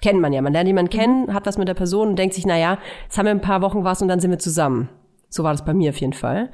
Kennt 0.00 0.20
man 0.20 0.32
ja. 0.32 0.42
Man 0.42 0.52
lernt 0.52 0.66
jemanden 0.66 0.90
kennen, 0.90 1.32
hat 1.32 1.46
was 1.46 1.58
mit 1.58 1.68
der 1.68 1.74
Person 1.74 2.08
und 2.08 2.16
denkt 2.16 2.34
sich, 2.34 2.46
na 2.46 2.58
ja, 2.58 2.78
jetzt 3.04 3.18
haben 3.18 3.26
wir 3.26 3.30
ein 3.30 3.40
paar 3.40 3.62
Wochen 3.62 3.84
was 3.84 4.02
und 4.02 4.08
dann 4.08 4.20
sind 4.20 4.30
wir 4.30 4.38
zusammen. 4.38 4.88
So 5.28 5.44
war 5.44 5.52
das 5.52 5.64
bei 5.64 5.74
mir 5.74 5.90
auf 5.90 6.00
jeden 6.00 6.12
Fall. 6.12 6.50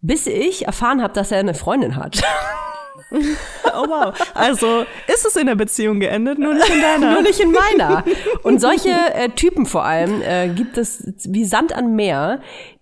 Bis 0.00 0.26
ich 0.26 0.66
erfahren 0.66 1.02
habe, 1.02 1.12
dass 1.12 1.32
er 1.32 1.40
eine 1.40 1.54
Freundin 1.54 1.96
hat. 1.96 2.22
Oh 3.74 3.84
wow. 3.88 4.14
Also 4.34 4.84
ist 5.06 5.26
es 5.26 5.36
in 5.36 5.46
der 5.46 5.54
Beziehung 5.54 6.00
geendet, 6.00 6.38
nur 6.38 6.54
nicht 6.54 6.68
in 6.68 6.80
deiner. 6.80 7.12
Nur 7.12 7.22
nicht 7.22 7.38
in 7.38 7.52
meiner. 7.52 8.04
Und 8.42 8.60
solche 8.60 8.90
äh, 8.90 9.28
Typen 9.30 9.66
vor 9.66 9.84
allem 9.84 10.20
äh, 10.22 10.48
gibt 10.48 10.78
es 10.78 11.12
wie 11.28 11.44
Sand 11.44 11.72
an 11.72 11.94
Meer, 11.94 12.40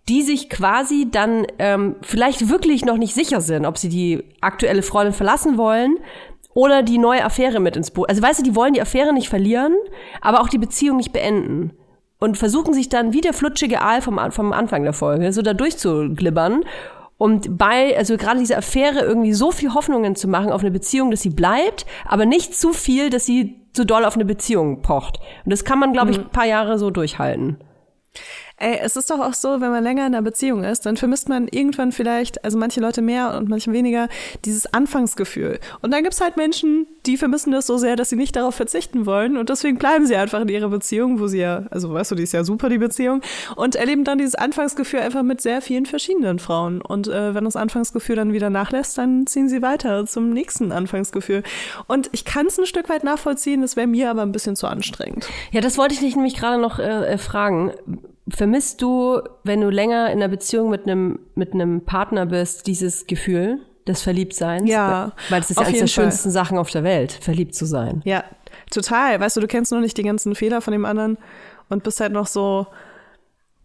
die 0.08 0.22
sich 0.22 0.48
quasi 0.48 1.08
dann 1.10 1.46
ähm, 1.58 1.96
vielleicht 2.02 2.48
wirklich 2.48 2.84
noch 2.84 2.96
nicht 2.96 3.14
sicher 3.14 3.40
sind, 3.40 3.66
ob 3.66 3.76
sie 3.76 3.88
die 3.88 4.22
aktuelle 4.40 4.82
Freundin 4.82 5.12
verlassen 5.12 5.58
wollen 5.58 5.98
oder 6.54 6.82
die 6.82 6.98
neue 6.98 7.24
Affäre 7.24 7.60
mit 7.60 7.76
ins 7.76 7.90
Boot. 7.90 8.08
Also 8.08 8.22
weißt 8.22 8.38
du, 8.38 8.42
die 8.44 8.54
wollen 8.54 8.72
die 8.72 8.80
Affäre 8.80 9.12
nicht 9.12 9.28
verlieren, 9.28 9.74
aber 10.20 10.40
auch 10.40 10.48
die 10.48 10.58
Beziehung 10.58 10.96
nicht 10.96 11.12
beenden. 11.12 11.72
und 12.18 12.38
versuchen 12.38 12.72
sich 12.72 12.88
dann 12.88 13.12
wie 13.12 13.20
der 13.20 13.34
flutschige 13.34 13.82
Aal 13.82 14.00
vom, 14.00 14.18
vom 14.30 14.52
Anfang 14.52 14.84
der 14.84 14.94
Folge 14.94 15.32
so 15.32 15.42
da 15.42 15.52
durchzuglibbern. 15.52 16.64
Und 17.18 17.56
bei, 17.56 17.96
also 17.96 18.16
gerade 18.16 18.38
diese 18.38 18.56
Affäre 18.56 19.00
irgendwie 19.00 19.32
so 19.32 19.50
viel 19.50 19.72
Hoffnungen 19.72 20.16
zu 20.16 20.28
machen 20.28 20.52
auf 20.52 20.60
eine 20.60 20.70
Beziehung, 20.70 21.10
dass 21.10 21.22
sie 21.22 21.30
bleibt, 21.30 21.86
aber 22.04 22.26
nicht 22.26 22.54
zu 22.54 22.72
viel, 22.72 23.08
dass 23.08 23.24
sie 23.24 23.66
zu 23.72 23.86
doll 23.86 24.04
auf 24.04 24.14
eine 24.14 24.24
Beziehung 24.24 24.82
pocht. 24.82 25.18
Und 25.44 25.50
das 25.50 25.64
kann 25.64 25.78
man, 25.78 25.92
glaube 25.92 26.10
ich, 26.10 26.18
ein 26.18 26.30
paar 26.30 26.46
Jahre 26.46 26.78
so 26.78 26.90
durchhalten. 26.90 27.58
Ey, 28.58 28.78
es 28.82 28.96
ist 28.96 29.10
doch 29.10 29.20
auch 29.20 29.34
so, 29.34 29.60
wenn 29.60 29.70
man 29.70 29.84
länger 29.84 30.06
in 30.06 30.14
einer 30.14 30.22
Beziehung 30.22 30.64
ist, 30.64 30.86
dann 30.86 30.96
vermisst 30.96 31.28
man 31.28 31.46
irgendwann 31.46 31.92
vielleicht, 31.92 32.42
also 32.42 32.56
manche 32.56 32.80
Leute 32.80 33.02
mehr 33.02 33.36
und 33.36 33.50
manche 33.50 33.70
weniger, 33.70 34.08
dieses 34.46 34.72
Anfangsgefühl. 34.72 35.60
Und 35.82 35.90
dann 35.90 36.02
gibt's 36.02 36.22
halt 36.22 36.38
Menschen, 36.38 36.86
die 37.04 37.18
vermissen 37.18 37.52
das 37.52 37.66
so 37.66 37.76
sehr, 37.76 37.96
dass 37.96 38.08
sie 38.08 38.16
nicht 38.16 38.34
darauf 38.34 38.54
verzichten 38.54 39.04
wollen 39.04 39.36
und 39.36 39.50
deswegen 39.50 39.76
bleiben 39.76 40.06
sie 40.06 40.16
einfach 40.16 40.40
in 40.40 40.48
ihrer 40.48 40.70
Beziehung, 40.70 41.20
wo 41.20 41.26
sie 41.26 41.40
ja, 41.40 41.64
also 41.70 41.92
weißt 41.92 42.12
du, 42.12 42.14
die 42.14 42.22
ist 42.22 42.32
ja 42.32 42.44
super, 42.44 42.70
die 42.70 42.78
Beziehung, 42.78 43.20
und 43.56 43.76
erleben 43.76 44.04
dann 44.04 44.16
dieses 44.16 44.34
Anfangsgefühl 44.34 45.00
einfach 45.00 45.22
mit 45.22 45.42
sehr 45.42 45.60
vielen 45.60 45.84
verschiedenen 45.84 46.38
Frauen. 46.38 46.80
Und 46.80 47.08
äh, 47.08 47.34
wenn 47.34 47.44
das 47.44 47.56
Anfangsgefühl 47.56 48.16
dann 48.16 48.32
wieder 48.32 48.48
nachlässt, 48.48 48.96
dann 48.96 49.26
ziehen 49.26 49.50
sie 49.50 49.60
weiter 49.60 50.06
zum 50.06 50.30
nächsten 50.30 50.72
Anfangsgefühl. 50.72 51.42
Und 51.88 52.08
ich 52.12 52.24
kann 52.24 52.46
es 52.46 52.58
ein 52.58 52.64
Stück 52.64 52.88
weit 52.88 53.04
nachvollziehen, 53.04 53.60
das 53.60 53.76
wäre 53.76 53.86
mir 53.86 54.10
aber 54.10 54.22
ein 54.22 54.32
bisschen 54.32 54.56
zu 54.56 54.66
anstrengend. 54.66 55.28
Ja, 55.52 55.60
das 55.60 55.76
wollte 55.76 55.92
ich 55.92 56.00
dich 56.00 56.16
nämlich 56.16 56.36
gerade 56.36 56.58
noch 56.58 56.78
äh, 56.78 57.12
äh, 57.12 57.18
fragen. 57.18 57.72
Vermisst 58.28 58.82
du, 58.82 59.20
wenn 59.44 59.60
du 59.60 59.70
länger 59.70 60.06
in 60.10 60.18
einer 60.18 60.28
Beziehung 60.28 60.70
mit 60.70 60.84
einem 60.84 61.20
mit 61.34 61.52
einem 61.52 61.82
Partner 61.84 62.26
bist, 62.26 62.66
dieses 62.66 63.06
Gefühl 63.06 63.60
des 63.86 64.02
Verliebtseins? 64.02 64.68
Ja, 64.68 65.12
weil 65.28 65.40
es 65.40 65.50
ist 65.50 65.58
eines 65.58 65.68
der 65.70 65.76
jeden 65.76 65.88
Fall. 65.88 66.04
schönsten 66.04 66.30
Sachen 66.30 66.58
auf 66.58 66.70
der 66.70 66.82
Welt, 66.82 67.12
verliebt 67.12 67.54
zu 67.54 67.66
sein. 67.66 68.02
Ja, 68.04 68.24
total. 68.70 69.20
Weißt 69.20 69.36
du, 69.36 69.40
du 69.40 69.46
kennst 69.46 69.70
nur 69.70 69.80
nicht 69.80 69.96
die 69.96 70.02
ganzen 70.02 70.34
Fehler 70.34 70.60
von 70.60 70.72
dem 70.72 70.84
anderen 70.84 71.18
und 71.68 71.84
bist 71.84 72.00
halt 72.00 72.12
noch 72.12 72.26
so, 72.26 72.66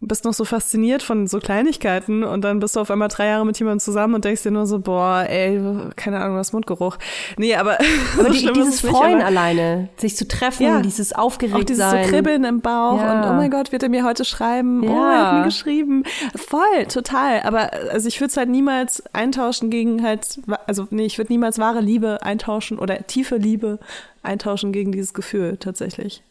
bist 0.06 0.24
noch 0.24 0.34
so 0.34 0.44
fasziniert 0.44 1.02
von 1.02 1.26
so 1.26 1.38
Kleinigkeiten 1.38 2.24
und 2.24 2.42
dann 2.42 2.58
bist 2.60 2.76
du 2.76 2.80
auf 2.80 2.90
einmal 2.90 3.08
drei 3.08 3.26
Jahre 3.28 3.46
mit 3.46 3.58
jemandem 3.58 3.80
zusammen 3.80 4.14
und 4.14 4.24
denkst 4.24 4.42
dir 4.42 4.50
nur 4.50 4.66
so, 4.66 4.78
boah, 4.80 5.24
ey, 5.28 5.60
keine 5.96 6.20
Ahnung, 6.20 6.36
was 6.36 6.52
Mundgeruch. 6.52 6.98
Nee, 7.36 7.54
aber, 7.54 7.78
Aber 8.18 8.32
so 8.32 8.32
die, 8.32 8.52
dieses 8.52 8.82
nicht, 8.82 8.94
Freuen 8.94 9.16
aber 9.18 9.26
alleine, 9.26 9.88
sich 9.96 10.16
zu 10.16 10.26
treffen, 10.28 10.64
Ja. 10.66 10.80
dieses 10.80 11.14
auch 11.14 11.22
aufgeregt 11.32 11.68
dieses 11.70 11.82
sein. 11.88 12.04
so 12.04 12.10
Kribbeln 12.10 12.44
im 12.44 12.60
Bauch 12.60 12.98
Ja. 13.00 13.22
und 13.22 13.30
oh 13.30 13.32
mein 13.34 13.50
Gott, 13.50 13.70
wird 13.72 13.82
er 13.84 13.88
mir 13.88 14.04
heute 14.04 14.24
schreiben? 14.24 14.82
Oh, 14.82 14.92
Ja. 14.92 15.12
er 15.12 15.26
hat 15.26 15.34
mir 15.38 15.44
geschrieben. 15.44 16.02
Voll, 16.34 16.86
total. 16.88 17.42
Aber 17.42 17.70
also 17.92 18.08
ich 18.08 18.20
würde 18.20 18.30
es 18.30 18.36
halt 18.36 18.48
niemals 18.48 19.02
eintauschen 19.14 19.70
gegen 19.70 20.02
halt, 20.02 20.40
also 20.66 20.86
nee, 20.90 21.04
ich 21.06 21.16
würde 21.18 21.32
niemals 21.32 21.58
wahre 21.58 21.80
Liebe 21.80 22.18
eintauschen 22.22 22.78
oder 22.78 23.06
tiefe 23.06 23.36
Liebe 23.36 23.78
eintauschen 24.22 24.72
gegen 24.72 24.92
dieses 24.92 25.14
Gefühl 25.14 25.56
tatsächlich. 25.58 26.22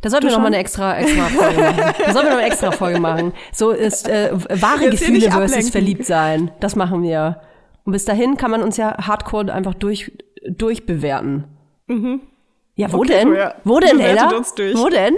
Da 0.00 0.10
sollten 0.10 0.26
wir 0.26 0.32
noch 0.32 0.40
mal 0.40 0.46
eine 0.46 0.58
extra, 0.58 0.96
extra 0.98 1.24
Folge 1.26 1.60
machen. 1.60 1.76
Da 1.76 2.12
sollten 2.12 2.28
wir 2.28 2.32
noch 2.32 2.38
eine 2.38 2.46
extra 2.46 2.70
Folge 2.70 3.00
machen. 3.00 3.32
So 3.52 3.70
ist 3.70 4.08
äh, 4.08 4.30
wahre 4.32 4.84
Jetzt 4.84 5.00
Gefühle 5.00 5.30
versus 5.30 5.70
verliebt 5.70 6.06
sein. 6.06 6.50
Das 6.60 6.76
machen 6.76 7.02
wir. 7.02 7.40
Und 7.84 7.92
bis 7.92 8.04
dahin 8.04 8.36
kann 8.36 8.50
man 8.50 8.62
uns 8.62 8.76
ja 8.76 8.96
hardcore 9.06 9.52
einfach 9.52 9.74
durch, 9.74 10.12
durchbewerten. 10.46 11.44
Ja, 12.76 12.92
wo 12.92 12.98
Mhm. 12.98 13.00
Okay, 13.00 13.08
denn? 13.08 13.28
Julia, 13.28 13.54
Wo 13.64 13.80
denn, 13.80 14.00
Ella? 14.00 14.30
Wo 14.30 14.88
denn? 14.88 15.16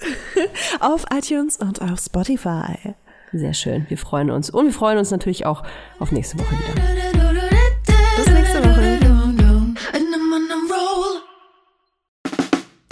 Auf 0.80 1.06
iTunes 1.12 1.56
und 1.56 1.82
auf 1.82 1.98
Spotify. 1.98 2.94
Sehr 3.32 3.52
schön. 3.52 3.86
Wir 3.88 3.98
freuen 3.98 4.30
uns. 4.30 4.48
Und 4.48 4.66
wir 4.66 4.72
freuen 4.72 4.98
uns 4.98 5.10
natürlich 5.10 5.44
auch 5.44 5.64
auf 5.98 6.12
nächste 6.12 6.38
Woche 6.38 6.52
wieder. 6.52 6.97